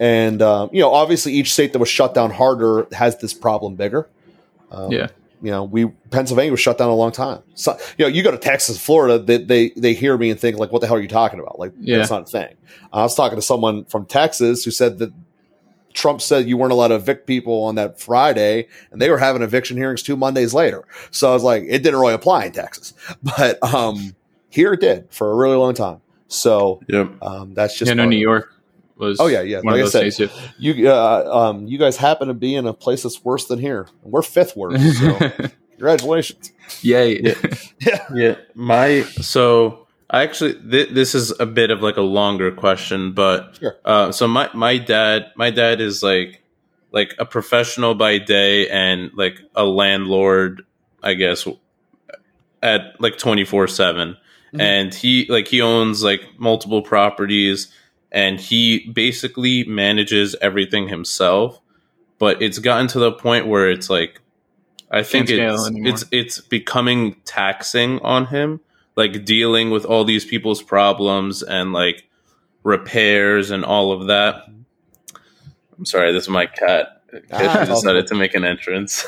And 0.00 0.42
um, 0.42 0.70
you 0.72 0.80
know, 0.80 0.92
obviously, 0.92 1.32
each 1.32 1.52
state 1.52 1.72
that 1.72 1.78
was 1.78 1.88
shut 1.88 2.14
down 2.14 2.30
harder 2.30 2.86
has 2.92 3.18
this 3.18 3.32
problem 3.32 3.76
bigger. 3.76 4.08
Um, 4.70 4.90
yeah. 4.90 5.08
You 5.42 5.50
know, 5.50 5.64
we 5.64 5.86
Pennsylvania 6.10 6.50
was 6.50 6.60
shut 6.60 6.78
down 6.78 6.88
a 6.88 6.94
long 6.94 7.12
time. 7.12 7.42
So, 7.54 7.78
you 7.98 8.04
know, 8.04 8.08
you 8.08 8.22
go 8.22 8.30
to 8.30 8.38
Texas, 8.38 8.78
Florida, 8.78 9.18
they, 9.18 9.38
they 9.38 9.70
they 9.76 9.92
hear 9.94 10.16
me 10.16 10.30
and 10.30 10.40
think 10.40 10.58
like, 10.58 10.72
"What 10.72 10.80
the 10.80 10.86
hell 10.86 10.96
are 10.96 11.00
you 11.00 11.08
talking 11.08 11.38
about?" 11.38 11.58
Like, 11.58 11.72
yeah. 11.78 11.98
that's 11.98 12.10
not 12.10 12.22
a 12.22 12.26
thing. 12.26 12.56
I 12.92 13.02
was 13.02 13.14
talking 13.14 13.36
to 13.36 13.42
someone 13.42 13.84
from 13.84 14.06
Texas 14.06 14.64
who 14.64 14.70
said 14.70 14.98
that 14.98 15.12
Trump 15.92 16.20
said 16.20 16.48
you 16.48 16.56
weren't 16.56 16.72
allowed 16.72 16.88
to 16.88 16.96
evict 16.96 17.26
people 17.26 17.64
on 17.64 17.74
that 17.74 18.00
Friday, 18.00 18.68
and 18.90 19.00
they 19.00 19.10
were 19.10 19.18
having 19.18 19.42
eviction 19.42 19.76
hearings 19.76 20.02
two 20.02 20.16
Mondays 20.16 20.54
later. 20.54 20.84
So 21.10 21.30
I 21.30 21.34
was 21.34 21.42
like, 21.42 21.64
it 21.64 21.82
didn't 21.82 22.00
really 22.00 22.14
apply 22.14 22.46
in 22.46 22.52
Texas, 22.52 22.94
but 23.22 23.62
um, 23.62 24.14
here 24.48 24.72
it 24.72 24.80
did 24.80 25.08
for 25.10 25.30
a 25.30 25.34
really 25.34 25.56
long 25.56 25.74
time. 25.74 26.00
So 26.28 26.80
yep. 26.88 27.12
um, 27.22 27.54
that's 27.54 27.78
just 27.78 27.88
yeah. 27.88 27.94
No, 27.94 28.06
New 28.06 28.16
York 28.16 28.53
was. 28.96 29.20
Oh 29.20 29.26
yeah, 29.26 29.42
yeah. 29.42 29.60
Like 29.64 29.82
I 29.82 29.86
said, 29.86 30.12
states, 30.12 30.34
you 30.58 30.88
uh, 30.88 31.28
um, 31.32 31.66
you 31.66 31.78
guys 31.78 31.96
happen 31.96 32.28
to 32.28 32.34
be 32.34 32.54
in 32.54 32.66
a 32.66 32.72
place 32.72 33.02
that's 33.02 33.24
worse 33.24 33.46
than 33.46 33.58
here. 33.58 33.88
We're 34.02 34.22
fifth 34.22 34.56
worst. 34.56 34.98
So 34.98 35.32
congratulations. 35.70 36.52
Yay. 36.82 37.20
yeah. 37.20 37.34
yeah. 37.80 38.08
Yeah. 38.14 38.34
My 38.54 39.02
so 39.02 39.86
I 40.10 40.22
actually 40.22 40.54
th- 40.54 40.90
this 40.90 41.14
is 41.14 41.38
a 41.40 41.46
bit 41.46 41.70
of 41.70 41.82
like 41.82 41.96
a 41.96 42.02
longer 42.02 42.52
question, 42.52 43.12
but 43.12 43.58
sure. 43.58 43.76
uh, 43.84 44.12
so 44.12 44.28
my 44.28 44.50
my 44.54 44.78
dad 44.78 45.32
my 45.36 45.50
dad 45.50 45.80
is 45.80 46.02
like 46.02 46.42
like 46.92 47.14
a 47.18 47.24
professional 47.24 47.94
by 47.94 48.18
day 48.18 48.68
and 48.68 49.10
like 49.14 49.40
a 49.56 49.64
landlord, 49.64 50.64
I 51.02 51.14
guess, 51.14 51.46
at 52.62 53.00
like 53.00 53.18
twenty 53.18 53.44
four 53.44 53.66
seven, 53.66 54.10
mm-hmm. 54.10 54.60
and 54.60 54.94
he 54.94 55.26
like 55.28 55.48
he 55.48 55.60
owns 55.60 56.04
like 56.04 56.22
multiple 56.38 56.82
properties, 56.82 57.72
and 58.14 58.40
he 58.40 58.88
basically 58.90 59.64
manages 59.64 60.34
everything 60.40 60.88
himself. 60.88 61.60
But 62.18 62.40
it's 62.40 62.58
gotten 62.58 62.86
to 62.88 62.98
the 62.98 63.12
point 63.12 63.46
where 63.46 63.68
it's 63.68 63.90
like 63.90 64.20
I 64.90 65.02
think 65.02 65.28
it's 65.28 65.70
it's 65.74 66.04
it's 66.10 66.40
becoming 66.40 67.16
taxing 67.24 67.98
on 68.00 68.26
him 68.26 68.60
like 68.96 69.24
dealing 69.24 69.70
with 69.70 69.84
all 69.84 70.04
these 70.04 70.24
people's 70.24 70.62
problems 70.62 71.42
and 71.42 71.72
like 71.72 72.08
repairs 72.62 73.50
and 73.50 73.64
all 73.64 73.92
of 73.92 74.06
that. 74.06 74.44
I'm 75.76 75.84
sorry, 75.84 76.12
this 76.12 76.24
is 76.24 76.28
my 76.28 76.46
cat. 76.46 77.02
Ah, 77.32 77.64
decided 77.64 78.06
to 78.08 78.14
make 78.14 78.34
an 78.34 78.44
entrance. 78.44 79.04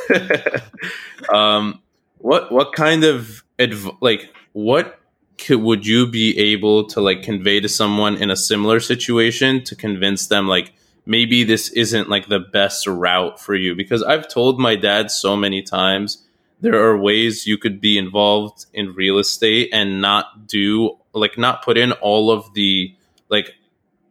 um, 1.33 1.81
what 2.19 2.53
what 2.53 2.73
kind 2.73 3.05
of 3.05 3.43
adv- 3.59 3.97
like 4.01 4.33
what 4.53 5.01
could, 5.39 5.61
would 5.61 5.87
you 5.87 6.07
be 6.07 6.37
able 6.39 6.87
to 6.89 7.01
like 7.01 7.23
convey 7.23 7.61
to 7.61 7.69
someone 7.69 8.17
in 8.17 8.31
a 8.31 8.37
similar 8.37 8.81
situation 8.81 9.63
to 9.65 9.77
convince 9.77 10.29
them 10.29 10.49
like 10.49 10.73
maybe 11.05 11.45
this 11.45 11.69
isn't 11.71 12.09
like 12.09 12.29
the 12.29 12.41
best 12.41 12.87
route 12.87 13.41
for 13.41 13.55
you? 13.55 13.75
Because 13.75 14.03
I've 14.03 14.29
told 14.29 14.59
my 14.59 14.77
dad 14.77 15.11
so 15.11 15.37
many 15.37 15.63
times 15.63 16.25
there 16.61 16.83
are 16.83 16.97
ways 16.97 17.47
you 17.47 17.59
could 17.59 17.81
be 17.81 17.99
involved 17.99 18.67
in 18.73 18.95
real 18.95 19.19
estate 19.19 19.69
and 19.73 20.01
not 20.01 20.47
do 20.47 20.97
like 21.13 21.39
not 21.39 21.63
put 21.63 21.77
in 21.77 21.93
all 21.93 22.31
of 22.31 22.53
the 22.55 22.95
like 23.29 23.55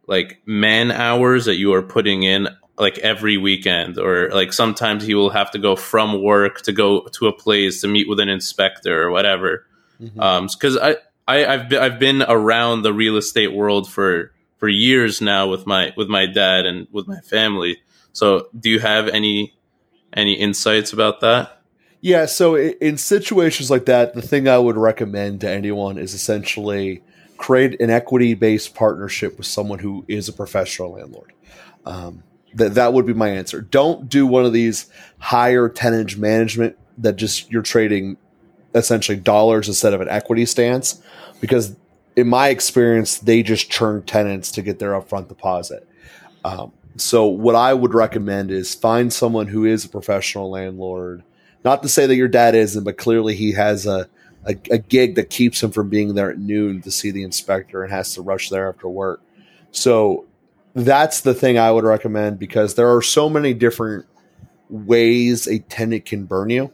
like 0.06 0.40
man 0.46 0.90
hours 0.90 1.46
that 1.46 1.56
you 1.56 1.72
are 1.72 1.82
putting 1.82 2.22
in 2.22 2.48
like 2.78 2.98
every 2.98 3.36
weekend 3.36 3.98
or 3.98 4.30
like 4.30 4.52
sometimes 4.52 5.04
he 5.04 5.14
will 5.14 5.30
have 5.30 5.50
to 5.50 5.58
go 5.58 5.74
from 5.74 6.22
work 6.22 6.62
to 6.62 6.72
go 6.72 7.00
to 7.08 7.26
a 7.26 7.32
place 7.32 7.80
to 7.80 7.88
meet 7.88 8.08
with 8.08 8.20
an 8.20 8.28
inspector 8.28 9.02
or 9.02 9.10
whatever 9.10 9.66
mm-hmm. 10.00 10.20
um 10.20 10.46
because 10.52 10.76
I, 10.76 10.96
I 11.26 11.44
i've 11.46 11.68
been 11.68 11.82
i've 11.82 11.98
been 11.98 12.22
around 12.22 12.82
the 12.82 12.92
real 12.92 13.16
estate 13.16 13.52
world 13.52 13.90
for 13.90 14.32
for 14.58 14.68
years 14.68 15.20
now 15.20 15.48
with 15.48 15.66
my 15.66 15.92
with 15.96 16.08
my 16.08 16.26
dad 16.26 16.66
and 16.66 16.86
with 16.92 17.06
my 17.06 17.20
family 17.20 17.82
so 18.12 18.48
do 18.58 18.70
you 18.70 18.80
have 18.80 19.08
any 19.08 19.54
any 20.12 20.34
insights 20.34 20.92
about 20.92 21.20
that 21.20 21.56
yeah, 22.06 22.26
so 22.26 22.56
in 22.56 22.98
situations 22.98 23.68
like 23.68 23.86
that, 23.86 24.14
the 24.14 24.22
thing 24.22 24.46
I 24.46 24.58
would 24.58 24.76
recommend 24.76 25.40
to 25.40 25.50
anyone 25.50 25.98
is 25.98 26.14
essentially 26.14 27.02
create 27.36 27.80
an 27.80 27.90
equity 27.90 28.34
based 28.34 28.76
partnership 28.76 29.36
with 29.36 29.46
someone 29.46 29.80
who 29.80 30.04
is 30.06 30.28
a 30.28 30.32
professional 30.32 30.92
landlord. 30.92 31.32
Um, 31.84 32.22
that 32.54 32.74
that 32.74 32.92
would 32.92 33.06
be 33.06 33.12
my 33.12 33.30
answer. 33.30 33.60
Don't 33.60 34.08
do 34.08 34.26
one 34.26 34.44
of 34.44 34.52
these 34.52 34.86
higher 35.18 35.68
tenage 35.68 36.16
management 36.16 36.76
that 36.98 37.16
just 37.16 37.50
you're 37.50 37.62
trading 37.62 38.16
essentially 38.76 39.18
dollars 39.18 39.68
instead 39.68 39.94
of 39.94 40.00
an 40.00 40.08
equity 40.08 40.46
stance, 40.46 41.02
because 41.40 41.74
in 42.14 42.28
my 42.28 42.48
experience, 42.48 43.18
they 43.18 43.42
just 43.42 43.70
churn 43.70 44.02
tenants 44.02 44.50
to 44.52 44.62
get 44.62 44.78
their 44.78 44.92
upfront 44.92 45.28
deposit. 45.28 45.86
Um, 46.44 46.72
so 46.96 47.26
what 47.26 47.54
I 47.54 47.74
would 47.74 47.92
recommend 47.92 48.50
is 48.50 48.74
find 48.74 49.12
someone 49.12 49.48
who 49.48 49.64
is 49.64 49.84
a 49.84 49.88
professional 49.88 50.50
landlord 50.50 51.22
not 51.64 51.82
to 51.82 51.88
say 51.88 52.06
that 52.06 52.14
your 52.14 52.28
dad 52.28 52.54
isn't, 52.54 52.84
but 52.84 52.96
clearly 52.96 53.34
he 53.34 53.52
has 53.52 53.86
a, 53.86 54.08
a, 54.44 54.56
a 54.70 54.78
gig 54.78 55.16
that 55.16 55.30
keeps 55.30 55.62
him 55.62 55.72
from 55.72 55.88
being 55.88 56.14
there 56.14 56.30
at 56.30 56.38
noon 56.38 56.80
to 56.82 56.90
see 56.90 57.10
the 57.10 57.24
inspector 57.24 57.82
and 57.82 57.92
has 57.92 58.14
to 58.14 58.22
rush 58.22 58.50
there 58.50 58.68
after 58.68 58.88
work. 58.88 59.20
So 59.72 60.26
that's 60.74 61.22
the 61.22 61.34
thing 61.34 61.58
I 61.58 61.72
would 61.72 61.84
recommend 61.84 62.38
because 62.38 62.76
there 62.76 62.94
are 62.94 63.02
so 63.02 63.28
many 63.28 63.52
different 63.52 64.06
ways 64.68 65.48
a 65.48 65.58
tenant 65.58 66.04
can 66.04 66.24
burn 66.24 66.50
you 66.50 66.72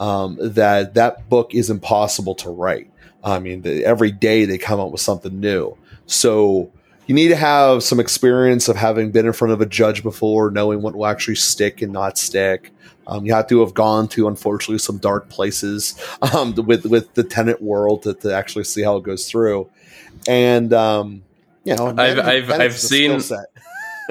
um, 0.00 0.38
that 0.40 0.94
that 0.94 1.28
book 1.28 1.54
is 1.54 1.70
impossible 1.70 2.34
to 2.36 2.50
write. 2.50 2.90
I 3.22 3.38
mean, 3.38 3.62
the, 3.62 3.84
every 3.84 4.10
day 4.10 4.44
they 4.44 4.58
come 4.58 4.80
up 4.80 4.90
with 4.90 5.00
something 5.00 5.40
new. 5.40 5.76
So 6.06 6.70
you 7.06 7.14
need 7.14 7.28
to 7.28 7.36
have 7.36 7.82
some 7.82 8.00
experience 8.00 8.68
of 8.68 8.76
having 8.76 9.10
been 9.10 9.26
in 9.26 9.32
front 9.32 9.52
of 9.52 9.60
a 9.60 9.66
judge 9.66 10.02
before, 10.02 10.50
knowing 10.50 10.82
what 10.82 10.94
will 10.94 11.06
actually 11.06 11.36
stick 11.36 11.82
and 11.82 11.92
not 11.92 12.18
stick. 12.18 12.72
Um, 13.06 13.26
you 13.26 13.34
have 13.34 13.46
to 13.48 13.60
have 13.60 13.74
gone 13.74 14.08
to, 14.08 14.28
unfortunately, 14.28 14.78
some 14.78 14.98
dark 14.98 15.28
places 15.28 15.98
um, 16.34 16.54
with 16.54 16.86
with 16.86 17.12
the 17.14 17.24
tenant 17.24 17.60
world 17.60 18.02
to, 18.04 18.14
to 18.14 18.34
actually 18.34 18.64
see 18.64 18.82
how 18.82 18.96
it 18.96 19.04
goes 19.04 19.28
through. 19.28 19.70
And 20.26 20.72
um, 20.72 21.22
you 21.64 21.74
know, 21.76 21.94
I've 21.96 22.18
I've 22.18 22.50
I've 22.50 22.78
seen 22.78 23.20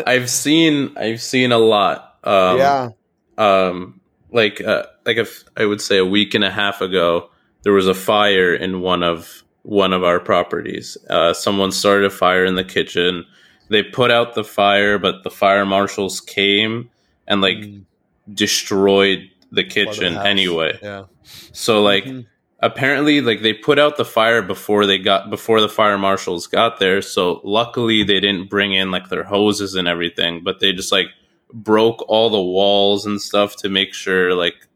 I've 0.05 0.29
seen 0.29 0.93
I've 0.95 1.21
seen 1.21 1.51
a 1.51 1.57
lot. 1.57 2.17
Um, 2.23 2.57
yeah. 2.57 2.89
Um, 3.37 4.01
like 4.31 4.61
uh, 4.61 4.83
like 5.05 5.17
if 5.17 5.43
I 5.57 5.65
would 5.65 5.81
say 5.81 5.97
a 5.97 6.05
week 6.05 6.33
and 6.33 6.43
a 6.43 6.51
half 6.51 6.81
ago, 6.81 7.29
there 7.63 7.73
was 7.73 7.87
a 7.87 7.93
fire 7.93 8.53
in 8.53 8.81
one 8.81 9.03
of 9.03 9.43
one 9.63 9.93
of 9.93 10.03
our 10.03 10.19
properties. 10.19 10.97
Uh, 11.09 11.33
someone 11.33 11.71
started 11.71 12.05
a 12.05 12.09
fire 12.09 12.45
in 12.45 12.55
the 12.55 12.63
kitchen. 12.63 13.25
They 13.69 13.81
put 13.81 14.11
out 14.11 14.35
the 14.35 14.43
fire, 14.43 14.99
but 14.99 15.23
the 15.23 15.31
fire 15.31 15.65
marshals 15.65 16.19
came 16.19 16.89
and 17.27 17.41
like 17.41 17.57
mm. 17.57 17.85
destroyed 18.31 19.29
the 19.51 19.63
kitchen 19.63 20.15
the 20.15 20.25
anyway. 20.25 20.77
Yeah. 20.81 21.05
So 21.53 21.81
like 21.81 22.03
mm-hmm. 22.03 22.21
apparently 22.59 23.21
like 23.21 23.41
they 23.41 23.53
put 23.53 23.79
out 23.79 23.97
the 23.97 24.05
fire 24.05 24.41
before 24.41 24.85
they 24.85 24.97
got 24.97 25.29
before 25.29 25.61
the 25.61 25.69
fire 25.69 25.97
marshals 25.97 26.47
got 26.47 26.79
there. 26.79 27.01
So 27.01 27.39
luckily 27.43 28.03
they 28.03 28.19
didn't 28.19 28.49
bring 28.49 28.73
in 28.73 28.91
like 28.91 29.09
their 29.09 29.23
hoses 29.23 29.75
and 29.75 29.87
everything, 29.87 30.43
but 30.43 30.59
they 30.59 30.73
just 30.73 30.91
like 30.91 31.07
broke 31.53 32.03
all 32.09 32.29
the 32.29 32.41
walls 32.41 33.05
and 33.05 33.21
stuff 33.21 33.55
to 33.57 33.69
make 33.69 33.93
sure 33.93 34.33
like 34.33 34.67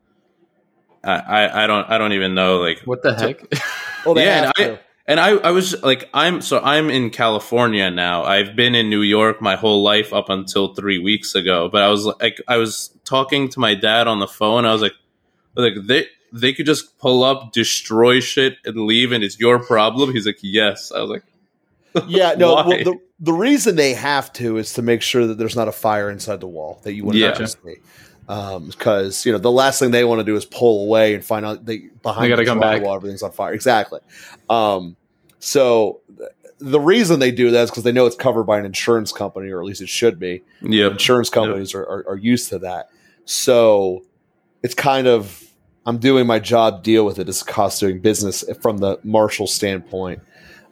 I, 1.03 1.63
I 1.63 1.67
don't 1.67 1.89
I 1.89 1.97
don't 1.97 2.13
even 2.13 2.33
know 2.33 2.57
like 2.57 2.81
what 2.81 3.01
the 3.01 3.15
heck. 3.15 3.41
well, 4.05 4.17
yeah, 4.17 4.51
and 4.57 4.71
I 4.71 4.79
and 5.07 5.19
I 5.19 5.29
I 5.29 5.51
was 5.51 5.81
like 5.83 6.09
I'm 6.13 6.41
so 6.41 6.59
I'm 6.59 6.89
in 6.89 7.09
California 7.09 7.89
now. 7.89 8.23
I've 8.23 8.55
been 8.55 8.75
in 8.75 8.89
New 8.89 9.01
York 9.01 9.41
my 9.41 9.55
whole 9.55 9.83
life 9.83 10.13
up 10.13 10.29
until 10.29 10.73
three 10.73 10.99
weeks 10.99 11.35
ago. 11.35 11.69
But 11.71 11.83
I 11.83 11.89
was 11.89 12.05
like 12.05 12.41
I 12.47 12.57
was 12.57 12.91
talking 13.05 13.49
to 13.49 13.59
my 13.59 13.75
dad 13.75 14.07
on 14.07 14.19
the 14.19 14.27
phone. 14.27 14.65
I 14.65 14.73
was 14.73 14.81
like 14.81 14.95
like 15.55 15.73
they 15.81 16.07
they 16.33 16.53
could 16.53 16.65
just 16.65 16.97
pull 16.99 17.23
up, 17.23 17.53
destroy 17.53 18.19
shit, 18.19 18.57
and 18.65 18.81
leave, 18.81 19.11
and 19.11 19.23
it's 19.23 19.39
your 19.39 19.59
problem. 19.59 20.13
He's 20.13 20.25
like, 20.25 20.39
yes. 20.41 20.91
I 20.91 21.01
was 21.01 21.09
like, 21.09 21.23
yeah, 22.07 22.33
no. 22.37 22.55
well, 22.55 22.69
the 22.69 22.99
the 23.19 23.33
reason 23.33 23.75
they 23.75 23.93
have 23.93 24.31
to 24.33 24.57
is 24.57 24.73
to 24.73 24.81
make 24.81 25.01
sure 25.01 25.25
that 25.27 25.37
there's 25.37 25.55
not 25.55 25.67
a 25.67 25.71
fire 25.71 26.09
inside 26.09 26.39
the 26.39 26.47
wall 26.47 26.79
that 26.83 26.93
you 26.93 27.03
wouldn't 27.03 27.21
yeah. 27.21 27.45
see 27.45 27.77
because 28.27 29.25
um, 29.25 29.29
you 29.29 29.31
know 29.31 29.39
the 29.39 29.51
last 29.51 29.79
thing 29.79 29.91
they 29.91 30.03
want 30.03 30.19
to 30.19 30.25
do 30.25 30.35
is 30.35 30.45
pull 30.45 30.83
away 30.83 31.15
and 31.15 31.23
find 31.23 31.45
out 31.45 31.65
they 31.65 31.89
behind 32.03 32.25
they 32.25 32.29
got 32.29 32.35
to 32.35 32.45
come 32.45 32.59
back 32.59 32.81
while 32.81 32.95
everything's 32.95 33.23
on 33.23 33.31
fire. 33.31 33.53
Exactly. 33.53 34.01
Um, 34.49 34.97
so 35.39 36.01
th- 36.17 36.29
the 36.59 36.79
reason 36.79 37.19
they 37.19 37.31
do 37.31 37.51
that 37.51 37.63
is 37.63 37.69
because 37.71 37.83
they 37.83 37.91
know 37.91 38.05
it's 38.05 38.17
covered 38.17 38.43
by 38.43 38.59
an 38.59 38.65
insurance 38.65 39.13
company, 39.13 39.49
or 39.49 39.59
at 39.59 39.65
least 39.65 39.81
it 39.81 39.89
should 39.89 40.19
be. 40.19 40.43
Yeah, 40.61 40.87
insurance 40.87 41.29
companies 41.29 41.73
yep. 41.73 41.83
are, 41.83 41.85
are, 41.85 42.09
are 42.09 42.17
used 42.17 42.49
to 42.49 42.59
that. 42.59 42.89
So 43.23 44.03
it's 44.61 44.75
kind 44.75 45.07
of 45.07 45.47
I'm 45.85 45.99
doing 45.99 46.27
my 46.27 46.39
job. 46.39 46.83
Deal 46.83 47.05
with 47.05 47.19
it. 47.19 47.29
It's 47.29 47.41
a 47.41 47.45
cost 47.45 47.79
doing 47.79 48.01
business 48.01 48.43
from 48.61 48.79
the 48.79 48.99
marshal 49.03 49.47
standpoint. 49.47 50.21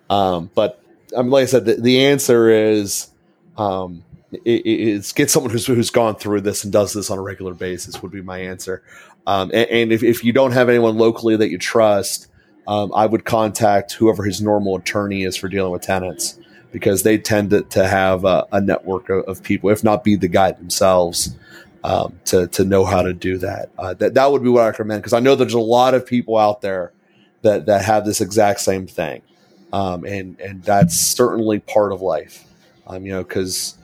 Um, 0.09 0.51
but 0.53 0.81
um, 1.15 1.29
like 1.29 1.43
I 1.43 1.45
said, 1.45 1.65
the, 1.65 1.75
the 1.75 2.05
answer 2.05 2.49
is 2.49 3.09
um, 3.57 4.03
it's 4.43 5.13
get 5.13 5.29
someone 5.29 5.51
who's 5.51 5.65
who's 5.65 5.89
gone 5.89 6.15
through 6.15 6.41
this 6.41 6.63
and 6.63 6.73
does 6.73 6.93
this 6.93 7.09
on 7.09 7.17
a 7.17 7.21
regular 7.21 7.53
basis 7.53 8.01
would 8.01 8.11
be 8.11 8.21
my 8.21 8.39
answer. 8.39 8.83
Um, 9.27 9.51
and, 9.53 9.69
and 9.69 9.91
if, 9.91 10.03
if 10.03 10.23
you 10.23 10.33
don't 10.33 10.51
have 10.51 10.69
anyone 10.69 10.97
locally 10.97 11.35
that 11.35 11.49
you 11.49 11.57
trust, 11.57 12.27
um, 12.67 12.91
I 12.93 13.05
would 13.05 13.25
contact 13.25 13.93
whoever 13.93 14.23
his 14.23 14.41
normal 14.41 14.75
attorney 14.75 15.23
is 15.23 15.35
for 15.35 15.47
dealing 15.47 15.71
with 15.71 15.81
tenants 15.81 16.39
because 16.71 17.03
they 17.03 17.17
tend 17.17 17.51
to, 17.51 17.61
to 17.61 17.87
have 17.87 18.25
a, 18.25 18.45
a 18.51 18.59
network 18.59 19.09
of, 19.09 19.23
of, 19.25 19.43
people, 19.43 19.69
if 19.69 19.83
not 19.83 20.03
be 20.03 20.15
the 20.15 20.27
guy 20.27 20.51
themselves, 20.51 21.35
um, 21.83 22.19
to 22.25 22.47
to 22.47 22.65
know 22.65 22.83
how 22.83 23.01
to 23.01 23.13
do 23.13 23.37
that. 23.37 23.69
Uh, 23.77 23.93
that 23.95 24.15
that 24.15 24.31
would 24.31 24.43
be 24.43 24.49
what 24.49 24.63
I 24.63 24.67
recommend 24.67 25.01
because 25.01 25.13
I 25.13 25.19
know 25.19 25.35
there's 25.35 25.53
a 25.53 25.59
lot 25.59 25.93
of 25.93 26.05
people 26.05 26.37
out 26.37 26.61
there 26.61 26.91
that 27.43 27.67
that 27.67 27.85
have 27.85 28.05
this 28.05 28.21
exact 28.21 28.59
same 28.61 28.87
thing, 28.87 29.21
um, 29.71 30.03
and 30.03 30.39
and 30.39 30.63
that's 30.63 30.99
certainly 30.99 31.59
part 31.59 31.93
of 31.93 32.01
life. 32.01 32.43
Um, 32.87 33.05
you 33.05 33.11
know, 33.11 33.23
because 33.23 33.77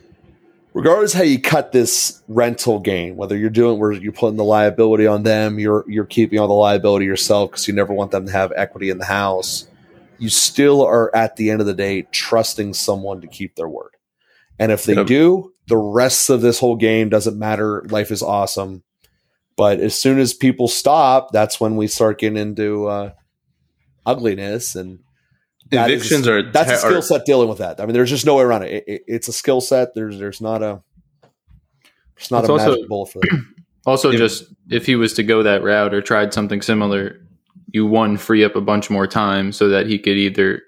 regardless 0.74 1.13
how 1.13 1.24
you 1.24 1.39
cut 1.39 1.72
this 1.72 2.22
rental 2.28 2.80
game, 2.80 3.15
whether 3.15 3.38
you're 3.38 3.49
doing 3.49 3.80
where 3.80 3.91
you're 3.91 4.11
putting 4.11 4.38
the 4.38 4.43
liability 4.43 5.07
on 5.07 5.24
them, 5.24 5.59
you're 5.59 5.86
you're 5.88 6.05
keeping 6.05 6.39
all 6.39 6.47
the 6.47 6.53
liability 6.53 7.05
yourself 7.05 7.51
because 7.51 7.67
you 7.67 7.74
never 7.74 7.93
want 7.93 8.11
them 8.11 8.26
to 8.26 8.32
have 8.32 8.51
equity 8.55 8.89
in 8.89 8.97
the 8.97 9.05
house. 9.05 9.67
You 10.17 10.30
still 10.30 10.86
are 10.86 11.13
at 11.15 11.36
the 11.36 11.49
end 11.49 11.61
of 11.61 11.67
the 11.67 11.74
day 11.74 12.03
trusting 12.11 12.74
someone 12.74 13.22
to 13.22 13.28
keep 13.28 13.55
their 13.55 13.69
word. 13.69 13.91
And 14.59 14.72
if 14.72 14.84
they 14.84 14.95
yep. 14.95 15.07
do, 15.07 15.53
the 15.67 15.78
rest 15.78 16.30
of 16.30 16.41
this 16.41 16.59
whole 16.59 16.76
game 16.76 17.09
doesn't 17.09 17.39
matter. 17.39 17.84
Life 17.89 18.11
is 18.11 18.22
awesome. 18.22 18.84
But 19.57 19.80
as 19.80 19.99
soon 19.99 20.19
as 20.19 20.34
people 20.34 20.67
stop, 20.67 21.32
that's 21.32 21.59
when 21.59 21.76
we 21.76 21.88
start 21.88 22.19
getting 22.19 22.38
into 22.38 22.88
uh, 22.88 23.11
ugliness 24.05 24.76
and 24.76 24.99
evictions 25.72 26.22
is, 26.22 26.28
are 26.28 26.51
that's 26.51 26.72
a 26.72 26.78
skill 26.78 27.01
set 27.01 27.26
dealing 27.26 27.49
with 27.49 27.59
that. 27.59 27.80
I 27.80 27.86
mean, 27.86 27.93
there's 27.93 28.09
just 28.09 28.26
no 28.26 28.36
way 28.36 28.43
around 28.43 28.63
it. 28.63 28.74
it, 28.74 28.84
it 28.88 29.03
it's 29.07 29.28
a 29.28 29.34
skill 29.34 29.61
set. 29.61 29.95
There's 29.95 30.19
there's 30.19 30.41
not 30.41 30.61
a 30.61 30.82
it's 32.17 32.32
not 32.32 32.39
it's 32.39 32.49
a 32.49 32.51
also, 32.53 32.72
magic 32.72 32.88
bullet 32.88 33.11
for 33.11 33.19
that. 33.19 33.45
Also, 33.84 34.11
if, 34.11 34.19
just 34.19 34.43
if 34.69 34.86
he 34.86 34.95
was 34.95 35.13
to 35.13 35.24
go 35.24 35.41
that 35.41 35.63
route 35.63 35.91
or 35.91 36.03
tried 36.03 36.36
something 36.36 36.61
similar, 36.61 37.19
you 37.74 37.88
one 37.88 38.15
free 38.15 38.43
up 38.43 38.55
a 38.55 38.61
bunch 38.61 38.91
more 38.91 39.07
time 39.07 39.51
so 39.51 39.69
that 39.69 39.88
he 39.88 39.97
could 39.97 40.17
either 40.17 40.61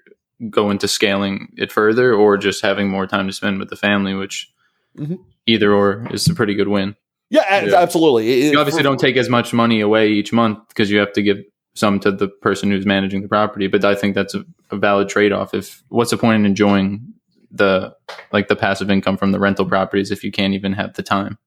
go 0.50 0.68
into 0.68 0.88
scaling 0.88 1.46
it 1.56 1.70
further 1.70 2.12
or 2.12 2.36
just 2.36 2.60
having 2.60 2.88
more 2.88 3.06
time 3.06 3.28
to 3.28 3.32
spend 3.32 3.60
with 3.60 3.70
the 3.70 3.76
family, 3.76 4.14
which 4.14 4.52
mm-hmm. 4.98 5.14
either 5.46 5.72
or 5.72 6.08
is 6.12 6.26
a 6.28 6.34
pretty 6.34 6.54
good 6.54 6.66
win. 6.66 6.96
Yeah, 7.30 7.64
yeah. 7.64 7.76
absolutely. 7.76 8.46
It, 8.46 8.52
you 8.52 8.58
obviously 8.58 8.80
for, 8.80 8.88
don't 8.88 9.00
take 9.00 9.16
as 9.16 9.28
much 9.28 9.52
money 9.52 9.80
away 9.80 10.08
each 10.08 10.32
month 10.32 10.58
because 10.68 10.90
you 10.90 10.98
have 10.98 11.12
to 11.12 11.22
give 11.22 11.38
some 11.74 12.00
to 12.00 12.10
the 12.10 12.28
person 12.28 12.70
who's 12.70 12.86
managing 12.86 13.22
the 13.22 13.28
property. 13.28 13.66
But 13.66 13.84
I 13.84 13.94
think 13.94 14.14
that's 14.14 14.34
a, 14.34 14.44
a 14.70 14.76
valid 14.76 15.08
trade 15.08 15.32
off. 15.32 15.54
If 15.54 15.82
what's 15.88 16.10
the 16.10 16.16
point 16.16 16.40
in 16.40 16.46
enjoying 16.46 17.12
the 17.50 17.94
like 18.32 18.48
the 18.48 18.56
passive 18.56 18.90
income 18.90 19.16
from 19.16 19.32
the 19.32 19.40
rental 19.40 19.66
properties 19.66 20.10
if 20.10 20.24
you 20.24 20.32
can't 20.32 20.54
even 20.54 20.72
have 20.72 20.94
the 20.94 21.02
time? 21.02 21.38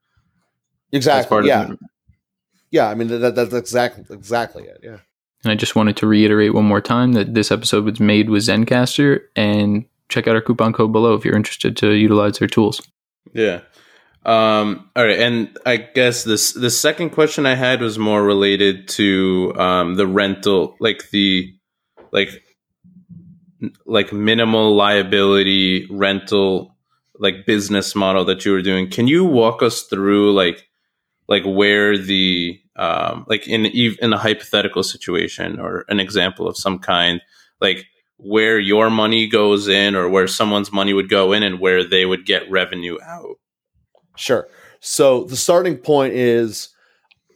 Exactly. 0.92 1.48
yeah. 1.48 1.72
yeah. 2.72 2.90
I 2.90 2.96
mean 2.96 3.08
that, 3.08 3.36
that's 3.36 3.54
exactly 3.54 4.06
exactly 4.10 4.64
it. 4.64 4.80
Yeah. 4.84 4.98
And 5.44 5.52
I 5.52 5.56
just 5.56 5.76
wanted 5.76 5.98
to 5.98 6.08
reiterate 6.08 6.54
one 6.54 6.66
more 6.66 6.82
time 6.82 7.14
that 7.14 7.34
this 7.34 7.52
episode 7.52 7.86
was 7.86 8.00
made 8.00 8.30
with 8.30 8.44
Zencastr, 8.44 9.22
and 9.36 9.86
check 10.10 10.28
out 10.28 10.36
our 10.36 10.42
coupon 10.42 10.74
code 10.74 10.92
below 10.92 11.14
if 11.14 11.24
you're 11.24 11.36
interested 11.36 11.78
to 11.78 11.92
utilize 11.92 12.40
their 12.40 12.48
tools. 12.48 12.82
Yeah. 13.34 13.62
Um, 14.28 14.90
all 14.94 15.06
right, 15.06 15.20
and 15.20 15.58
I 15.66 15.78
guess 15.78 16.26
this 16.26 16.52
the 16.52 16.70
second 16.70 17.12
question 17.12 17.46
I 17.46 17.56
had 17.56 17.80
was 17.80 17.98
more 17.98 18.22
related 18.22 18.90
to 18.90 19.54
um, 19.56 19.96
the 19.96 20.06
rental, 20.06 20.76
like 20.82 21.10
the 21.12 21.56
like 22.12 22.44
like 23.86 24.12
minimal 24.12 24.76
liability 24.76 25.88
rental 25.90 26.76
like 27.20 27.46
business 27.46 27.96
model 27.96 28.26
that 28.26 28.44
you 28.46 28.52
were 28.52 28.62
doing. 28.62 28.90
Can 28.90 29.08
you 29.08 29.24
walk 29.24 29.64
us 29.64 29.84
through 29.84 30.34
like 30.34 30.68
like 31.30 31.44
where 31.46 31.98
the 31.98 32.60
um, 32.76 33.26
like 33.30 33.48
in 33.48 33.66
in 33.66 34.12
a 34.12 34.18
hypothetical 34.18 34.84
situation 34.84 35.58
or 35.58 35.86
an 35.88 36.02
example 36.02 36.50
of 36.50 36.58
some 36.58 36.80
kind, 36.80 37.22
like 37.62 37.86
where 38.18 38.60
your 38.60 38.90
money 38.90 39.26
goes 39.26 39.70
in 39.70 39.96
or 39.96 40.10
where 40.10 40.28
someone's 40.28 40.74
money 40.74 40.94
would 40.94 41.08
go 41.08 41.32
in 41.32 41.44
and 41.44 41.62
where 41.62 41.88
they 41.88 42.06
would 42.06 42.26
get 42.26 42.52
revenue 42.52 42.98
out? 43.02 43.38
Sure. 44.18 44.48
So 44.80 45.24
the 45.24 45.36
starting 45.36 45.78
point 45.78 46.14
is 46.14 46.70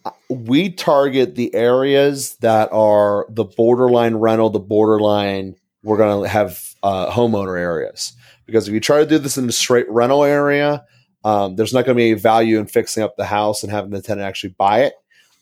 uh, 0.05 0.11
we 0.29 0.69
target 0.69 1.36
the 1.36 1.53
areas 1.53 2.36
that 2.38 2.71
are 2.71 3.25
the 3.29 3.43
borderline 3.43 4.15
rental, 4.15 4.49
the 4.49 4.59
borderline, 4.59 5.55
we're 5.84 5.97
going 5.97 6.23
to 6.23 6.29
have 6.29 6.75
uh, 6.84 7.11
homeowner 7.11 7.59
areas. 7.59 8.13
Because 8.45 8.67
if 8.67 8.73
you 8.73 8.79
try 8.79 8.99
to 8.99 9.05
do 9.05 9.17
this 9.17 9.38
in 9.38 9.47
a 9.47 9.51
straight 9.51 9.89
rental 9.89 10.23
area, 10.23 10.86
um, 11.23 11.55
there's 11.55 11.73
not 11.73 11.86
going 11.86 11.95
to 11.95 12.01
be 12.01 12.11
any 12.11 12.19
value 12.19 12.59
in 12.59 12.65
fixing 12.67 13.03
up 13.03 13.15
the 13.15 13.25
house 13.25 13.63
and 13.63 13.71
having 13.71 13.91
the 13.91 14.01
tenant 14.01 14.27
actually 14.27 14.55
buy 14.57 14.82
it. 14.82 14.93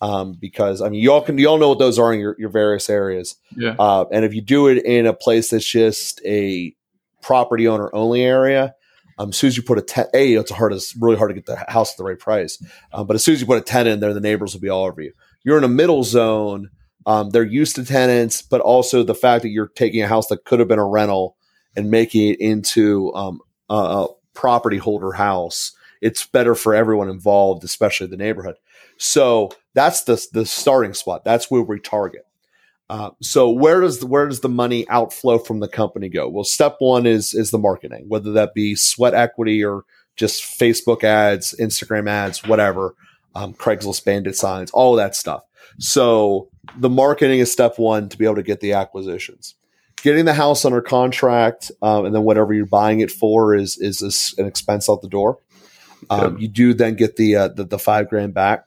Um, 0.02 0.38
because 0.40 0.82
I 0.82 0.88
mean, 0.88 1.02
you 1.02 1.12
all 1.12 1.22
can 1.22 1.38
you 1.38 1.48
all 1.50 1.58
know 1.58 1.70
what 1.70 1.80
those 1.80 2.00
are 2.00 2.14
in 2.14 2.22
your, 2.22 2.36
your 2.40 2.50
various 2.50 2.90
areas. 2.90 3.36
Yeah. 3.58 3.76
Uh, 3.78 4.06
and 4.12 4.24
if 4.24 4.34
you 4.34 4.42
do 4.42 4.68
it 4.68 4.86
in 4.86 5.06
a 5.06 5.14
place 5.14 5.50
that's 5.50 5.70
just 5.70 6.22
a 6.26 6.74
property 7.22 7.68
owner 7.68 7.90
only 7.94 8.22
area, 8.22 8.76
um, 9.20 9.30
as 9.30 9.38
soon 9.38 9.50
as 9.50 9.58
you 9.58 9.64
put 9.64 9.78
a 9.78 9.82
ten, 9.82 10.08
a 10.14 10.34
it's 10.34 10.50
hard 10.50 10.74
it's 10.74 10.96
really 10.96 11.18
hard 11.18 11.30
to 11.30 11.36
get 11.36 11.46
the 11.46 11.58
house 11.68 11.92
at 11.92 11.98
the 11.98 12.04
right 12.06 12.18
price. 12.18 12.64
Um, 12.94 13.06
but 13.06 13.16
as 13.16 13.24
soon 13.24 13.34
as 13.34 13.42
you 13.42 13.46
put 13.46 13.58
a 13.58 13.62
ten 13.62 13.86
in 13.86 14.00
there, 14.00 14.14
the 14.14 14.22
neighbors 14.22 14.54
will 14.54 14.62
be 14.62 14.70
all 14.70 14.86
over 14.86 15.02
you. 15.02 15.12
You're 15.44 15.58
in 15.58 15.64
a 15.64 15.70
middle 15.70 16.04
zone. 16.04 16.70
Um, 17.06 17.30
they're 17.30 17.44
used 17.44 17.76
to 17.76 17.86
tenants, 17.86 18.42
but 18.42 18.62
also 18.62 19.04
the 19.04 19.16
fact 19.16 19.44
that 19.44 19.50
you're 19.50 19.68
taking 19.68 20.02
a 20.02 20.08
house 20.08 20.28
that 20.28 20.46
could 20.46 20.60
have 20.60 20.68
been 20.68 20.80
a 20.80 20.86
rental 20.86 21.36
and 21.76 21.92
making 21.92 22.30
it 22.30 22.40
into 22.40 23.14
um, 23.14 23.42
a, 23.70 23.74
a 23.74 24.08
property 24.34 24.78
holder 24.78 25.12
house. 25.12 25.74
It's 26.02 26.26
better 26.26 26.56
for 26.56 26.74
everyone 26.74 27.10
involved, 27.10 27.64
especially 27.64 28.08
the 28.08 28.18
neighborhood. 28.18 28.56
So 28.98 29.52
that's 29.74 30.04
the 30.04 30.26
the 30.32 30.46
starting 30.46 30.94
spot. 30.94 31.24
That's 31.26 31.52
where 31.52 31.62
we 31.62 31.80
target. 31.80 32.26
Uh, 32.90 33.12
so 33.22 33.50
where 33.52 33.82
does 33.82 34.00
the, 34.00 34.08
where 34.08 34.28
does 34.28 34.40
the 34.40 34.50
money 34.50 34.88
outflow 34.90 35.38
from 35.38 35.60
the 35.60 35.68
company 35.68 36.10
go? 36.10 36.28
Well, 36.28 36.44
step 36.44 36.78
one 36.80 37.06
is 37.06 37.36
is 37.36 37.52
the 37.52 37.60
marketing, 37.60 38.06
whether 38.08 38.32
that 38.32 38.56
be 38.56 38.76
sweat 38.76 39.14
equity 39.14 39.64
or 39.64 39.84
just 40.16 40.42
Facebook 40.44 41.04
ads, 41.04 41.54
Instagram 41.60 42.10
ads, 42.10 42.44
whatever, 42.44 42.96
um, 43.36 43.54
Craigslist 43.54 44.04
bandit 44.06 44.36
signs, 44.36 44.72
all 44.72 44.94
of 44.94 44.98
that 44.98 45.16
stuff. 45.16 45.44
So 45.78 46.50
the 46.78 46.90
marketing 46.90 47.40
is 47.40 47.52
step 47.52 47.78
one 47.78 48.10
to 48.10 48.18
be 48.18 48.26
able 48.26 48.36
to 48.36 48.44
get 48.44 48.60
the 48.60 48.74
acquisitions. 48.74 49.56
Getting 50.02 50.26
the 50.26 50.34
house 50.34 50.66
under 50.66 50.82
contract, 50.82 51.72
um, 51.82 52.06
and 52.06 52.16
then 52.16 52.24
whatever 52.24 52.54
you're 52.54 52.66
buying 52.66 53.02
it 53.02 53.12
for 53.12 53.54
is 53.54 53.78
is 53.78 54.34
an 54.38 54.48
expense 54.48 54.90
out 54.90 55.02
the 55.02 55.10
door. 55.10 55.38
Um, 56.10 56.38
You 56.38 56.48
do 56.48 56.74
then 56.74 56.96
get 56.96 57.18
the, 57.18 57.36
uh, 57.36 57.48
the, 57.50 57.66
the 57.66 57.78
five 57.78 58.10
grand 58.10 58.34
back, 58.34 58.66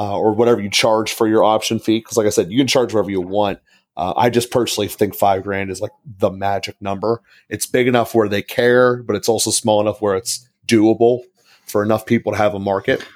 uh, 0.00 0.18
or 0.18 0.32
whatever 0.32 0.62
you 0.62 0.70
charge 0.70 1.12
for 1.12 1.28
your 1.28 1.44
option 1.44 1.78
fee. 1.78 1.98
Because 1.98 2.16
like 2.16 2.26
I 2.26 2.30
said, 2.30 2.50
you 2.50 2.56
can 2.56 2.66
charge 2.66 2.94
whatever 2.94 3.10
you 3.10 3.20
want. 3.20 3.58
Uh, 3.98 4.14
I 4.16 4.30
just 4.30 4.50
personally 4.50 4.88
think 4.88 5.14
five 5.14 5.42
grand 5.42 5.70
is 5.70 5.82
like 5.82 5.90
the 6.06 6.30
magic 6.30 6.80
number. 6.80 7.20
It's 7.50 7.66
big 7.66 7.86
enough 7.86 8.14
where 8.14 8.28
they 8.28 8.40
care, 8.40 9.02
but 9.02 9.14
it's 9.14 9.28
also 9.28 9.50
small 9.50 9.78
enough 9.78 10.00
where 10.00 10.16
it's 10.16 10.48
doable 10.66 11.24
for 11.66 11.82
enough 11.82 12.06
people 12.06 12.32
to 12.32 12.38
have 12.38 12.54
a 12.54 12.58
market. 12.58 13.06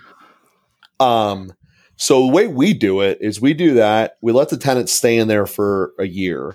Um, 1.00 1.54
so 1.96 2.26
the 2.26 2.32
way 2.32 2.48
we 2.48 2.74
do 2.74 3.00
it 3.00 3.16
is 3.22 3.40
we 3.40 3.54
do 3.54 3.74
that. 3.74 4.18
We 4.20 4.32
let 4.32 4.50
the 4.50 4.58
tenants 4.58 4.92
stay 4.92 5.16
in 5.16 5.26
there 5.26 5.46
for 5.46 5.94
a 5.98 6.06
year, 6.06 6.54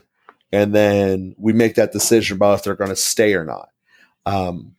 and 0.52 0.76
then 0.76 1.34
we 1.40 1.54
make 1.54 1.74
that 1.76 1.92
decision 1.92 2.36
about 2.36 2.60
if 2.60 2.64
they're 2.64 2.76
going 2.76 2.92
to 2.92 2.96
stay 2.96 3.34
or 3.34 3.46
not. 3.46 3.70
Um, 4.28 4.76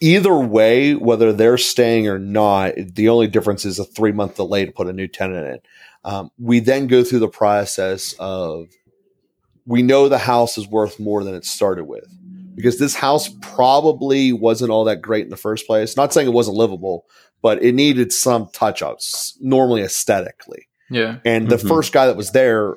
either 0.00 0.34
way, 0.34 0.94
whether 0.94 1.32
they're 1.32 1.58
staying 1.58 2.08
or 2.08 2.18
not, 2.18 2.74
the 2.76 3.08
only 3.08 3.26
difference 3.26 3.64
is 3.64 3.78
a 3.78 3.84
three 3.84 4.12
month 4.12 4.36
delay 4.36 4.64
to 4.64 4.72
put 4.72 4.88
a 4.88 4.92
new 4.92 5.08
tenant 5.08 5.46
in. 5.46 5.60
Um, 6.04 6.30
we 6.38 6.60
then 6.60 6.86
go 6.86 7.02
through 7.02 7.20
the 7.20 7.28
process 7.28 8.14
of 8.18 8.68
we 9.66 9.82
know 9.82 10.08
the 10.08 10.18
house 10.18 10.58
is 10.58 10.68
worth 10.68 11.00
more 11.00 11.24
than 11.24 11.34
it 11.34 11.44
started 11.44 11.84
with 11.84 12.06
because 12.54 12.78
this 12.78 12.94
house 12.94 13.30
probably 13.40 14.32
wasn't 14.32 14.70
all 14.70 14.84
that 14.84 15.02
great 15.02 15.24
in 15.24 15.30
the 15.30 15.36
first 15.36 15.66
place. 15.66 15.96
Not 15.96 16.12
saying 16.12 16.28
it 16.28 16.32
wasn't 16.32 16.56
livable, 16.56 17.06
but 17.42 17.62
it 17.62 17.72
needed 17.72 18.12
some 18.12 18.48
touch 18.52 18.82
ups, 18.82 19.36
normally 19.40 19.82
aesthetically. 19.82 20.68
Yeah. 20.90 21.18
And 21.24 21.48
the 21.48 21.56
mm-hmm. 21.56 21.68
first 21.68 21.92
guy 21.92 22.06
that 22.06 22.16
was 22.16 22.32
there 22.32 22.76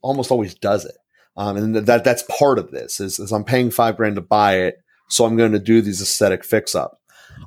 almost 0.00 0.30
always 0.30 0.54
does 0.54 0.84
it. 0.84 0.96
Um, 1.36 1.56
and 1.56 1.76
that 1.76 2.02
that's 2.02 2.24
part 2.24 2.58
of 2.58 2.70
this 2.72 2.98
is, 2.98 3.18
is 3.18 3.30
I'm 3.30 3.44
paying 3.44 3.70
five 3.70 3.96
grand 3.96 4.16
to 4.16 4.20
buy 4.20 4.60
it. 4.60 4.78
So 5.08 5.24
I'm 5.24 5.36
going 5.36 5.52
to 5.52 5.58
do 5.58 5.80
these 5.80 6.00
aesthetic 6.00 6.44
fix 6.44 6.74
up. 6.74 7.00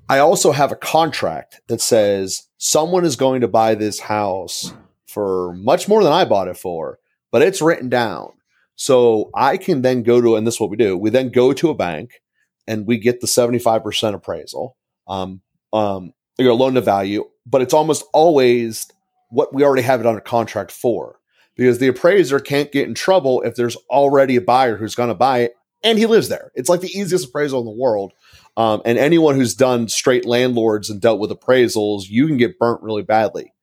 I 0.09 0.19
also 0.19 0.51
have 0.51 0.71
a 0.71 0.75
contract 0.75 1.61
that 1.67 1.81
says 1.81 2.47
someone 2.57 3.05
is 3.05 3.15
going 3.15 3.41
to 3.41 3.47
buy 3.47 3.75
this 3.75 3.99
house 3.99 4.73
for 5.07 5.53
much 5.53 5.87
more 5.87 6.03
than 6.03 6.13
I 6.13 6.25
bought 6.25 6.47
it 6.47 6.57
for, 6.57 6.99
but 7.31 7.41
it's 7.41 7.61
written 7.61 7.89
down. 7.89 8.31
So 8.75 9.29
I 9.35 9.57
can 9.57 9.81
then 9.81 10.03
go 10.03 10.21
to, 10.21 10.35
and 10.35 10.47
this 10.47 10.55
is 10.55 10.59
what 10.59 10.69
we 10.69 10.77
do. 10.77 10.97
We 10.97 11.09
then 11.09 11.29
go 11.29 11.53
to 11.53 11.69
a 11.69 11.75
bank 11.75 12.21
and 12.67 12.87
we 12.87 12.97
get 12.97 13.21
the 13.21 13.27
75% 13.27 14.13
appraisal, 14.13 14.77
um, 15.07 15.41
um, 15.73 16.13
your 16.37 16.53
loan 16.53 16.73
to 16.75 16.81
value, 16.81 17.25
but 17.45 17.61
it's 17.61 17.73
almost 17.73 18.03
always 18.13 18.87
what 19.29 19.53
we 19.53 19.63
already 19.63 19.83
have 19.83 19.99
it 19.99 20.05
under 20.05 20.21
contract 20.21 20.71
for 20.71 21.19
because 21.55 21.79
the 21.79 21.87
appraiser 21.87 22.39
can't 22.39 22.71
get 22.71 22.87
in 22.87 22.93
trouble 22.93 23.41
if 23.41 23.55
there's 23.55 23.75
already 23.89 24.35
a 24.35 24.41
buyer 24.41 24.77
who's 24.77 24.95
going 24.95 25.09
to 25.09 25.15
buy 25.15 25.39
it 25.39 25.53
and 25.83 25.97
he 25.97 26.05
lives 26.05 26.29
there. 26.29 26.51
It's 26.55 26.69
like 26.69 26.81
the 26.81 26.97
easiest 26.97 27.29
appraisal 27.29 27.59
in 27.59 27.65
the 27.65 27.71
world. 27.71 28.13
Um, 28.57 28.81
and 28.85 28.97
anyone 28.97 29.35
who's 29.35 29.55
done 29.55 29.87
straight 29.87 30.25
landlords 30.25 30.89
and 30.89 31.01
dealt 31.01 31.19
with 31.19 31.31
appraisals, 31.31 32.09
you 32.09 32.27
can 32.27 32.37
get 32.37 32.59
burnt 32.59 32.81
really 32.81 33.03
badly. 33.03 33.53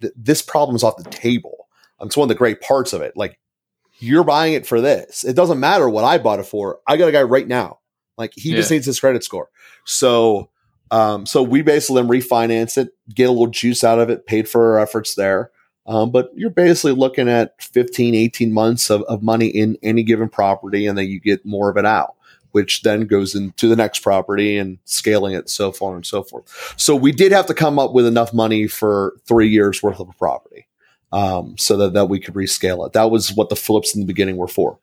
Th- 0.00 0.12
this 0.16 0.42
problem 0.42 0.76
is 0.76 0.82
off 0.82 0.96
the 0.96 1.10
table. 1.10 1.68
Um, 1.98 2.08
it's 2.08 2.16
one 2.16 2.26
of 2.26 2.28
the 2.28 2.34
great 2.34 2.60
parts 2.60 2.92
of 2.92 3.02
it. 3.02 3.16
Like 3.16 3.38
you're 3.98 4.24
buying 4.24 4.54
it 4.54 4.66
for 4.66 4.80
this. 4.80 5.24
It 5.24 5.34
doesn't 5.34 5.60
matter 5.60 5.88
what 5.88 6.04
I 6.04 6.18
bought 6.18 6.40
it 6.40 6.46
for. 6.46 6.80
I 6.86 6.96
got 6.96 7.08
a 7.08 7.12
guy 7.12 7.22
right 7.22 7.46
now. 7.46 7.80
Like 8.16 8.32
he 8.34 8.50
yeah. 8.50 8.56
just 8.56 8.70
needs 8.70 8.86
his 8.86 9.00
credit 9.00 9.24
score. 9.24 9.48
So, 9.84 10.50
um, 10.90 11.26
so 11.26 11.42
we 11.42 11.62
basically 11.62 12.02
then 12.02 12.10
refinance 12.10 12.78
it, 12.78 12.90
get 13.12 13.28
a 13.28 13.32
little 13.32 13.48
juice 13.48 13.82
out 13.82 13.98
of 13.98 14.10
it, 14.10 14.26
paid 14.26 14.48
for 14.48 14.74
our 14.74 14.78
efforts 14.80 15.14
there. 15.14 15.50
Um, 15.86 16.10
but 16.10 16.30
you're 16.34 16.50
basically 16.50 16.92
looking 16.92 17.28
at 17.28 17.60
15, 17.62 18.14
18 18.14 18.52
months 18.52 18.90
of, 18.90 19.02
of 19.02 19.22
money 19.22 19.48
in 19.48 19.76
any 19.82 20.02
given 20.02 20.28
property, 20.28 20.86
and 20.86 20.96
then 20.96 21.06
you 21.06 21.20
get 21.20 21.44
more 21.44 21.68
of 21.68 21.76
it 21.76 21.84
out, 21.84 22.14
which 22.52 22.82
then 22.82 23.06
goes 23.06 23.34
into 23.34 23.68
the 23.68 23.76
next 23.76 23.98
property 23.98 24.56
and 24.56 24.78
scaling 24.84 25.34
it 25.34 25.50
so 25.50 25.72
far 25.72 25.94
and 25.94 26.06
so 26.06 26.22
forth. 26.22 26.74
So 26.78 26.96
we 26.96 27.12
did 27.12 27.32
have 27.32 27.46
to 27.46 27.54
come 27.54 27.78
up 27.78 27.92
with 27.92 28.06
enough 28.06 28.32
money 28.32 28.66
for 28.66 29.14
three 29.26 29.48
years 29.48 29.82
worth 29.82 30.00
of 30.00 30.08
a 30.08 30.14
property 30.14 30.66
um, 31.12 31.56
so 31.58 31.76
that, 31.76 31.92
that 31.92 32.06
we 32.06 32.18
could 32.18 32.34
rescale 32.34 32.86
it. 32.86 32.94
That 32.94 33.10
was 33.10 33.34
what 33.34 33.50
the 33.50 33.56
flips 33.56 33.94
in 33.94 34.00
the 34.00 34.06
beginning 34.06 34.36
were 34.36 34.48
for. 34.48 34.78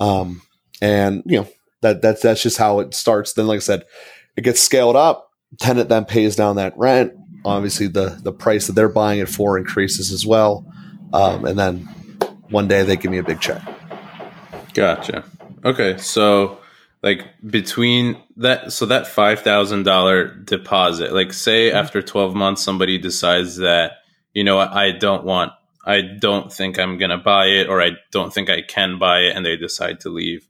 Um, 0.00 0.42
and, 0.80 1.22
you 1.24 1.40
know, 1.40 1.48
that, 1.82 2.02
that's, 2.02 2.22
that's 2.22 2.42
just 2.42 2.58
how 2.58 2.80
it 2.80 2.94
starts. 2.94 3.34
Then, 3.34 3.46
like 3.46 3.58
I 3.58 3.60
said, 3.60 3.84
it 4.36 4.42
gets 4.42 4.60
scaled 4.60 4.96
up. 4.96 5.30
Tenant 5.58 5.88
then 5.88 6.06
pays 6.06 6.34
down 6.34 6.56
that 6.56 6.76
rent 6.76 7.12
obviously 7.44 7.86
the 7.86 8.18
the 8.22 8.32
price 8.32 8.66
that 8.66 8.74
they're 8.74 8.88
buying 8.88 9.20
it 9.20 9.28
for 9.28 9.58
increases 9.58 10.12
as 10.12 10.26
well, 10.26 10.64
um, 11.12 11.44
and 11.44 11.58
then 11.58 11.78
one 12.50 12.68
day 12.68 12.82
they 12.82 12.96
give 12.96 13.10
me 13.10 13.18
a 13.18 13.22
big 13.22 13.40
check. 13.40 13.62
Gotcha. 14.74 15.24
Okay, 15.64 15.96
so 15.98 16.58
like 17.02 17.26
between 17.48 18.16
that, 18.36 18.72
so 18.72 18.86
that 18.86 19.06
five 19.06 19.40
thousand 19.40 19.84
dollar 19.84 20.28
deposit, 20.28 21.12
like 21.12 21.32
say 21.32 21.68
mm-hmm. 21.68 21.76
after 21.76 22.02
twelve 22.02 22.34
months, 22.34 22.62
somebody 22.62 22.98
decides 22.98 23.56
that 23.56 23.98
you 24.34 24.44
know 24.44 24.58
I 24.58 24.92
don't 24.92 25.24
want, 25.24 25.52
I 25.84 26.00
don't 26.00 26.52
think 26.52 26.78
I'm 26.78 26.98
gonna 26.98 27.18
buy 27.18 27.46
it, 27.46 27.68
or 27.68 27.82
I 27.82 27.92
don't 28.12 28.32
think 28.32 28.50
I 28.50 28.62
can 28.62 28.98
buy 28.98 29.20
it, 29.20 29.36
and 29.36 29.44
they 29.44 29.56
decide 29.56 30.00
to 30.00 30.10
leave. 30.10 30.48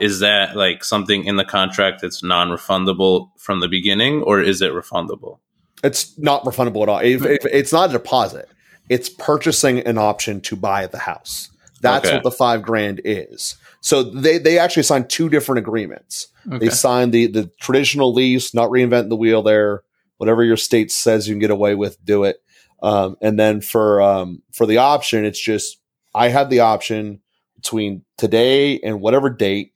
Is 0.00 0.20
that 0.20 0.56
like 0.56 0.82
something 0.82 1.24
in 1.24 1.36
the 1.36 1.44
contract 1.44 2.02
that's 2.02 2.22
non-refundable 2.22 3.30
from 3.38 3.60
the 3.60 3.68
beginning, 3.68 4.22
or 4.22 4.40
is 4.40 4.60
it 4.60 4.72
refundable? 4.72 5.38
It's 5.82 6.16
not 6.18 6.44
refundable 6.44 6.82
at 6.82 6.88
all. 6.88 6.98
If, 6.98 7.24
if 7.24 7.44
it's 7.46 7.72
not 7.72 7.90
a 7.90 7.92
deposit. 7.92 8.48
It's 8.88 9.08
purchasing 9.08 9.80
an 9.80 9.96
option 9.96 10.40
to 10.42 10.56
buy 10.56 10.86
the 10.86 10.98
house. 10.98 11.50
That's 11.80 12.06
okay. 12.06 12.16
what 12.16 12.24
the 12.24 12.30
five 12.30 12.62
grand 12.62 13.00
is. 13.04 13.56
So 13.80 14.02
they, 14.02 14.38
they 14.38 14.58
actually 14.58 14.84
signed 14.84 15.08
two 15.10 15.28
different 15.28 15.60
agreements. 15.60 16.28
Okay. 16.46 16.58
They 16.58 16.68
signed 16.70 17.12
the, 17.12 17.26
the 17.26 17.50
traditional 17.60 18.12
lease, 18.12 18.54
not 18.54 18.70
reinventing 18.70 19.08
the 19.08 19.16
wheel 19.16 19.42
there. 19.42 19.82
Whatever 20.18 20.44
your 20.44 20.56
state 20.56 20.92
says 20.92 21.26
you 21.26 21.34
can 21.34 21.40
get 21.40 21.50
away 21.50 21.74
with, 21.74 22.04
do 22.04 22.24
it. 22.24 22.42
Um, 22.82 23.16
and 23.20 23.38
then 23.38 23.60
for 23.60 24.02
um, 24.02 24.42
for 24.52 24.66
the 24.66 24.78
option, 24.78 25.24
it's 25.24 25.40
just 25.40 25.78
I 26.14 26.28
have 26.28 26.50
the 26.50 26.60
option 26.60 27.20
between 27.56 28.04
today 28.18 28.78
and 28.80 29.00
whatever 29.00 29.30
date 29.30 29.72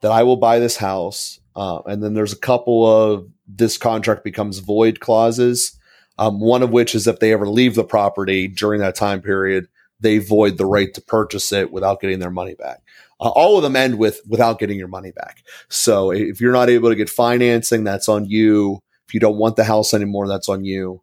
that 0.00 0.12
I 0.12 0.22
will 0.22 0.36
buy 0.36 0.58
this 0.58 0.76
house. 0.76 1.40
Uh, 1.54 1.80
and 1.86 2.02
then 2.02 2.14
there's 2.14 2.34
a 2.34 2.38
couple 2.38 2.86
of 2.86 3.28
this 3.46 3.78
contract 3.78 4.24
becomes 4.24 4.58
void 4.58 5.00
clauses. 5.00 5.78
Um, 6.18 6.40
one 6.40 6.62
of 6.62 6.70
which 6.70 6.94
is 6.94 7.06
if 7.06 7.20
they 7.20 7.32
ever 7.32 7.46
leave 7.46 7.74
the 7.74 7.84
property 7.84 8.48
during 8.48 8.80
that 8.80 8.94
time 8.94 9.20
period, 9.20 9.68
they 10.00 10.18
void 10.18 10.56
the 10.56 10.66
right 10.66 10.92
to 10.94 11.00
purchase 11.00 11.52
it 11.52 11.72
without 11.72 12.00
getting 12.00 12.18
their 12.18 12.30
money 12.30 12.54
back. 12.54 12.82
Uh, 13.20 13.28
all 13.28 13.56
of 13.56 13.62
them 13.62 13.76
end 13.76 13.98
with 13.98 14.20
without 14.28 14.58
getting 14.58 14.78
your 14.78 14.88
money 14.88 15.10
back. 15.10 15.42
So 15.68 16.10
if 16.10 16.40
you're 16.40 16.52
not 16.52 16.70
able 16.70 16.90
to 16.90 16.94
get 16.94 17.10
financing, 17.10 17.84
that's 17.84 18.08
on 18.08 18.26
you. 18.26 18.80
If 19.06 19.14
you 19.14 19.20
don't 19.20 19.38
want 19.38 19.56
the 19.56 19.64
house 19.64 19.94
anymore, 19.94 20.28
that's 20.28 20.48
on 20.48 20.64
you. 20.64 21.02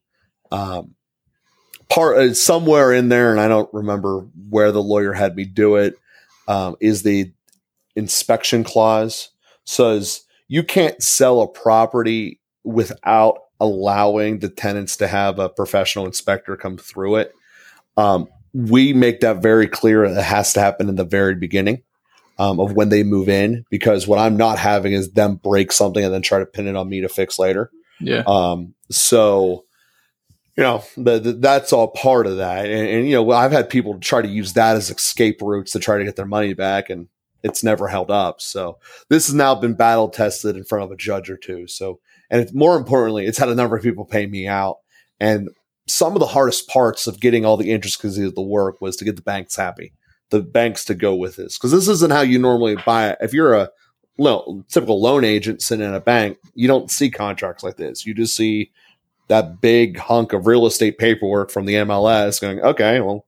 Um, 0.51 0.95
part 1.89 2.17
uh, 2.17 2.33
somewhere 2.33 2.93
in 2.93 3.09
there, 3.09 3.31
and 3.31 3.39
I 3.39 3.47
don't 3.47 3.71
remember 3.73 4.27
where 4.49 4.71
the 4.71 4.83
lawyer 4.83 5.13
had 5.13 5.35
me 5.35 5.45
do 5.45 5.75
it. 5.77 5.95
Um, 6.47 6.75
is 6.81 7.03
the 7.03 7.31
inspection 7.95 8.63
clause 8.63 9.29
says 9.63 10.23
you 10.47 10.63
can't 10.63 11.01
sell 11.01 11.41
a 11.41 11.47
property 11.47 12.39
without 12.63 13.39
allowing 13.59 14.39
the 14.39 14.49
tenants 14.49 14.97
to 14.97 15.07
have 15.07 15.39
a 15.39 15.49
professional 15.49 16.05
inspector 16.05 16.55
come 16.57 16.77
through 16.77 17.15
it. 17.17 17.33
Um, 17.97 18.27
we 18.53 18.93
make 18.93 19.21
that 19.21 19.41
very 19.41 19.67
clear. 19.67 20.03
It 20.03 20.15
has 20.15 20.53
to 20.53 20.59
happen 20.59 20.89
in 20.89 20.95
the 20.95 21.05
very 21.05 21.35
beginning 21.35 21.81
um, 22.37 22.59
of 22.59 22.73
when 22.73 22.89
they 22.89 23.03
move 23.03 23.29
in, 23.29 23.65
because 23.69 24.07
what 24.07 24.19
I'm 24.19 24.37
not 24.37 24.59
having 24.59 24.93
is 24.93 25.11
them 25.11 25.35
break 25.35 25.71
something 25.71 26.03
and 26.03 26.13
then 26.13 26.21
try 26.21 26.39
to 26.39 26.45
pin 26.45 26.67
it 26.67 26.75
on 26.75 26.89
me 26.89 27.01
to 27.01 27.09
fix 27.09 27.39
later. 27.39 27.71
Yeah. 27.99 28.23
Um, 28.27 28.73
so, 28.91 29.65
you 30.57 30.63
know, 30.63 30.83
the, 30.97 31.19
the, 31.19 31.33
that's 31.33 31.73
all 31.73 31.87
part 31.87 32.27
of 32.27 32.37
that. 32.37 32.65
And, 32.65 32.87
and, 32.87 33.07
you 33.07 33.15
know, 33.15 33.31
I've 33.31 33.51
had 33.51 33.69
people 33.69 33.97
try 33.99 34.21
to 34.21 34.27
use 34.27 34.53
that 34.53 34.75
as 34.75 34.89
escape 34.89 35.41
routes 35.41 35.71
to 35.71 35.79
try 35.79 35.97
to 35.97 36.03
get 36.03 36.15
their 36.15 36.25
money 36.25 36.53
back. 36.53 36.89
And 36.89 37.07
it's 37.43 37.63
never 37.63 37.87
held 37.87 38.09
up. 38.09 38.41
So 38.41 38.77
this 39.09 39.27
has 39.27 39.35
now 39.35 39.53
been 39.53 39.73
battle 39.73 40.09
tested 40.09 40.55
in 40.55 40.63
front 40.63 40.85
of 40.85 40.91
a 40.91 40.95
judge 40.95 41.29
or 41.29 41.37
two. 41.37 41.67
So, 41.67 41.99
and 42.29 42.41
it's 42.41 42.53
more 42.53 42.77
importantly, 42.77 43.25
it's 43.25 43.37
had 43.37 43.49
a 43.49 43.55
number 43.55 43.75
of 43.75 43.83
people 43.83 44.05
pay 44.05 44.25
me 44.25 44.47
out. 44.47 44.77
And 45.19 45.49
some 45.87 46.13
of 46.13 46.19
the 46.19 46.27
hardest 46.27 46.69
parts 46.69 47.05
of 47.05 47.19
getting 47.19 47.45
all 47.45 47.57
the 47.57 47.71
intricacies 47.71 48.17
of 48.17 48.35
the 48.35 48.41
work 48.41 48.81
was 48.81 48.95
to 48.95 49.05
get 49.05 49.17
the 49.17 49.21
banks 49.21 49.55
happy, 49.55 49.93
the 50.29 50.41
banks 50.41 50.85
to 50.85 50.95
go 50.95 51.13
with 51.13 51.35
this. 51.35 51.57
Because 51.57 51.71
this 51.71 51.87
isn't 51.87 52.13
how 52.13 52.21
you 52.21 52.39
normally 52.39 52.77
buy 52.85 53.09
it. 53.09 53.17
If 53.21 53.33
you're 53.33 53.53
a 53.53 53.69
lo- 54.17 54.63
typical 54.69 55.01
loan 55.01 55.25
agent 55.25 55.61
sitting 55.61 55.85
in 55.85 55.93
a 55.93 55.99
bank, 55.99 56.37
you 56.55 56.67
don't 56.67 56.89
see 56.89 57.11
contracts 57.11 57.63
like 57.63 57.75
this. 57.75 58.05
You 58.05 58.13
just 58.13 58.35
see 58.35 58.71
that 59.27 59.61
big 59.61 59.97
hunk 59.97 60.33
of 60.33 60.47
real 60.47 60.65
estate 60.65 60.97
paperwork 60.97 61.49
from 61.49 61.65
the 61.65 61.75
MLS 61.75 62.41
going, 62.41 62.61
okay, 62.61 63.01
well, 63.01 63.25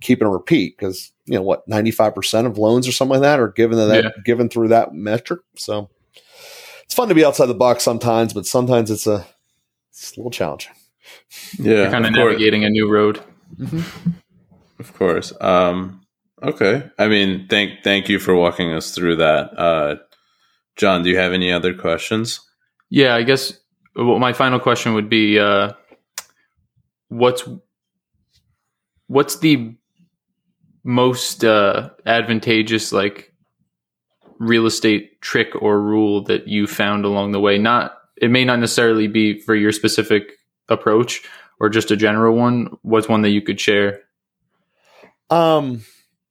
keep 0.00 0.20
and 0.20 0.32
repeat 0.32 0.76
because 0.76 1.12
you 1.26 1.34
know 1.34 1.42
what, 1.42 1.66
ninety 1.68 1.90
five 1.90 2.14
percent 2.14 2.46
of 2.46 2.58
loans 2.58 2.86
or 2.88 2.92
something 2.92 3.20
like 3.20 3.22
that 3.22 3.40
are 3.40 3.48
given 3.48 3.76
that 3.78 4.04
Yeah. 4.04 4.10
given 4.24 4.48
through 4.48 4.68
that 4.68 4.94
metric. 4.94 5.40
So 5.56 5.90
it's 6.84 6.94
fun 6.94 7.08
to 7.08 7.14
be 7.14 7.24
outside 7.24 7.46
the 7.46 7.54
box 7.54 7.82
sometimes, 7.82 8.32
but 8.32 8.46
sometimes 8.46 8.90
it's 8.90 9.06
a 9.06 9.26
it's 9.90 10.12
a 10.16 10.20
little 10.20 10.30
challenging. 10.30 10.72
Yeah, 11.58 11.74
You're 11.74 11.90
kind 11.90 12.04
of 12.04 12.10
of 12.12 12.16
course. 12.16 12.32
navigating 12.32 12.64
a 12.64 12.70
new 12.70 12.88
road. 12.90 13.20
Of 14.78 14.94
course. 14.94 15.32
Um, 15.40 16.02
okay. 16.42 16.88
I 16.98 17.08
mean, 17.08 17.46
thank 17.48 17.82
thank 17.82 18.08
you 18.08 18.18
for 18.18 18.34
walking 18.34 18.72
us 18.72 18.94
through 18.94 19.16
that. 19.16 19.58
Uh, 19.58 19.96
John, 20.76 21.02
do 21.02 21.10
you 21.10 21.16
have 21.18 21.32
any 21.32 21.50
other 21.52 21.74
questions? 21.74 22.40
Yeah, 22.90 23.14
I 23.14 23.22
guess 23.22 23.52
well, 23.96 24.18
my 24.18 24.32
final 24.32 24.60
question 24.60 24.94
would 24.94 25.08
be 25.08 25.38
uh, 25.38 25.72
what's 27.08 27.42
what's 29.08 29.38
the 29.38 29.74
most 30.88 31.44
uh, 31.44 31.90
advantageous 32.06 32.92
like 32.92 33.34
real 34.38 34.64
estate 34.64 35.20
trick 35.20 35.48
or 35.60 35.78
rule 35.82 36.24
that 36.24 36.48
you 36.48 36.66
found 36.66 37.04
along 37.04 37.32
the 37.32 37.40
way? 37.40 37.58
Not 37.58 37.94
it 38.16 38.30
may 38.30 38.44
not 38.44 38.58
necessarily 38.58 39.06
be 39.06 39.38
for 39.38 39.54
your 39.54 39.70
specific 39.70 40.32
approach 40.70 41.22
or 41.60 41.68
just 41.68 41.90
a 41.90 41.96
general 41.96 42.34
one. 42.34 42.76
What's 42.80 43.06
one 43.06 43.20
that 43.20 43.30
you 43.30 43.42
could 43.42 43.60
share? 43.60 44.00
Um, 45.28 45.84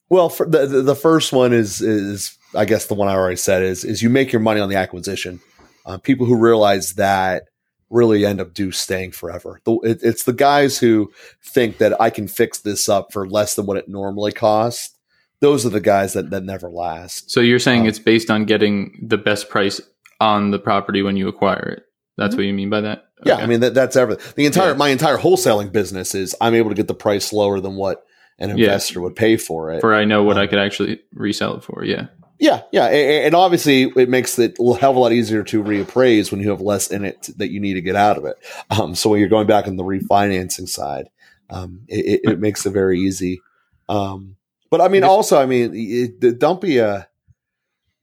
well, 0.10 0.30
the, 0.30 0.66
the 0.66 0.82
the 0.82 0.96
first 0.96 1.32
one 1.32 1.54
is 1.54 1.80
is 1.80 2.36
I 2.56 2.66
guess 2.66 2.88
the 2.88 2.96
one 2.96 3.10
I 3.10 3.14
already 3.14 3.36
said 3.36 3.62
is 3.62 3.86
is 3.86 4.02
you 4.02 4.10
make 4.10 4.32
your 4.32 4.42
money 4.42 4.60
on 4.60 4.70
the 4.70 4.76
acquisition. 4.76 5.40
Uh, 5.86 6.00
people 6.00 6.26
who 6.26 6.36
realize 6.36 6.94
that 6.96 7.44
really 7.90 8.26
end 8.26 8.42
up 8.42 8.54
do 8.54 8.72
staying 8.72 9.12
forever. 9.12 9.62
The, 9.64 9.74
it, 9.84 10.00
it's 10.04 10.24
the 10.24 10.34
guys 10.34 10.78
who 10.80 11.12
think 11.44 11.78
that 11.78 12.00
I 12.02 12.10
can 12.10 12.28
fix 12.28 12.60
this 12.60 12.90
up 12.90 13.14
for 13.14 13.28
less 13.28 13.56
than 13.56 13.66
what 13.66 13.78
it 13.78 13.88
normally 13.88 14.32
costs. 14.32 14.94
Those 15.40 15.66
are 15.66 15.70
the 15.70 15.80
guys 15.80 16.14
that, 16.14 16.30
that 16.32 16.44
never 16.44 16.70
last. 16.70 17.30
So 17.32 17.40
you're 17.40 17.60
saying 17.60 17.82
Um, 17.82 17.88
it's 17.88 18.00
based 18.00 18.30
on 18.32 18.46
getting 18.46 18.98
the 19.08 19.18
best 19.18 19.50
price 19.50 19.80
on 20.20 20.52
the 20.52 20.60
property 20.60 21.02
when 21.04 21.16
you 21.16 21.28
acquire 21.28 21.76
it. 21.78 21.84
That's 22.18 22.36
what 22.36 22.46
you 22.46 22.54
mean 22.54 22.70
by 22.72 22.82
that? 22.82 23.04
Yeah, 23.24 23.36
I 23.36 23.46
mean 23.46 23.60
that 23.62 23.74
that's 23.76 23.96
everything. 23.96 24.34
The 24.36 24.46
entire 24.48 24.72
Yeah. 24.72 24.78
my 24.78 24.90
entire 24.90 25.18
wholesaling 25.18 25.72
business 25.72 26.14
is 26.16 26.36
I'm 26.42 26.56
able 26.56 26.70
to 26.70 26.76
get 26.76 26.88
the 26.88 26.94
price 26.96 27.32
lower 27.32 27.60
than 27.60 27.76
what 27.76 28.04
an 28.40 28.50
Yeah. 28.58 28.66
investor 28.66 29.02
would 29.02 29.16
pay 29.16 29.38
for 29.38 29.72
it. 29.72 29.82
for 29.82 29.94
I 29.94 30.06
know 30.06 30.24
what 30.24 30.38
Um, 30.38 30.44
I 30.44 30.48
could 30.48 30.60
actually 30.60 31.00
resell 31.14 31.56
it 31.58 31.64
for. 31.64 31.84
Yeah. 31.86 32.08
Yeah, 32.40 32.62
yeah, 32.72 32.86
and 32.86 33.34
obviously 33.34 33.84
it 33.96 34.10
makes 34.10 34.38
it 34.38 34.58
a 34.60 34.78
hell 34.78 34.92
of 34.92 34.98
a 34.98 35.00
lot 35.00 35.12
easier 35.12 35.44
to 35.44 35.64
reappraise 35.64 36.32
when 36.32 36.40
you 36.40 36.52
have 36.52 36.62
less 36.62 36.92
in 36.92 37.04
it 37.04 37.30
that 37.38 37.50
you 37.50 37.60
need 37.60 37.74
to 37.74 37.82
get 37.82 37.96
out 37.96 38.18
of 38.18 38.26
it. 38.26 38.38
Um, 38.70 38.94
so 38.94 39.10
when 39.10 39.20
you're 39.20 39.30
going 39.30 39.48
back 39.48 39.68
on 39.68 39.76
the 39.76 39.84
refinancing 39.84 40.70
side, 40.70 41.10
um, 41.50 41.82
it, 41.88 42.22
it, 42.24 42.32
it 42.32 42.40
makes 42.40 42.66
it 42.66 42.72
very 42.72 43.00
easy. 43.00 43.42
Um, 43.90 44.36
but 44.70 44.82
I 44.82 44.88
mean, 44.88 45.04
also, 45.04 45.42
I 45.42 45.46
mean, 45.46 45.72
it, 45.74 46.40
don't 46.40 46.62
be 46.62 46.78
a 46.78 47.08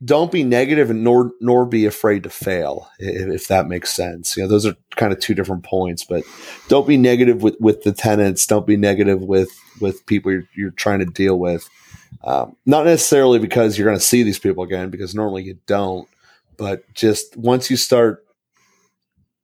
don't 0.04 0.32
be 0.32 0.44
negative 0.44 0.90
and 0.90 1.04
nor 1.04 1.32
nor 1.40 1.64
be 1.64 1.86
afraid 1.86 2.24
to 2.24 2.30
fail 2.30 2.90
if, 2.98 3.28
if 3.28 3.48
that 3.48 3.68
makes 3.68 3.92
sense. 3.92 4.36
You 4.36 4.42
know, 4.42 4.48
those 4.48 4.66
are 4.66 4.74
kind 4.96 5.12
of 5.12 5.20
two 5.20 5.34
different 5.34 5.62
points. 5.62 6.04
But 6.04 6.24
don't 6.68 6.86
be 6.86 6.96
negative 6.96 7.42
with 7.42 7.56
with 7.60 7.82
the 7.82 7.92
tenants. 7.92 8.46
Don't 8.46 8.66
be 8.66 8.76
negative 8.76 9.22
with 9.22 9.50
with 9.80 10.04
people 10.06 10.32
you're, 10.32 10.48
you're 10.56 10.70
trying 10.70 11.00
to 11.00 11.06
deal 11.06 11.38
with. 11.38 11.68
Um, 12.24 12.56
not 12.64 12.86
necessarily 12.86 13.38
because 13.38 13.76
you're 13.76 13.86
going 13.86 13.98
to 13.98 14.04
see 14.04 14.22
these 14.22 14.38
people 14.38 14.64
again, 14.64 14.88
because 14.88 15.14
normally 15.14 15.44
you 15.44 15.58
don't. 15.66 16.08
But 16.56 16.92
just 16.94 17.36
once 17.36 17.70
you 17.70 17.76
start 17.76 18.24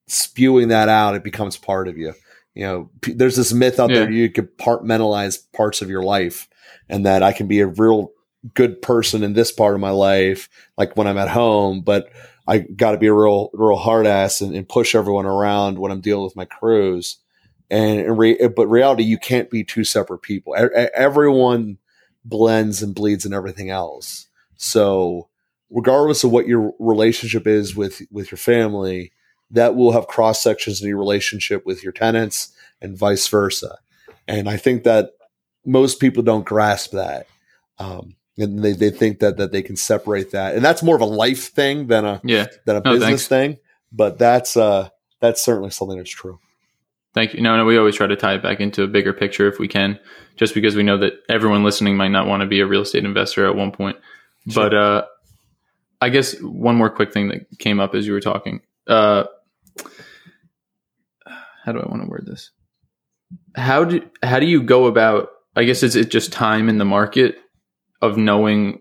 spewing 0.07 0.68
that 0.68 0.89
out, 0.89 1.14
it 1.14 1.22
becomes 1.22 1.57
part 1.57 1.89
of 1.89 1.99
you. 1.99 2.14
You 2.55 2.64
know, 2.64 2.91
p- 3.03 3.12
there's 3.12 3.37
this 3.37 3.53
myth 3.53 3.78
out 3.78 3.89
there 3.89 4.11
you 4.11 4.31
compartmentalize 4.31 5.41
parts 5.53 5.83
of 5.83 5.91
your 5.91 6.03
life, 6.03 6.49
and 6.89 7.05
that 7.05 7.22
I 7.22 7.33
can 7.33 7.47
be 7.47 7.61
a 7.61 7.66
real 7.66 8.12
good 8.55 8.81
person 8.81 9.22
in 9.22 9.35
this 9.35 9.53
part 9.53 9.74
of 9.74 9.81
my 9.81 9.91
life, 9.91 10.49
like 10.78 10.97
when 10.97 11.07
I'm 11.07 11.18
at 11.18 11.28
home, 11.28 11.83
but 11.83 12.09
I 12.49 12.59
got 12.59 12.93
to 12.93 12.99
be 12.99 13.07
a 13.07 13.12
real, 13.12 13.51
real 13.53 13.76
hard 13.76 14.07
ass 14.07 14.41
and, 14.41 14.55
and 14.55 14.68
push 14.68 14.95
everyone 14.95 15.26
around 15.26 15.78
when 15.78 15.93
I'm 15.93 16.01
dealing 16.01 16.24
with 16.24 16.37
my 16.37 16.47
crews. 16.47 17.18
And 17.70 18.01
in 18.01 18.16
re- 18.16 18.49
but 18.57 18.66
reality, 18.66 19.05
you 19.05 19.18
can't 19.18 19.51
be 19.51 19.62
two 19.62 19.85
separate 19.85 20.22
people. 20.22 20.55
E- 20.57 20.89
everyone 20.95 21.78
blends 22.25 22.83
and 22.83 22.95
bleeds 22.95 23.25
and 23.25 23.35
everything 23.35 23.71
else. 23.71 24.27
So, 24.57 25.29
regardless 25.71 26.25
of 26.25 26.31
what 26.31 26.47
your 26.47 26.73
relationship 26.79 27.47
is 27.47 27.75
with 27.77 28.03
with 28.11 28.31
your 28.31 28.39
family, 28.39 29.12
that 29.51 29.75
will 29.75 29.93
have 29.93 30.07
cross 30.07 30.43
sections 30.43 30.83
in 30.83 30.89
your 30.89 30.99
relationship 30.99 31.64
with 31.66 31.83
your 31.83 31.93
tenants 31.93 32.53
and 32.81 32.97
vice 32.97 33.27
versa. 33.29 33.79
And 34.29 34.49
I 34.49 34.57
think 34.57 34.85
that 34.85 35.11
most 35.64 36.01
people 36.01 36.23
don't 36.23 36.45
grasp 36.45 36.93
that. 36.93 37.27
Um, 37.79 38.14
and 38.39 38.62
they, 38.62 38.73
they 38.73 38.91
think 38.91 39.18
that 39.21 39.37
that 39.39 39.53
they 39.53 39.62
can 39.62 39.77
separate 39.77 40.31
that, 40.33 40.55
and 40.55 40.64
that's 40.64 40.83
more 40.83 40.95
of 40.97 41.03
a 41.03 41.07
life 41.07 41.49
thing 41.53 41.89
than 41.89 42.05
a 42.05 42.21
Yeah. 42.25 42.47
than 42.64 42.77
a 42.77 42.81
business 42.81 43.27
thanks. 43.27 43.27
thing. 43.27 43.59
But 43.93 44.18
that's 44.18 44.57
uh 44.57 44.89
that's 45.21 45.43
certainly 45.45 45.71
something 45.71 45.97
that's 45.99 46.11
true. 46.11 46.39
Thank 47.13 47.35
you. 47.35 47.41
No, 47.41 47.57
no, 47.57 47.65
we 47.65 47.77
always 47.77 47.97
try 47.97 48.07
to 48.07 48.17
tie 48.17 48.35
it 48.35 48.43
back 48.43 48.61
into 48.61 48.85
a 48.85 48.87
bigger 48.87 49.13
picture 49.13 49.49
if 49.49 49.59
we 49.59 49.67
can, 49.67 49.99
just 50.37 50.55
because 50.55 50.77
we 50.77 50.85
know 50.85 50.99
that 50.99 51.15
everyone 51.29 51.65
listening 51.65 51.97
might 51.97 52.09
not 52.09 52.29
want 52.29 52.43
to 52.43 52.47
be 52.47 52.61
a 52.61 52.67
real 52.67 52.83
estate 52.83 53.05
investor 53.05 53.47
at 53.47 53.57
one 53.57 53.73
point. 53.73 53.97
But 54.55 54.75
uh, 54.75 55.05
I 56.01 56.09
guess 56.09 56.41
one 56.41 56.77
more 56.77 56.91
quick 56.91 57.13
thing 57.13 57.29
that 57.29 57.59
came 57.59 57.81
up 57.81 57.95
as 57.95 58.07
you 58.07 58.13
were 58.13 58.21
talking. 58.21 58.61
Uh, 58.87 59.25
how 61.65 61.73
do 61.73 61.81
I 61.81 61.89
want 61.89 62.03
to 62.03 62.09
word 62.09 62.27
this? 62.27 62.51
How 63.57 63.85
do 63.85 64.09
how 64.23 64.39
do 64.39 64.47
you 64.47 64.63
go 64.63 64.87
about? 64.87 65.29
I 65.57 65.65
guess 65.65 65.83
is 65.83 65.97
it 65.97 66.11
just 66.11 66.33
time 66.33 66.69
in 66.69 66.79
the 66.79 66.85
market 66.85 67.37
of 68.01 68.17
knowing 68.17 68.81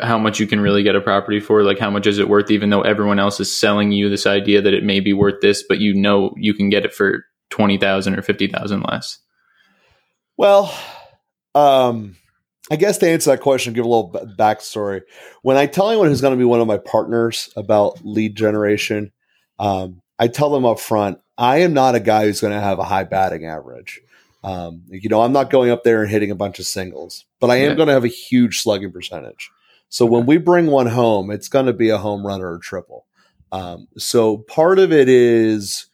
how 0.00 0.16
much 0.16 0.38
you 0.38 0.46
can 0.46 0.60
really 0.60 0.84
get 0.84 0.94
a 0.94 1.00
property 1.00 1.40
for? 1.40 1.64
Like 1.64 1.78
how 1.78 1.90
much 1.90 2.06
is 2.06 2.18
it 2.18 2.28
worth, 2.28 2.50
even 2.50 2.70
though 2.70 2.82
everyone 2.82 3.18
else 3.18 3.40
is 3.40 3.54
selling 3.54 3.90
you 3.90 4.08
this 4.08 4.26
idea 4.26 4.62
that 4.62 4.74
it 4.74 4.84
may 4.84 5.00
be 5.00 5.12
worth 5.12 5.40
this, 5.42 5.64
but 5.68 5.80
you 5.80 5.92
know 5.92 6.32
you 6.36 6.54
can 6.54 6.70
get 6.70 6.84
it 6.84 6.94
for 6.94 7.24
twenty 7.50 7.78
thousand 7.78 8.18
or 8.18 8.22
fifty 8.22 8.46
thousand 8.46 8.82
less. 8.82 9.18
Well, 10.36 10.72
um, 11.54 12.16
I 12.70 12.76
guess 12.76 12.98
to 12.98 13.08
answer 13.08 13.30
that 13.30 13.40
question, 13.40 13.72
give 13.72 13.84
a 13.84 13.88
little 13.88 14.08
b- 14.08 14.34
backstory. 14.38 15.02
When 15.42 15.56
I 15.56 15.66
tell 15.66 15.88
anyone 15.88 16.08
who's 16.08 16.20
going 16.20 16.34
to 16.34 16.38
be 16.38 16.44
one 16.44 16.60
of 16.60 16.66
my 16.66 16.78
partners 16.78 17.48
about 17.56 18.04
lead 18.04 18.36
generation, 18.36 19.10
um, 19.58 20.00
I 20.18 20.28
tell 20.28 20.50
them 20.50 20.64
up 20.64 20.78
front, 20.78 21.18
I 21.36 21.58
am 21.58 21.72
not 21.72 21.94
a 21.94 22.00
guy 22.00 22.24
who's 22.24 22.40
going 22.40 22.52
to 22.52 22.60
have 22.60 22.78
a 22.78 22.84
high 22.84 23.04
batting 23.04 23.46
average. 23.46 24.00
Um, 24.44 24.82
you 24.88 25.08
know, 25.08 25.22
I'm 25.22 25.32
not 25.32 25.50
going 25.50 25.70
up 25.70 25.82
there 25.82 26.02
and 26.02 26.10
hitting 26.10 26.30
a 26.30 26.36
bunch 26.36 26.58
of 26.60 26.66
singles, 26.66 27.24
but 27.40 27.50
I 27.50 27.56
am 27.56 27.70
Yeah. 27.70 27.74
going 27.76 27.88
to 27.88 27.94
have 27.94 28.04
a 28.04 28.08
huge 28.08 28.60
slugging 28.60 28.92
percentage. 28.92 29.50
So 29.88 30.06
when 30.06 30.26
we 30.26 30.36
bring 30.36 30.66
one 30.66 30.86
home, 30.86 31.30
it's 31.30 31.48
going 31.48 31.66
to 31.66 31.72
be 31.72 31.88
a 31.88 31.98
home 31.98 32.24
run 32.24 32.42
or 32.42 32.54
a 32.54 32.60
triple. 32.60 33.06
Um, 33.50 33.88
so 33.96 34.38
part 34.38 34.78
of 34.78 34.92
it 34.92 35.08
is 35.08 35.86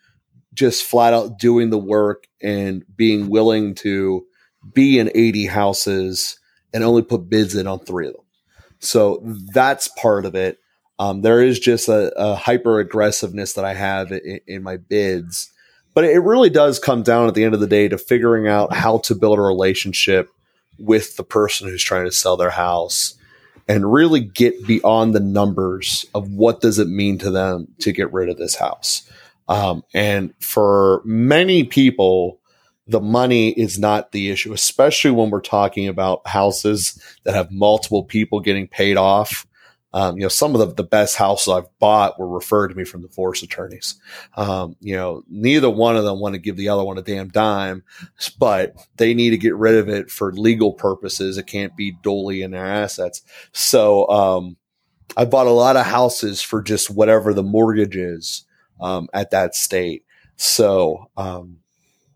just 0.55 0.85
flat 0.85 1.13
out 1.13 1.39
doing 1.39 1.71
the 1.71 1.79
work 1.79 2.27
and 2.41 2.85
being 2.97 3.29
willing 3.29 3.75
to 3.75 4.25
be 4.73 4.99
in 4.99 5.11
80 5.15 5.47
houses 5.47 6.39
and 6.73 6.83
only 6.83 7.03
put 7.03 7.29
bids 7.29 7.55
in 7.55 7.67
on 7.67 7.81
three 7.81 8.07
of 8.07 8.15
them. 8.15 8.25
So 8.79 9.21
that's 9.53 9.89
part 9.89 10.25
of 10.25 10.35
it. 10.35 10.59
Um, 10.99 11.23
there 11.23 11.43
is 11.43 11.59
just 11.59 11.89
a, 11.89 12.13
a 12.17 12.35
hyper 12.37 12.79
aggressiveness 12.79 13.55
that 13.55 13.65
I 13.65 13.75
have 13.75 14.13
in, 14.13 14.41
in 14.47 14.63
my 14.63 14.77
bids, 14.77 15.51
but 15.93 16.05
it 16.05 16.21
really 16.21 16.51
does 16.51 16.79
come 16.79 17.03
down 17.03 17.27
at 17.27 17.35
the 17.35 17.45
end 17.45 17.55
of 17.55 17.61
the 17.61 17.67
day 17.67 17.89
to 17.89 17.99
figuring 17.99 18.47
out 18.47 18.73
how 18.73 18.99
to 18.99 19.15
build 19.15 19.39
a 19.39 19.43
relationship 19.43 20.31
with 20.79 21.17
the 21.17 21.25
person 21.25 21.69
who's 21.69 21.83
trying 21.83 22.05
to 22.05 22.13
sell 22.13 22.37
their 22.37 22.51
house 22.51 23.17
and 23.67 23.93
really 23.93 24.21
get 24.21 24.67
beyond 24.67 25.15
the 25.15 25.21
numbers 25.21 26.07
of 26.15 26.31
what 26.31 26.61
does 26.61 26.79
it 26.79 26.89
mean 26.89 27.19
to 27.19 27.31
them 27.31 27.69
to 27.79 27.93
get 27.93 28.13
rid 28.13 28.29
of 28.29 28.37
this 28.37 28.57
house. 28.57 29.09
Um, 29.49 29.85
and 29.93 30.33
for 30.41 31.03
many 31.05 31.65
people, 31.65 32.41
the 32.87 33.01
money 33.01 33.51
is 33.51 33.79
not 33.79 34.13
the 34.13 34.31
issue, 34.31 34.53
especially 34.53 35.11
when 35.11 35.31
we're 35.31 35.41
talking 35.41 35.89
about 35.89 36.27
houses 36.27 37.01
that 37.25 37.35
have 37.35 37.51
multiple 37.51 38.05
people 38.05 38.41
getting 38.41 38.69
paid 38.69 38.97
off. 38.97 39.47
Um, 39.95 40.17
you 40.17 40.23
know, 40.23 40.29
some 40.29 40.55
of 40.55 40.61
the, 40.61 40.75
the 40.75 40.89
best 40.89 41.17
houses 41.17 41.49
I've 41.49 41.79
bought 41.79 42.19
were 42.19 42.29
referred 42.29 42.69
to 42.69 42.75
me 42.75 42.83
from 42.83 43.03
divorce 43.03 43.45
attorneys. 43.45 43.95
Um, 44.37 44.75
you 44.81 44.97
know, 44.97 45.23
neither 45.29 45.71
one 45.71 45.97
of 45.97 46.03
them 46.03 46.19
want 46.19 46.35
to 46.35 46.41
give 46.41 46.57
the 46.57 46.69
other 46.69 46.83
one 46.83 46.99
a 46.99 47.03
damn 47.03 47.29
dime, 47.29 47.85
but 48.39 48.75
they 48.97 49.15
need 49.15 49.31
to 49.31 49.39
get 49.39 49.55
rid 49.55 49.77
of 49.77 49.89
it 49.89 50.11
for 50.11 50.33
legal 50.33 50.73
purposes. 50.73 51.39
It 51.39 51.47
can't 51.47 51.77
be 51.77 51.93
duly 52.03 52.43
in 52.43 52.51
their 52.51 52.67
assets. 52.67 53.23
So, 53.53 54.09
um, 54.09 54.57
I 55.17 55.27
bought 55.27 55.47
a 55.47 55.51
lot 55.51 55.77
of 55.77 55.87
houses 55.87 56.43
for 56.43 56.61
just 56.61 56.91
whatever 56.91 57.33
the 57.33 57.43
mortgage 57.45 57.95
is 57.95 58.45
um, 58.81 59.09
at 59.13 59.31
that 59.31 59.55
state. 59.55 60.05
So, 60.37 61.11
um, 61.17 61.59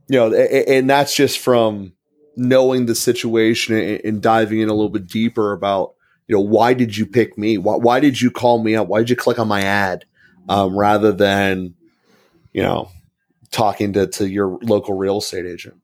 you 0.08 0.18
know, 0.18 0.34
and 0.34 0.88
that's 0.88 1.14
just 1.14 1.38
from 1.38 1.92
knowing 2.36 2.86
the 2.86 2.94
situation 2.94 3.76
and 3.76 4.22
diving 4.22 4.60
in 4.60 4.68
a 4.68 4.74
little 4.74 4.88
bit 4.88 5.06
deeper 5.06 5.52
about, 5.52 5.94
you 6.26 6.36
know, 6.36 6.40
why 6.40 6.74
did 6.74 6.96
you 6.96 7.06
pick 7.06 7.36
me? 7.38 7.58
Why, 7.58 7.76
why 7.76 8.00
did 8.00 8.20
you 8.20 8.30
call 8.30 8.62
me 8.62 8.74
up? 8.74 8.88
Why 8.88 8.98
did 9.00 9.10
you 9.10 9.16
click 9.16 9.38
on 9.38 9.48
my 9.48 9.62
ad? 9.62 10.04
Um, 10.48 10.78
rather 10.78 11.12
than, 11.12 11.74
you 12.52 12.62
know, 12.62 12.90
talking 13.50 13.92
to, 13.94 14.06
to 14.06 14.28
your 14.28 14.58
local 14.62 14.94
real 14.94 15.18
estate 15.18 15.44
agent. 15.46 15.76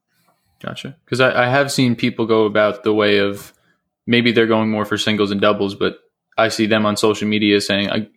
Gotcha. 0.61 0.95
Because 1.05 1.19
I, 1.19 1.45
I 1.45 1.49
have 1.49 1.71
seen 1.71 1.95
people 1.95 2.25
go 2.25 2.45
about 2.45 2.83
the 2.83 2.93
way 2.93 3.19
of 3.19 3.53
maybe 4.07 4.31
they're 4.31 4.47
going 4.47 4.71
more 4.71 4.85
for 4.85 4.97
singles 4.97 5.29
and 5.29 5.39
doubles, 5.39 5.75
but 5.75 5.99
I 6.37 6.49
see 6.49 6.65
them 6.65 6.85
on 6.85 6.97
social 6.97 7.27
media 7.27 7.61
saying, 7.61 7.91
I, 7.91 8.07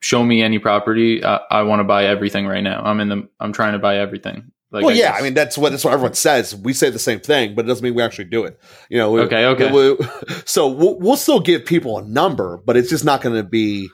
"Show 0.00 0.24
me 0.24 0.42
any 0.42 0.58
property. 0.58 1.24
I, 1.24 1.40
I 1.50 1.62
want 1.62 1.80
to 1.80 1.84
buy 1.84 2.06
everything 2.06 2.46
right 2.46 2.62
now. 2.62 2.82
I'm 2.82 3.00
in 3.00 3.08
the. 3.08 3.28
I'm 3.38 3.52
trying 3.52 3.72
to 3.72 3.78
buy 3.78 3.98
everything." 3.98 4.50
Like, 4.72 4.84
well, 4.84 4.94
I 4.94 4.98
yeah, 4.98 5.12
I 5.12 5.22
mean 5.22 5.34
that's 5.34 5.58
what 5.58 5.70
that's 5.70 5.84
what 5.84 5.92
everyone 5.92 6.14
says. 6.14 6.54
We 6.54 6.72
say 6.72 6.90
the 6.90 6.98
same 6.98 7.18
thing, 7.18 7.54
but 7.54 7.64
it 7.64 7.68
doesn't 7.68 7.82
mean 7.82 7.94
we 7.94 8.02
actually 8.02 8.26
do 8.26 8.44
it. 8.44 8.60
You 8.88 8.98
know. 8.98 9.10
We, 9.10 9.20
okay. 9.22 9.46
Okay. 9.46 9.70
We, 9.70 10.06
so 10.44 10.68
we'll, 10.68 10.98
we'll 10.98 11.16
still 11.16 11.40
give 11.40 11.64
people 11.64 11.98
a 11.98 12.02
number, 12.02 12.58
but 12.64 12.76
it's 12.76 12.88
just 12.88 13.04
not 13.04 13.20
going 13.20 13.34
to 13.34 13.42
be 13.42 13.88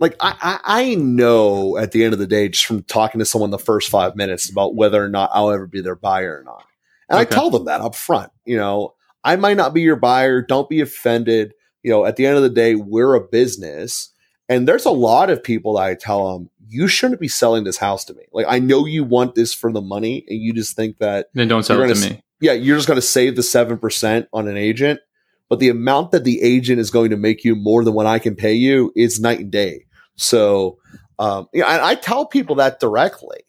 like 0.00 0.16
I, 0.18 0.34
I, 0.40 0.82
I 0.82 0.94
know 0.96 1.76
at 1.76 1.92
the 1.92 2.02
end 2.02 2.12
of 2.12 2.18
the 2.18 2.26
day, 2.26 2.48
just 2.48 2.66
from 2.66 2.82
talking 2.82 3.20
to 3.20 3.24
someone 3.24 3.50
the 3.50 3.58
first 3.58 3.88
five 3.88 4.16
minutes 4.16 4.50
about 4.50 4.74
whether 4.74 5.04
or 5.04 5.08
not 5.08 5.30
I'll 5.32 5.52
ever 5.52 5.66
be 5.66 5.80
their 5.80 5.94
buyer 5.94 6.40
or 6.40 6.42
not. 6.42 6.64
And 7.08 7.20
okay. 7.20 7.28
I 7.28 7.30
tell 7.30 7.50
them 7.50 7.66
that 7.66 7.80
up 7.80 7.94
front. 7.94 8.32
You 8.44 8.56
know, 8.56 8.94
I 9.22 9.36
might 9.36 9.56
not 9.56 9.74
be 9.74 9.82
your 9.82 9.96
buyer. 9.96 10.42
Don't 10.42 10.68
be 10.68 10.80
offended. 10.80 11.52
You 11.84 11.90
know, 11.92 12.04
at 12.04 12.16
the 12.16 12.26
end 12.26 12.36
of 12.36 12.42
the 12.42 12.50
day, 12.50 12.74
we're 12.74 13.14
a 13.14 13.20
business. 13.20 14.12
And 14.50 14.66
there's 14.66 14.84
a 14.84 14.90
lot 14.90 15.30
of 15.30 15.42
people 15.42 15.74
that 15.74 15.84
I 15.84 15.94
tell 15.94 16.32
them, 16.32 16.50
you 16.68 16.88
shouldn't 16.88 17.20
be 17.20 17.28
selling 17.28 17.62
this 17.62 17.76
house 17.76 18.04
to 18.06 18.14
me. 18.14 18.24
Like, 18.32 18.46
I 18.48 18.58
know 18.58 18.84
you 18.84 19.04
want 19.04 19.36
this 19.36 19.54
for 19.54 19.72
the 19.72 19.80
money 19.80 20.24
and 20.28 20.38
you 20.40 20.52
just 20.52 20.74
think 20.74 20.98
that. 20.98 21.30
Then 21.32 21.48
don't 21.48 21.62
sell 21.62 21.80
it 21.80 21.94
to 21.94 22.10
me. 22.10 22.20
Yeah, 22.40 22.52
you're 22.52 22.76
just 22.76 22.88
going 22.88 22.98
to 22.98 23.02
save 23.02 23.36
the 23.36 23.42
7% 23.42 24.26
on 24.32 24.48
an 24.48 24.56
agent. 24.56 25.00
But 25.48 25.60
the 25.60 25.68
amount 25.68 26.10
that 26.10 26.24
the 26.24 26.42
agent 26.42 26.80
is 26.80 26.90
going 26.90 27.10
to 27.10 27.16
make 27.16 27.44
you 27.44 27.54
more 27.54 27.84
than 27.84 27.94
what 27.94 28.06
I 28.06 28.18
can 28.18 28.34
pay 28.34 28.54
you 28.54 28.92
is 28.96 29.20
night 29.20 29.38
and 29.38 29.50
day. 29.50 29.86
So, 30.16 30.78
um, 31.18 31.48
know, 31.54 31.64
I, 31.64 31.90
I 31.90 31.94
tell 31.94 32.26
people 32.26 32.56
that 32.56 32.80
directly. 32.80 33.40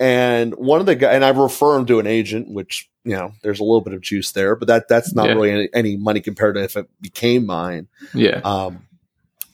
And 0.00 0.54
one 0.54 0.80
of 0.80 0.86
the 0.86 0.96
guys, 0.96 1.14
and 1.14 1.24
I 1.24 1.28
refer 1.28 1.76
him 1.76 1.86
to 1.86 2.00
an 2.00 2.06
agent, 2.06 2.48
which 2.52 2.90
you 3.04 3.16
know, 3.16 3.32
there's 3.42 3.60
a 3.60 3.64
little 3.64 3.80
bit 3.80 3.94
of 3.94 4.00
juice 4.00 4.32
there, 4.32 4.56
but 4.56 4.68
that 4.68 4.88
that's 4.88 5.14
not 5.14 5.26
yeah. 5.28 5.34
really 5.34 5.50
any, 5.50 5.68
any, 5.72 5.96
money 5.96 6.20
compared 6.20 6.56
to 6.56 6.62
if 6.62 6.76
it 6.76 6.88
became 7.00 7.46
mine. 7.46 7.88
Yeah. 8.14 8.40
Um, 8.44 8.86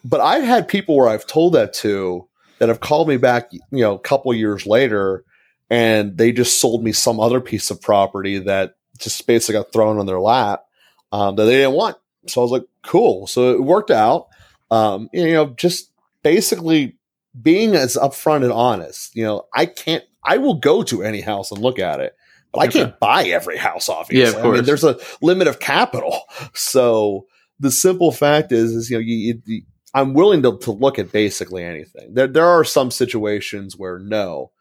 but 0.07 0.21
I've 0.21 0.45
had 0.45 0.69
people 0.69 0.97
where 0.97 1.09
I've 1.09 1.27
told 1.27 1.55
that 1.55 1.73
to 1.75 2.29
that 2.59 2.69
have 2.69 2.81
called 2.81 3.09
me 3.09 3.17
back, 3.17 3.53
you 3.53 3.61
know, 3.71 3.95
a 3.95 3.99
couple 3.99 4.33
years 4.33 4.67
later, 4.67 5.25
and 5.69 6.17
they 6.17 6.33
just 6.33 6.61
sold 6.61 6.85
me 6.85 6.93
some 6.93 7.21
other 7.21 7.41
piece 7.41 7.71
of 7.71 7.83
property 7.83 8.39
that 8.39 8.77
just 8.99 9.27
basically 9.27 9.61
got 9.61 9.73
thrown 9.73 9.99
on 9.99 10.07
their 10.07 10.21
lap 10.21 10.65
um, 11.13 11.37
that 11.37 11.45
they 11.45 11.57
didn't 11.57 11.75
want. 11.75 11.97
So 12.29 12.41
I 12.41 12.43
was 12.43 12.53
like, 12.53 12.65
cool. 12.83 13.27
So 13.27 13.53
it 13.53 13.63
worked 13.63 13.91
out. 13.91 14.29
Um, 14.71 15.09
you 15.13 15.33
know, 15.33 15.47
just 15.47 15.91
basically 16.23 16.97
being 17.41 17.75
as 17.75 17.97
upfront 17.97 18.45
and 18.45 18.53
honest. 18.53 19.15
You 19.15 19.25
know, 19.25 19.47
I 19.55 19.67
can't. 19.67 20.05
I 20.25 20.39
will 20.39 20.55
go 20.55 20.83
to 20.85 21.03
any 21.03 21.21
house 21.21 21.51
and 21.51 21.61
look 21.61 21.79
at 21.79 22.01
it 22.01 22.17
but 22.57 22.63
I 22.63 22.69
can't 22.69 22.99
buy 22.99 23.25
every 23.25 23.59
house, 23.59 23.89
obviously. 23.89 24.23
Yeah, 24.23 24.29
of 24.29 24.43
course. 24.43 24.55
I 24.55 24.57
mean, 24.57 24.65
there's 24.65 24.85
a 24.85 24.99
limit 25.21 25.47
of 25.47 25.61
capital. 25.61 26.21
So 26.55 27.27
the 27.61 27.71
simple 27.71 28.13
fact 28.13 28.51
is, 28.51 28.73
is 28.73 28.91
you 28.91 28.97
know, 28.97 29.01
you, 29.01 29.43
you, 29.45 29.63
I'm 29.97 30.14
willing 30.14 30.42
to, 30.42 30.59
to 30.59 30.70
look 30.70 30.99
at 30.99 31.11
basically 31.11 31.64
anything. 31.64 32.14
There, 32.14 32.26
there 32.26 32.47
are 32.47 32.64
some 32.64 32.90
situations 32.90 33.76
where 33.76 33.99
no, 33.99 34.53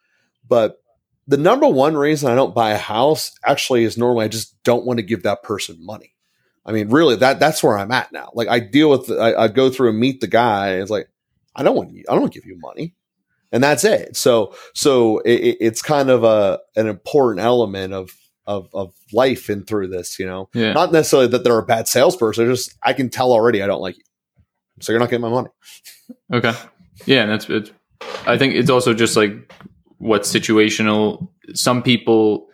but 0.47 0.77
the 1.27 1.38
number 1.38 1.67
one 1.67 1.95
reason 1.95 2.31
I 2.31 2.36
don't 2.36 2.55
buy 2.55 2.71
a 2.71 2.77
house 2.77 3.31
actually 3.45 3.83
is 3.83 3.97
normally 3.97 4.25
I 4.25 4.29
just 4.29 4.61
don't 4.63 4.86
want 4.86 4.97
to 4.97 5.03
give 5.03 5.23
that 5.23 5.43
person 5.43 5.77
money. 5.79 6.13
I 6.65 6.71
mean, 6.71 6.89
really, 6.89 7.15
that 7.17 7.39
that's 7.39 7.61
where 7.61 7.77
I'm 7.77 7.91
at 7.91 8.11
now. 8.11 8.31
Like 8.33 8.47
I 8.47 8.59
deal 8.59 8.89
with, 8.89 9.11
I, 9.11 9.33
I 9.33 9.47
go 9.47 9.69
through 9.69 9.89
and 9.89 9.99
meet 9.99 10.21
the 10.21 10.27
guy. 10.27 10.69
And 10.69 10.81
it's 10.81 10.89
like, 10.89 11.07
I 11.55 11.63
don't 11.63 11.75
want, 11.75 11.89
I 11.91 12.11
don't 12.11 12.21
want 12.21 12.33
to 12.33 12.39
give 12.39 12.47
you 12.47 12.57
money 12.57 12.95
and 13.55 13.63
that's 13.63 13.86
it. 13.86 14.17
So 14.17 14.53
so 14.73 15.19
it, 15.19 15.57
it's 15.61 15.81
kind 15.81 16.09
of 16.09 16.25
a 16.25 16.59
an 16.75 16.88
important 16.88 17.43
element 17.43 17.93
of 17.93 18.11
of 18.45 18.69
of 18.73 18.93
life 19.13 19.49
in 19.49 19.63
through 19.63 19.88
this. 19.88 20.19
You 20.19 20.25
know, 20.25 20.49
yeah. 20.53 20.73
not 20.73 20.91
necessarily 20.91 21.29
that 21.29 21.45
they're 21.45 21.57
a 21.57 21.65
bad 21.65 21.88
salesperson. 21.88 22.47
Just 22.47 22.75
I 22.83 22.91
can 22.91 23.09
tell 23.09 23.31
already 23.31 23.61
I 23.63 23.67
don't 23.67 23.81
like 23.81 23.97
you, 23.97 24.03
so 24.80 24.91
you're 24.91 24.99
not 24.99 25.09
getting 25.09 25.21
my 25.21 25.30
money. 25.30 25.49
Okay, 26.32 26.53
yeah, 27.05 27.23
and 27.23 27.32
that's 27.32 27.49
it's. 27.49 27.71
I 28.28 28.38
think 28.38 28.55
it's 28.55 28.69
also 28.69 28.93
just 28.93 29.15
like 29.15 29.51
what's 29.97 30.32
situational. 30.32 31.30
Some 31.53 31.82
people, 31.84 32.47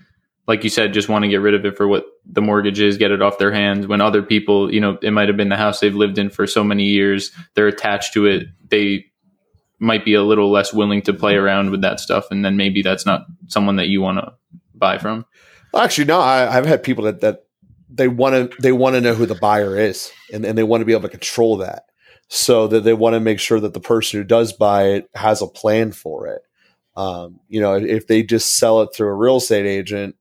like 0.48 0.64
you 0.64 0.70
said, 0.70 0.94
just 0.94 1.10
want 1.10 1.24
to 1.24 1.30
get 1.30 1.42
rid 1.42 1.54
of 1.54 1.66
it 1.66 1.78
for 1.78 1.88
what 1.88 2.06
the 2.26 2.42
mortgage 2.42 2.80
is, 2.80 2.98
get 2.98 3.12
it 3.12 3.22
off 3.22 3.38
their 3.38 3.52
hands. 3.52 3.88
When 3.88 4.02
other 4.02 4.22
people, 4.22 4.74
you 4.74 4.80
know, 4.80 4.98
it 5.02 5.12
might 5.12 5.28
have 5.28 5.38
been 5.38 5.50
the 5.50 5.58
house 5.58 5.80
they've 5.80 5.96
lived 5.96 6.18
in 6.18 6.30
for 6.30 6.48
so 6.48 6.64
many 6.64 6.86
years, 6.86 7.32
they're 7.56 7.68
attached 7.68 8.14
to 8.14 8.26
it. 8.26 8.48
They 8.70 9.06
might 9.80 10.06
be 10.06 10.14
a 10.14 10.24
little 10.24 10.52
less 10.52 10.74
willing 10.74 11.02
to 11.02 11.14
play 11.14 11.36
around 11.36 11.72
with 11.72 11.82
that 11.82 12.00
stuff, 12.00 12.28
and 12.32 12.46
then 12.46 12.56
maybe 12.56 12.82
that's 12.82 13.06
not 13.06 13.26
someone 13.48 13.78
that 13.78 13.88
you 13.88 14.02
want 14.02 14.20
to 14.20 14.34
buy 14.76 14.98
from. 14.98 15.26
Actually, 15.76 16.06
no. 16.06 16.20
I, 16.20 16.52
have 16.52 16.66
had 16.66 16.84
people 16.84 17.06
that 17.06 17.22
that 17.22 17.46
they 17.90 18.08
want 18.08 18.52
to 18.52 18.62
they 18.62 18.72
want 18.72 18.96
to 18.96 19.02
know 19.02 19.14
who 19.14 19.26
the 19.26 19.36
buyer 19.36 19.78
is, 19.78 20.12
and, 20.32 20.46
and 20.46 20.58
they 20.58 20.64
want 20.64 20.82
to 20.82 20.86
be 20.86 20.94
able 20.94 21.04
to 21.04 21.10
control 21.10 21.58
that, 21.58 21.86
so 22.34 22.66
that 22.66 22.86
they 22.86 22.94
want 22.94 23.14
to 23.14 23.20
make 23.20 23.42
sure 23.42 23.60
that 23.60 23.74
the 23.74 23.82
person 23.82 24.18
who 24.18 24.24
does 24.24 24.54
buy 24.54 24.84
it 24.84 25.10
has 25.14 25.42
a 25.42 25.48
plan 25.48 25.92
for 25.92 26.28
it. 26.28 26.42
Um, 26.96 27.42
you 27.50 27.60
know, 27.60 27.76
if 27.76 28.08
they 28.08 28.24
just 28.24 28.58
sell 28.58 28.82
it 28.82 28.92
through 28.96 29.10
a 29.10 29.14
real 29.14 29.36
estate 29.36 29.66
agent, 29.66 30.16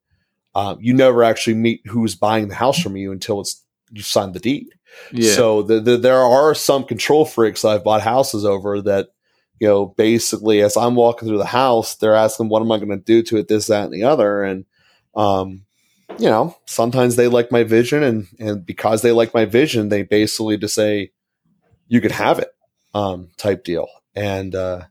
um, 0.56 0.78
you 0.80 0.92
never 0.92 1.22
actually 1.22 1.54
meet 1.54 1.86
who's 1.86 2.16
buying 2.16 2.48
the 2.48 2.56
house 2.56 2.80
from 2.80 2.96
you 2.96 3.12
until 3.12 3.40
it's 3.40 3.64
you 3.92 4.02
signed 4.02 4.34
the 4.34 4.40
deed. 4.40 4.66
Yeah. 5.12 5.34
So 5.34 5.62
the, 5.62 5.78
the, 5.78 5.96
there 5.98 6.18
are 6.18 6.52
some 6.52 6.82
control 6.82 7.24
freaks 7.24 7.64
I've 7.64 7.84
bought 7.84 8.02
houses 8.02 8.44
over 8.44 8.82
that 8.82 9.11
you 9.61 9.68
know, 9.68 9.86
basically 9.86 10.62
as 10.62 10.76
I'm 10.76 10.96
walking 10.96 11.28
through 11.28 11.38
the 11.38 11.44
house, 11.44 11.94
they're 11.94 12.16
asking, 12.16 12.48
what 12.48 12.62
am 12.62 12.72
I 12.72 12.78
going 12.78 12.88
to 12.88 12.96
do 12.96 13.22
to 13.24 13.36
it? 13.36 13.46
This, 13.46 13.68
that, 13.68 13.84
and 13.84 13.92
the 13.92 14.02
other. 14.02 14.42
And, 14.42 14.64
um, 15.14 15.62
you 16.18 16.28
know, 16.28 16.56
sometimes 16.64 17.14
they 17.14 17.28
like 17.28 17.52
my 17.52 17.62
vision 17.62 18.02
and, 18.02 18.26
and 18.40 18.66
because 18.66 19.02
they 19.02 19.12
like 19.12 19.32
my 19.32 19.44
vision, 19.44 19.90
they 19.90 20.02
basically 20.02 20.56
just 20.56 20.74
say, 20.74 21.12
you 21.91 22.01
could 22.01 22.12
have 22.12 22.38
it, 22.38 22.49
um, 22.95 23.28
type 23.36 23.64
deal. 23.64 23.88
And, 24.14 24.55
uh, 24.55 24.84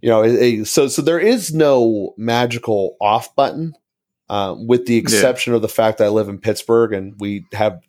you 0.00 0.08
know, 0.08 0.24
it, 0.24 0.32
it, 0.34 0.66
so, 0.66 0.88
so 0.88 1.02
there 1.02 1.20
is 1.20 1.54
no 1.54 2.14
magical 2.16 2.96
off 3.00 3.36
button, 3.36 3.74
um, 4.28 4.66
with 4.66 4.86
the 4.86 4.96
exception 4.96 5.52
yeah. 5.52 5.56
of 5.56 5.62
the 5.62 5.68
fact 5.68 5.98
that 5.98 6.06
I 6.06 6.08
live 6.08 6.28
in 6.28 6.38
Pittsburgh 6.38 6.92
and 6.92 7.14
we 7.20 7.44
have, 7.52 7.80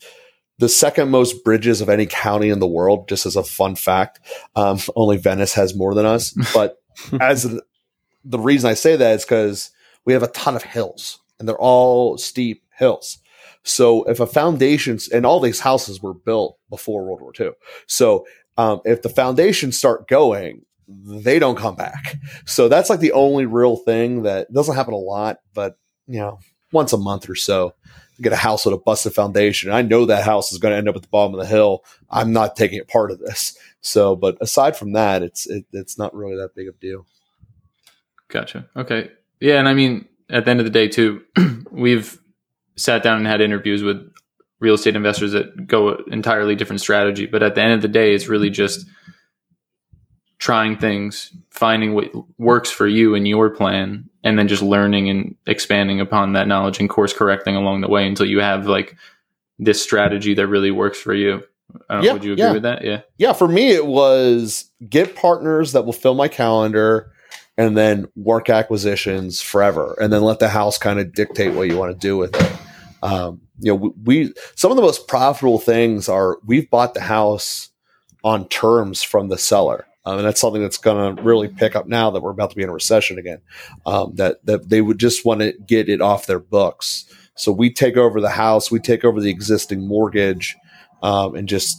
the 0.59 0.69
second 0.69 1.09
most 1.09 1.43
bridges 1.43 1.81
of 1.81 1.89
any 1.89 2.05
county 2.05 2.49
in 2.49 2.59
the 2.59 2.67
world, 2.67 3.07
just 3.07 3.25
as 3.25 3.35
a 3.35 3.43
fun 3.43 3.75
fact. 3.75 4.19
Um, 4.55 4.79
only 4.95 5.17
Venice 5.17 5.53
has 5.53 5.75
more 5.75 5.93
than 5.93 6.05
us. 6.05 6.35
But 6.53 6.77
as 7.21 7.43
the 8.25 8.39
reason 8.39 8.69
I 8.69 8.73
say 8.73 8.95
that 8.95 9.15
is 9.15 9.23
because 9.23 9.71
we 10.05 10.13
have 10.13 10.23
a 10.23 10.27
ton 10.27 10.55
of 10.55 10.63
hills 10.63 11.19
and 11.39 11.47
they're 11.47 11.57
all 11.57 12.17
steep 12.17 12.63
hills. 12.75 13.19
So 13.67 14.03
if 14.03 14.19
a 14.19 14.27
foundation 14.27 14.97
and 15.13 15.25
all 15.25 15.39
these 15.39 15.59
houses 15.59 16.01
were 16.01 16.13
built 16.13 16.57
before 16.69 17.03
World 17.03 17.21
War 17.21 17.33
II. 17.39 17.51
So 17.85 18.25
um, 18.57 18.81
if 18.85 19.01
the 19.01 19.09
foundations 19.09 19.77
start 19.77 20.07
going, 20.07 20.63
they 20.87 21.37
don't 21.37 21.57
come 21.57 21.75
back. 21.75 22.15
So 22.45 22.69
that's 22.69 22.89
like 22.89 23.01
the 23.01 23.11
only 23.11 23.45
real 23.45 23.75
thing 23.75 24.23
that 24.23 24.51
doesn't 24.53 24.75
happen 24.75 24.93
a 24.93 24.97
lot, 24.97 25.39
but 25.53 25.77
you 26.07 26.19
know, 26.19 26.39
once 26.71 26.93
a 26.93 26.97
month 26.97 27.29
or 27.29 27.35
so 27.35 27.73
get 28.21 28.33
a 28.33 28.37
house 28.37 28.65
with 28.65 28.73
a 28.73 28.77
busted 28.77 29.13
foundation. 29.13 29.71
I 29.71 29.81
know 29.81 30.05
that 30.05 30.23
house 30.23 30.51
is 30.51 30.57
going 30.57 30.71
to 30.71 30.77
end 30.77 30.89
up 30.89 30.95
at 30.95 31.01
the 31.01 31.07
bottom 31.07 31.33
of 31.33 31.39
the 31.39 31.45
hill. 31.45 31.83
I'm 32.09 32.33
not 32.33 32.55
taking 32.55 32.79
it 32.79 32.87
part 32.87 33.11
of 33.11 33.19
this. 33.19 33.57
So, 33.81 34.15
but 34.15 34.37
aside 34.41 34.75
from 34.75 34.93
that, 34.93 35.21
it's 35.21 35.47
it, 35.47 35.65
it's 35.71 35.97
not 35.97 36.15
really 36.15 36.35
that 36.37 36.55
big 36.55 36.67
of 36.67 36.75
a 36.75 36.79
deal. 36.79 37.05
Gotcha. 38.29 38.67
Okay. 38.75 39.11
Yeah, 39.39 39.59
and 39.59 39.67
I 39.67 39.73
mean, 39.73 40.07
at 40.29 40.45
the 40.45 40.51
end 40.51 40.59
of 40.59 40.65
the 40.65 40.71
day, 40.71 40.87
too, 40.87 41.23
we've 41.71 42.19
sat 42.77 43.03
down 43.03 43.17
and 43.17 43.27
had 43.27 43.41
interviews 43.41 43.83
with 43.83 44.11
real 44.59 44.75
estate 44.75 44.95
investors 44.95 45.33
that 45.33 45.67
go 45.67 45.95
entirely 46.07 46.55
different 46.55 46.81
strategy. 46.81 47.25
But 47.25 47.43
at 47.43 47.55
the 47.55 47.61
end 47.61 47.73
of 47.73 47.81
the 47.81 47.87
day, 47.87 48.13
it's 48.13 48.27
really 48.27 48.49
just 48.49 48.85
trying 50.39 50.77
things, 50.77 51.31
finding 51.49 51.93
what 51.93 52.11
works 52.37 52.69
for 52.69 52.87
you 52.87 53.15
and 53.15 53.27
your 53.27 53.49
plan, 53.49 54.09
and 54.23 54.37
then 54.37 54.47
just 54.47 54.61
learning 54.61 55.09
and 55.09 55.35
expanding 55.47 55.99
upon 55.99 56.33
that 56.33 56.47
knowledge 56.47 56.79
and 56.79 56.89
course 56.89 57.13
correcting 57.13 57.55
along 57.55 57.81
the 57.81 57.87
way 57.87 58.07
until 58.07 58.25
you 58.25 58.39
have 58.39 58.67
like 58.67 58.95
this 59.59 59.81
strategy 59.81 60.33
that 60.35 60.47
really 60.47 60.71
works 60.71 60.99
for 60.99 61.13
you. 61.13 61.43
yeah, 61.89 62.13
would 62.13 62.23
you 62.23 62.33
agree 62.33 62.45
yeah. 62.45 62.53
with 62.53 62.63
that? 62.63 62.83
Yeah. 62.83 63.01
Yeah. 63.17 63.33
For 63.33 63.47
me, 63.47 63.71
it 63.71 63.85
was 63.85 64.69
get 64.87 65.15
partners 65.15 65.71
that 65.73 65.85
will 65.85 65.93
fill 65.93 66.13
my 66.13 66.27
calendar 66.27 67.11
and 67.57 67.75
then 67.75 68.07
work 68.15 68.49
acquisitions 68.49 69.41
forever 69.41 69.97
and 69.99 70.13
then 70.13 70.21
let 70.21 70.39
the 70.39 70.49
house 70.49 70.77
kind 70.77 70.99
of 70.99 71.13
dictate 71.13 71.55
what 71.55 71.67
you 71.67 71.77
want 71.77 71.91
to 71.91 71.97
do 71.97 72.15
with 72.15 72.35
it. 72.35 72.66
Um, 73.03 73.41
you 73.59 73.71
know, 73.71 73.75
we, 73.75 73.89
we, 74.03 74.33
some 74.55 74.71
of 74.71 74.75
the 74.75 74.83
most 74.83 75.07
profitable 75.07 75.59
things 75.59 76.09
are 76.09 76.39
we've 76.45 76.69
bought 76.69 76.93
the 76.93 77.01
house 77.01 77.69
on 78.23 78.47
terms 78.49 79.03
from 79.03 79.29
the 79.29 79.37
seller. 79.37 79.85
um, 80.05 80.19
and 80.19 80.25
that's 80.25 80.39
something 80.39 80.61
that's 80.61 80.77
going 80.77 81.17
to 81.17 81.21
really 81.21 81.49
pick 81.49 81.75
up 81.75 81.85
now 81.85 82.09
that 82.11 82.21
we're 82.21 82.31
about 82.31 82.49
to 82.51 82.55
be 82.55 82.63
in 82.63 82.69
a 82.69 82.73
recession 82.73 83.19
again. 83.19 83.41
Um, 83.85 84.15
that 84.15 84.45
that 84.45 84.69
they 84.69 84.81
would 84.81 84.99
just 84.99 85.25
want 85.25 85.41
to 85.41 85.51
get 85.65 85.89
it 85.89 85.99
off 86.01 86.27
their 86.27 86.39
books. 86.39 87.05
So 87.35 87.51
we 87.51 87.71
take 87.73 87.97
over 87.97 88.21
the 88.21 88.29
house, 88.29 88.71
we 88.71 88.79
take 88.79 89.03
over 89.03 89.19
the 89.19 89.29
existing 89.29 89.85
mortgage, 89.85 90.55
um, 91.03 91.35
and 91.35 91.47
just 91.47 91.77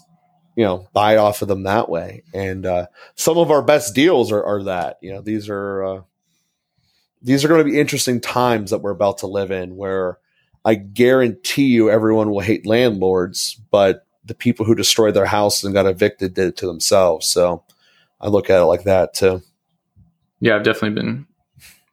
you 0.56 0.64
know 0.64 0.86
buy 0.92 1.16
off 1.16 1.40
of 1.40 1.48
them 1.48 1.62
that 1.62 1.88
way. 1.88 2.22
And 2.34 2.66
uh, 2.66 2.86
some 3.14 3.38
of 3.38 3.50
our 3.50 3.62
best 3.62 3.94
deals 3.94 4.30
are, 4.30 4.44
are 4.44 4.62
that. 4.64 4.98
You 5.00 5.14
know, 5.14 5.22
these 5.22 5.48
are 5.48 5.84
uh, 5.84 6.02
these 7.22 7.44
are 7.44 7.48
going 7.48 7.64
to 7.64 7.70
be 7.70 7.80
interesting 7.80 8.20
times 8.20 8.70
that 8.70 8.78
we're 8.78 8.90
about 8.90 9.18
to 9.18 9.26
live 9.26 9.50
in, 9.50 9.74
where 9.74 10.18
I 10.64 10.74
guarantee 10.74 11.68
you 11.68 11.90
everyone 11.90 12.30
will 12.30 12.40
hate 12.40 12.66
landlords, 12.66 13.60
but 13.70 14.06
the 14.24 14.34
people 14.34 14.66
who 14.66 14.74
destroyed 14.74 15.14
their 15.14 15.26
house 15.26 15.64
and 15.64 15.74
got 15.74 15.86
evicted 15.86 16.34
did 16.34 16.48
it 16.48 16.56
to 16.58 16.66
themselves. 16.66 17.26
So 17.26 17.64
I 18.20 18.28
look 18.28 18.50
at 18.50 18.60
it 18.60 18.64
like 18.64 18.84
that 18.84 19.14
too. 19.14 19.42
Yeah, 20.40 20.56
I've 20.56 20.64
definitely 20.64 21.00
been 21.00 21.26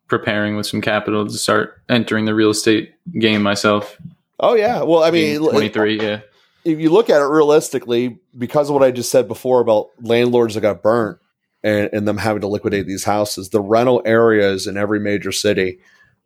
preparing 0.08 0.56
with 0.56 0.68
some 0.68 0.82
capital 0.82 1.26
to 1.26 1.34
start 1.34 1.82
entering 1.90 2.26
the 2.26 2.36
real 2.36 2.52
estate 2.52 2.94
game 3.20 3.42
myself. 3.42 3.98
Oh 4.40 4.56
yeah, 4.56 4.84
well 4.84 5.04
I 5.04 5.12
mean, 5.12 5.40
twenty 5.40 5.70
three, 5.70 6.00
yeah. 6.00 6.22
If 6.64 6.80
you 6.80 6.90
look 6.90 7.10
at 7.10 7.22
it 7.22 7.26
realistically, 7.26 8.18
because 8.38 8.70
of 8.70 8.74
what 8.74 8.84
I 8.84 8.92
just 8.92 9.12
said 9.12 9.28
before 9.28 9.62
about 9.62 9.90
landlords 10.02 10.56
that 10.56 10.62
got 10.62 10.82
burnt 10.82 11.20
and, 11.64 11.90
and 11.94 12.08
them 12.08 12.18
having 12.18 12.42
to 12.42 12.48
liquidate 12.48 12.88
these 12.88 13.04
houses, 13.04 13.50
the 13.50 13.62
rental 13.62 14.02
areas 14.04 14.66
in 14.66 14.76
every 14.76 15.00
major 15.00 15.32
city 15.32 15.80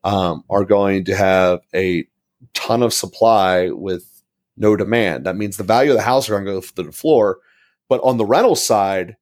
um, 0.04 0.44
are 0.50 0.64
going 0.64 1.06
to 1.06 1.16
have 1.16 1.60
a 1.74 2.08
ton 2.54 2.84
of 2.84 2.94
supply 2.94 3.70
with 3.70 4.06
no 4.58 4.76
demand. 4.76 5.26
That 5.26 5.38
means 5.38 5.58
the 5.58 5.64
value 5.64 5.92
of 5.92 5.98
the 5.98 6.04
house 6.04 6.30
are 6.30 6.34
going 6.34 6.46
to 6.46 6.52
go 6.52 6.62
to 6.62 6.84
the 6.84 6.92
floor. 6.92 7.40
But 7.88 8.02
on 8.04 8.18
the 8.18 8.26
rental 8.26 8.56
side, 8.56 9.18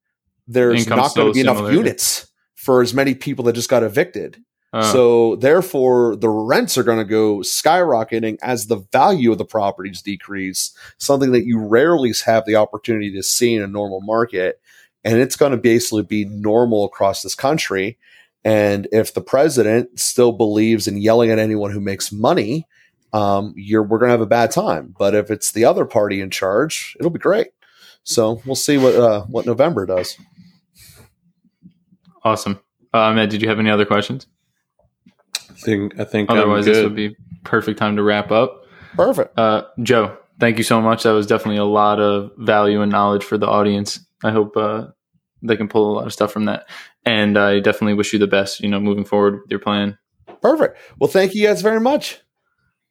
there's 0.46 0.84
Income's 0.84 0.98
not 0.98 1.14
going 1.14 1.28
to 1.28 1.34
be 1.34 1.40
enough 1.40 1.72
units 1.72 2.26
for 2.54 2.82
as 2.82 2.92
many 2.92 3.14
people 3.14 3.44
that 3.44 3.54
just 3.54 3.70
got 3.70 3.82
evicted. 3.82 4.42
Uh. 4.72 4.92
So 4.92 5.36
therefore, 5.36 6.16
the 6.16 6.28
rents 6.28 6.76
are 6.76 6.82
going 6.82 6.98
to 6.98 7.04
go 7.04 7.38
skyrocketing 7.38 8.36
as 8.42 8.66
the 8.66 8.84
value 8.92 9.32
of 9.32 9.38
the 9.38 9.44
properties 9.44 10.02
decrease. 10.02 10.76
Something 10.98 11.32
that 11.32 11.46
you 11.46 11.58
rarely 11.58 12.12
have 12.26 12.44
the 12.44 12.56
opportunity 12.56 13.12
to 13.12 13.22
see 13.22 13.54
in 13.54 13.62
a 13.62 13.66
normal 13.66 14.00
market, 14.02 14.60
and 15.04 15.18
it's 15.18 15.36
going 15.36 15.52
to 15.52 15.58
basically 15.58 16.02
be 16.02 16.26
normal 16.26 16.84
across 16.84 17.22
this 17.22 17.34
country. 17.34 17.98
And 18.44 18.86
if 18.92 19.14
the 19.14 19.20
president 19.20 19.98
still 19.98 20.32
believes 20.32 20.86
in 20.86 20.98
yelling 20.98 21.30
at 21.30 21.38
anyone 21.38 21.70
who 21.70 21.80
makes 21.80 22.12
money, 22.12 22.66
um, 23.12 23.54
you're 23.56 23.82
we're 23.82 23.98
going 23.98 24.08
to 24.08 24.12
have 24.12 24.20
a 24.20 24.26
bad 24.26 24.50
time. 24.50 24.94
But 24.96 25.14
if 25.14 25.30
it's 25.30 25.52
the 25.52 25.64
other 25.64 25.84
party 25.84 26.20
in 26.20 26.30
charge, 26.30 26.96
it'll 26.98 27.10
be 27.10 27.18
great. 27.18 27.48
So 28.02 28.40
we'll 28.46 28.54
see 28.54 28.78
what 28.78 28.94
uh, 28.94 29.22
what 29.24 29.46
November 29.46 29.86
does. 29.86 30.16
Awesome, 32.24 32.60
uh, 32.92 32.98
Ahmed. 32.98 33.30
Did 33.30 33.42
you 33.42 33.48
have 33.48 33.58
any 33.58 33.70
other 33.70 33.84
questions? 33.84 34.26
I 35.36 35.54
think 35.54 35.98
I 36.00 36.04
think 36.04 36.30
otherwise 36.30 36.64
this 36.64 36.82
would 36.82 36.96
be 36.96 37.16
perfect 37.44 37.78
time 37.78 37.96
to 37.96 38.02
wrap 38.02 38.30
up. 38.30 38.64
Perfect, 38.94 39.38
uh, 39.38 39.64
Joe. 39.82 40.16
Thank 40.40 40.58
you 40.58 40.64
so 40.64 40.80
much. 40.80 41.02
That 41.02 41.12
was 41.12 41.26
definitely 41.26 41.58
a 41.58 41.64
lot 41.64 42.00
of 42.00 42.30
value 42.38 42.80
and 42.80 42.92
knowledge 42.92 43.24
for 43.24 43.38
the 43.38 43.48
audience. 43.48 43.98
I 44.22 44.30
hope 44.30 44.56
uh, 44.56 44.86
they 45.42 45.56
can 45.56 45.68
pull 45.68 45.90
a 45.90 45.94
lot 45.94 46.06
of 46.06 46.12
stuff 46.12 46.32
from 46.32 46.44
that. 46.44 46.68
And 47.04 47.36
I 47.36 47.60
definitely 47.60 47.94
wish 47.94 48.12
you 48.12 48.18
the 48.18 48.26
best. 48.26 48.60
You 48.60 48.68
know, 48.68 48.78
moving 48.80 49.04
forward 49.04 49.40
with 49.42 49.50
your 49.50 49.60
plan. 49.60 49.98
Perfect. 50.40 50.78
Well, 50.98 51.10
thank 51.10 51.34
you 51.34 51.46
guys 51.46 51.62
very 51.62 51.80
much. 51.80 52.20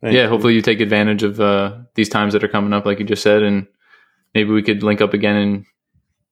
Thank 0.02 0.14
yeah, 0.14 0.24
you. 0.24 0.30
hopefully 0.30 0.54
you 0.54 0.62
take 0.62 0.80
advantage 0.80 1.24
of 1.24 1.39
uh, 1.39 1.78
these 1.95 2.10
times 2.10 2.34
that 2.34 2.43
are 2.43 2.48
coming 2.48 2.74
up, 2.74 2.86
like 2.86 3.00
you 3.00 3.06
just 3.06 3.24
said, 3.24 3.41
and 3.41 3.68
maybe 4.36 4.52
we 4.52 4.62
could 4.62 4.84
link 4.84 5.02
up 5.02 5.14
again 5.14 5.36
and 5.36 5.66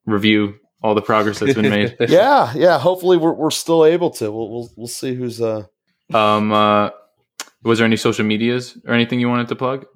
review 0.06 0.56
all 0.84 0.94
the 0.94 1.02
progress 1.02 1.40
that's 1.40 1.56
been 1.56 1.70
made. 1.70 1.96
yeah, 2.10 2.54
yeah. 2.56 2.78
Hopefully 2.78 3.18
we're 3.18 3.34
we're 3.34 3.52
still 3.52 3.86
able 3.86 4.12
to. 4.12 4.32
We'll 4.32 4.50
we'll, 4.50 4.70
we'll 4.76 4.88
see 4.88 5.16
who's 5.16 5.42
uh. 5.42 5.64
Um. 6.14 6.52
Uh, 6.52 6.92
was 7.64 7.80
there 7.80 7.86
any 7.86 7.98
social 7.98 8.24
medias 8.24 8.78
or 8.86 8.94
anything 8.94 9.20
you 9.20 9.28
wanted 9.28 9.48
to 9.48 9.56
plug? 9.56 9.88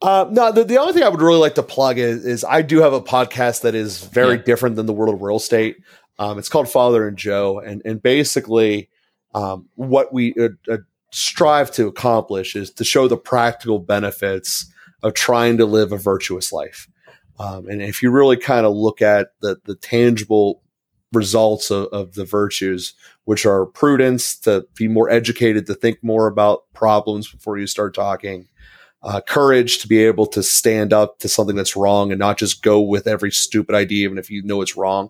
Uh, 0.00 0.26
no, 0.30 0.52
the, 0.52 0.62
the 0.62 0.78
only 0.78 0.92
thing 0.92 1.02
I 1.02 1.08
would 1.08 1.20
really 1.20 1.40
like 1.40 1.56
to 1.56 1.62
plug 1.62 1.98
is, 1.98 2.24
is 2.24 2.44
I 2.44 2.62
do 2.62 2.80
have 2.82 2.92
a 2.92 3.00
podcast 3.00 3.62
that 3.62 3.74
is 3.74 4.04
very 4.04 4.36
yeah. 4.36 4.42
different 4.42 4.76
than 4.76 4.86
the 4.86 4.92
world 4.92 5.12
of 5.12 5.22
real 5.22 5.36
estate. 5.36 5.78
Um, 6.18 6.38
it's 6.38 6.48
called 6.48 6.68
Father 6.68 7.08
and 7.08 7.16
Joe, 7.16 7.58
and 7.58 7.82
and 7.84 8.00
basically, 8.00 8.88
um, 9.34 9.68
what 9.74 10.12
we 10.12 10.34
uh, 10.40 10.48
uh, 10.70 10.78
strive 11.16 11.70
to 11.70 11.86
accomplish 11.86 12.54
is 12.54 12.70
to 12.70 12.84
show 12.84 13.08
the 13.08 13.16
practical 13.16 13.78
benefits 13.78 14.70
of 15.02 15.14
trying 15.14 15.56
to 15.56 15.64
live 15.64 15.90
a 15.90 15.96
virtuous 15.96 16.52
life. 16.52 16.88
Um, 17.38 17.66
and 17.70 17.80
if 17.80 18.02
you 18.02 18.10
really 18.10 18.36
kind 18.36 18.66
of 18.66 18.74
look 18.74 19.00
at 19.00 19.28
the, 19.40 19.56
the 19.64 19.76
tangible 19.76 20.62
results 21.14 21.70
of, 21.70 21.86
of, 21.86 22.14
the 22.16 22.26
virtues, 22.26 22.92
which 23.24 23.46
are 23.46 23.64
prudence, 23.64 24.36
to 24.40 24.66
be 24.74 24.88
more 24.88 25.08
educated, 25.08 25.64
to 25.66 25.74
think 25.74 25.98
more 26.02 26.26
about 26.26 26.64
problems 26.74 27.30
before 27.30 27.56
you 27.56 27.66
start 27.66 27.94
talking, 27.94 28.46
uh, 29.02 29.22
courage 29.22 29.78
to 29.78 29.88
be 29.88 30.04
able 30.04 30.26
to 30.26 30.42
stand 30.42 30.92
up 30.92 31.18
to 31.20 31.28
something 31.28 31.56
that's 31.56 31.76
wrong 31.76 32.12
and 32.12 32.18
not 32.18 32.36
just 32.36 32.62
go 32.62 32.78
with 32.78 33.06
every 33.06 33.30
stupid 33.30 33.74
idea, 33.74 34.04
even 34.04 34.18
if 34.18 34.30
you 34.30 34.42
know 34.42 34.60
it's 34.60 34.76
wrong, 34.76 35.08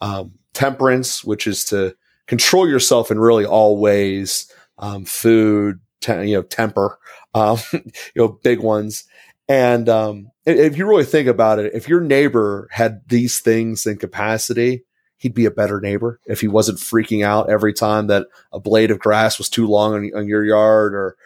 um, 0.00 0.32
temperance, 0.52 1.22
which 1.22 1.46
is 1.46 1.64
to 1.64 1.94
control 2.26 2.68
yourself 2.68 3.12
in 3.12 3.20
really 3.20 3.44
all 3.44 3.78
ways 3.78 4.50
um, 4.78 5.04
food, 5.04 5.80
te- 6.00 6.28
you 6.28 6.36
know, 6.36 6.42
temper, 6.42 6.98
um, 7.34 7.58
you 7.72 7.82
know, 8.16 8.28
big 8.42 8.60
ones. 8.60 9.04
And 9.48 9.88
um, 9.88 10.30
if 10.46 10.76
you 10.76 10.86
really 10.86 11.04
think 11.04 11.28
about 11.28 11.58
it, 11.58 11.74
if 11.74 11.88
your 11.88 12.00
neighbor 12.00 12.68
had 12.70 13.02
these 13.08 13.40
things 13.40 13.86
in 13.86 13.98
capacity, 13.98 14.84
he'd 15.16 15.34
be 15.34 15.44
a 15.44 15.50
better 15.50 15.80
neighbor 15.80 16.20
if 16.26 16.40
he 16.40 16.48
wasn't 16.48 16.78
freaking 16.78 17.24
out 17.24 17.50
every 17.50 17.72
time 17.72 18.06
that 18.08 18.26
a 18.52 18.60
blade 18.60 18.90
of 18.90 18.98
grass 18.98 19.38
was 19.38 19.48
too 19.48 19.66
long 19.66 19.94
on, 19.94 20.10
on 20.16 20.28
your 20.28 20.44
yard 20.44 20.94
or 20.94 21.16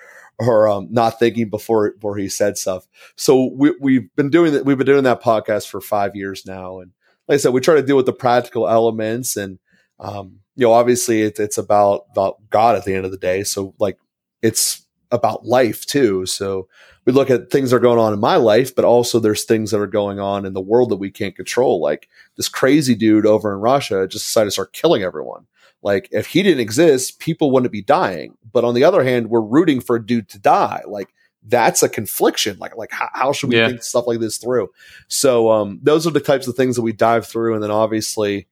or 0.41 0.69
um, 0.69 0.87
not 0.91 1.19
thinking 1.19 1.51
before 1.51 1.91
before 1.91 2.17
he 2.17 2.29
said 2.29 2.57
stuff. 2.57 2.87
So 3.17 3.51
we, 3.55 3.75
we've 3.81 4.15
been 4.15 4.31
doing 4.31 4.53
that. 4.53 4.65
We've 4.65 4.79
been 4.79 4.87
doing 4.87 5.05
that 5.05 5.23
podcast 5.23 5.69
for 5.69 5.81
five 5.81 6.15
years 6.15 6.47
now, 6.47 6.81
and 6.81 6.93
like 7.27 7.35
I 7.35 7.39
said, 7.39 7.53
we 7.53 7.61
try 7.61 7.75
to 7.75 7.83
deal 7.83 7.97
with 7.97 8.07
the 8.07 8.13
practical 8.13 8.69
elements 8.69 9.37
and 9.37 9.59
um, 9.99 10.41
you 10.59 10.67
know, 10.67 10.73
obviously 10.73 11.23
it, 11.23 11.39
it's 11.39 11.57
about 11.57 12.07
about 12.11 12.39
God 12.51 12.75
at 12.75 12.85
the 12.85 12.93
end 12.93 13.05
of 13.05 13.13
the 13.13 13.17
day. 13.17 13.45
So 13.45 13.75
like 13.79 13.97
it's 14.43 14.85
about 15.13 15.47
life 15.47 15.87
too. 15.87 16.27
So 16.27 16.69
we 17.05 17.13
look 17.13 17.31
at 17.31 17.51
things 17.51 17.71
that 17.71 17.77
are 17.77 17.81
going 17.81 18.01
on 18.01 18.13
in 18.13 18.19
my 18.19 18.35
life, 18.37 18.75
but 18.75 18.85
also 18.85 19.21
there's 19.21 19.45
things 19.45 19.71
that 19.71 19.81
are 19.81 19.87
going 19.87 20.19
on 20.19 20.45
in 20.45 20.55
the 20.55 20.61
world 20.61 20.91
that 20.91 20.97
we 20.97 21.13
can't 21.13 21.37
control. 21.37 21.81
Like 21.81 22.09
this 22.37 22.49
crazy 22.49 22.97
dude 22.97 23.25
over 23.25 23.55
in 23.55 23.61
Russia 23.61 24.09
just 24.09 24.27
decided 24.27 24.49
to 24.49 24.51
start 24.51 24.73
killing 24.73 25.05
everyone. 25.05 25.47
Like 25.81 26.09
if 26.11 26.27
he 26.27 26.43
didn't 26.43 26.61
exist, 26.61 27.21
people 27.21 27.53
wouldn't 27.53 27.71
be 27.71 27.81
dying. 27.81 28.37
But 28.53 28.65
on 28.65 28.75
the 28.75 28.83
other 28.83 29.05
hand, 29.05 29.31
we're 29.31 29.41
rooting 29.41 29.81
for 29.81 29.95
a 29.95 30.05
dude 30.05 30.29
to 30.31 30.41
die. 30.41 30.83
Like 30.89 31.15
that's 31.45 31.85
a 31.85 31.89
confliction. 31.89 32.59
Like, 32.59 32.77
like 32.77 32.91
how, 32.91 33.11
how 33.13 33.33
should 33.33 33.51
we 33.51 33.59
yeah. 33.59 33.69
think 33.69 33.85
stuff 33.85 34.09
like 34.09 34.19
this 34.19 34.39
through? 34.39 34.71
So, 35.07 35.53
um, 35.53 35.79
those 35.85 36.05
are 36.05 36.11
the 36.11 36.19
types 36.19 36.49
of 36.49 36.57
things 36.57 36.75
that 36.75 36.83
we 36.83 36.93
dive 36.93 37.29
through. 37.29 37.55
And 37.55 37.63
then 37.63 37.71
obviously, 37.71 38.49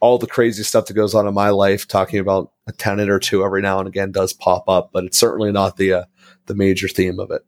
all 0.00 0.18
the 0.18 0.26
crazy 0.26 0.62
stuff 0.62 0.86
that 0.86 0.94
goes 0.94 1.14
on 1.14 1.26
in 1.26 1.34
my 1.34 1.50
life, 1.50 1.86
talking 1.86 2.18
about 2.18 2.52
a 2.66 2.72
tenant 2.72 3.10
or 3.10 3.18
two 3.18 3.44
every 3.44 3.62
now 3.62 3.78
and 3.78 3.88
again 3.88 4.10
does 4.10 4.32
pop 4.32 4.68
up, 4.68 4.90
but 4.92 5.04
it's 5.04 5.18
certainly 5.18 5.52
not 5.52 5.76
the 5.76 5.92
uh, 5.92 6.04
the 6.46 6.54
major 6.54 6.88
theme 6.88 7.20
of 7.20 7.30
it. 7.30 7.42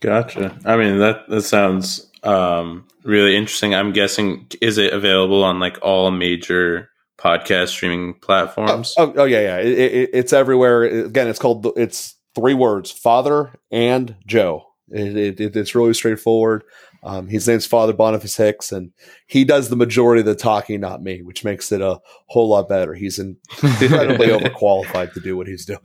Gotcha. 0.00 0.58
I 0.64 0.76
mean 0.76 0.98
that 0.98 1.28
that 1.28 1.42
sounds 1.42 2.10
um, 2.22 2.86
really 3.04 3.36
interesting. 3.36 3.74
I'm 3.74 3.92
guessing 3.92 4.46
is 4.60 4.78
it 4.78 4.92
available 4.92 5.44
on 5.44 5.60
like 5.60 5.78
all 5.82 6.10
major 6.10 6.90
podcast 7.18 7.68
streaming 7.68 8.14
platforms? 8.14 8.94
Oh, 8.98 9.08
oh, 9.08 9.14
oh 9.18 9.24
yeah, 9.24 9.40
yeah. 9.40 9.58
It, 9.58 9.78
it, 9.78 10.10
it's 10.12 10.32
everywhere. 10.32 10.82
Again, 10.82 11.28
it's 11.28 11.38
called 11.38 11.66
it's 11.76 12.14
three 12.34 12.54
words: 12.54 12.90
Father 12.90 13.52
and 13.70 14.16
Joe. 14.26 14.64
It, 14.88 15.40
it's 15.40 15.74
really 15.74 15.94
straightforward. 15.94 16.62
Um, 17.06 17.28
his 17.28 17.46
name's 17.46 17.66
Father 17.66 17.92
Boniface 17.92 18.36
Hicks, 18.36 18.72
and 18.72 18.90
he 19.28 19.44
does 19.44 19.68
the 19.68 19.76
majority 19.76 20.20
of 20.20 20.26
the 20.26 20.34
talking, 20.34 20.80
not 20.80 21.02
me, 21.02 21.22
which 21.22 21.44
makes 21.44 21.70
it 21.70 21.80
a 21.80 22.00
whole 22.26 22.48
lot 22.48 22.68
better. 22.68 22.94
He's 22.94 23.20
incredibly 23.20 24.26
overqualified 24.26 25.12
to 25.12 25.20
do 25.20 25.36
what 25.36 25.46
he's 25.46 25.64
doing. 25.64 25.80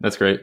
That's 0.00 0.16
great. 0.16 0.40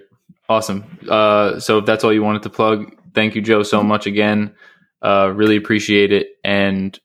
Awesome. 0.48 0.86
Uh, 1.10 1.60
so 1.60 1.80
if 1.80 1.86
that's 1.86 2.06
all 2.06 2.14
you 2.14 2.24
wanted 2.24 2.44
to 2.44 2.50
plug, 2.50 2.96
thank 3.14 3.36
you, 3.36 3.42
Joe, 3.42 3.64
so 3.64 3.84
much 3.84 4.06
again. 4.06 4.56
Uh, 5.02 5.34
really 5.36 5.58
appreciate 5.58 6.14
it. 6.14 6.28
And 6.46 6.98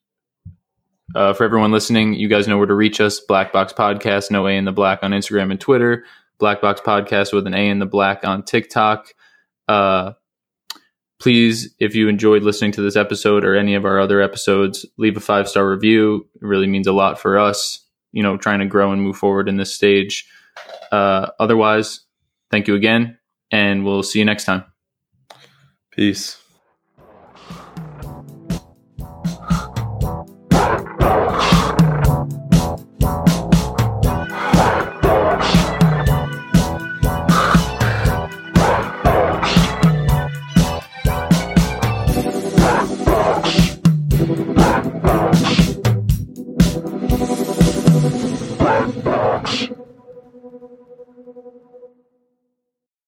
uh, 1.17 1.33
for 1.33 1.43
everyone 1.43 1.73
listening, 1.73 2.15
you 2.15 2.29
guys 2.29 2.47
know 2.47 2.59
where 2.59 2.67
to 2.67 2.75
reach 2.75 3.01
us. 3.01 3.19
Black 3.19 3.53
Box 3.53 3.73
Podcast, 3.73 4.31
no 4.31 4.47
A 4.47 4.53
in 4.53 4.67
the 4.67 4.73
black 4.73 5.01
on 5.03 5.11
Instagram 5.11 5.51
and 5.51 5.61
Twitter. 5.61 6.05
Black 6.39 6.61
Box 6.61 6.81
Podcast 6.81 7.33
with 7.33 7.49
an 7.49 7.55
A 7.55 7.69
in 7.69 7.81
the 7.81 7.87
black 7.87 8.25
on 8.25 8.45
TikTok. 8.45 9.13
Uh, 9.69 10.13
please, 11.21 11.73
if 11.79 11.95
you 11.95 12.09
enjoyed 12.09 12.43
listening 12.43 12.73
to 12.73 12.83
this 12.83 12.97
episode 12.97 13.45
or 13.45 13.55
any 13.55 13.75
of 13.75 13.85
our 13.85 14.01
other 14.01 14.21
episodes, 14.21 14.85
leave 14.97 15.17
a 15.17 15.21
five 15.21 15.49
star 15.49 15.71
review. 15.71 16.27
It 16.35 16.45
really 16.45 16.67
means 16.67 16.87
a 16.87 16.93
lot 16.93 17.21
for 17.21 17.39
us, 17.39 17.87
you 18.11 18.23
know, 18.23 18.37
trying 18.37 18.59
to 18.61 18.67
grow 18.67 18.91
and 18.91 19.03
move 19.03 19.17
forward 19.17 19.49
in 19.49 19.57
this 19.57 19.73
stage. 19.73 20.27
Uh, 20.91 21.29
otherwise, 21.39 22.01
thank 22.51 22.67
you 22.67 22.75
again, 22.75 23.19
and 23.53 23.85
we'll 23.85 24.03
see 24.03 24.19
you 24.19 24.25
next 24.25 24.45
time. 24.45 24.65
Peace. 25.93 26.40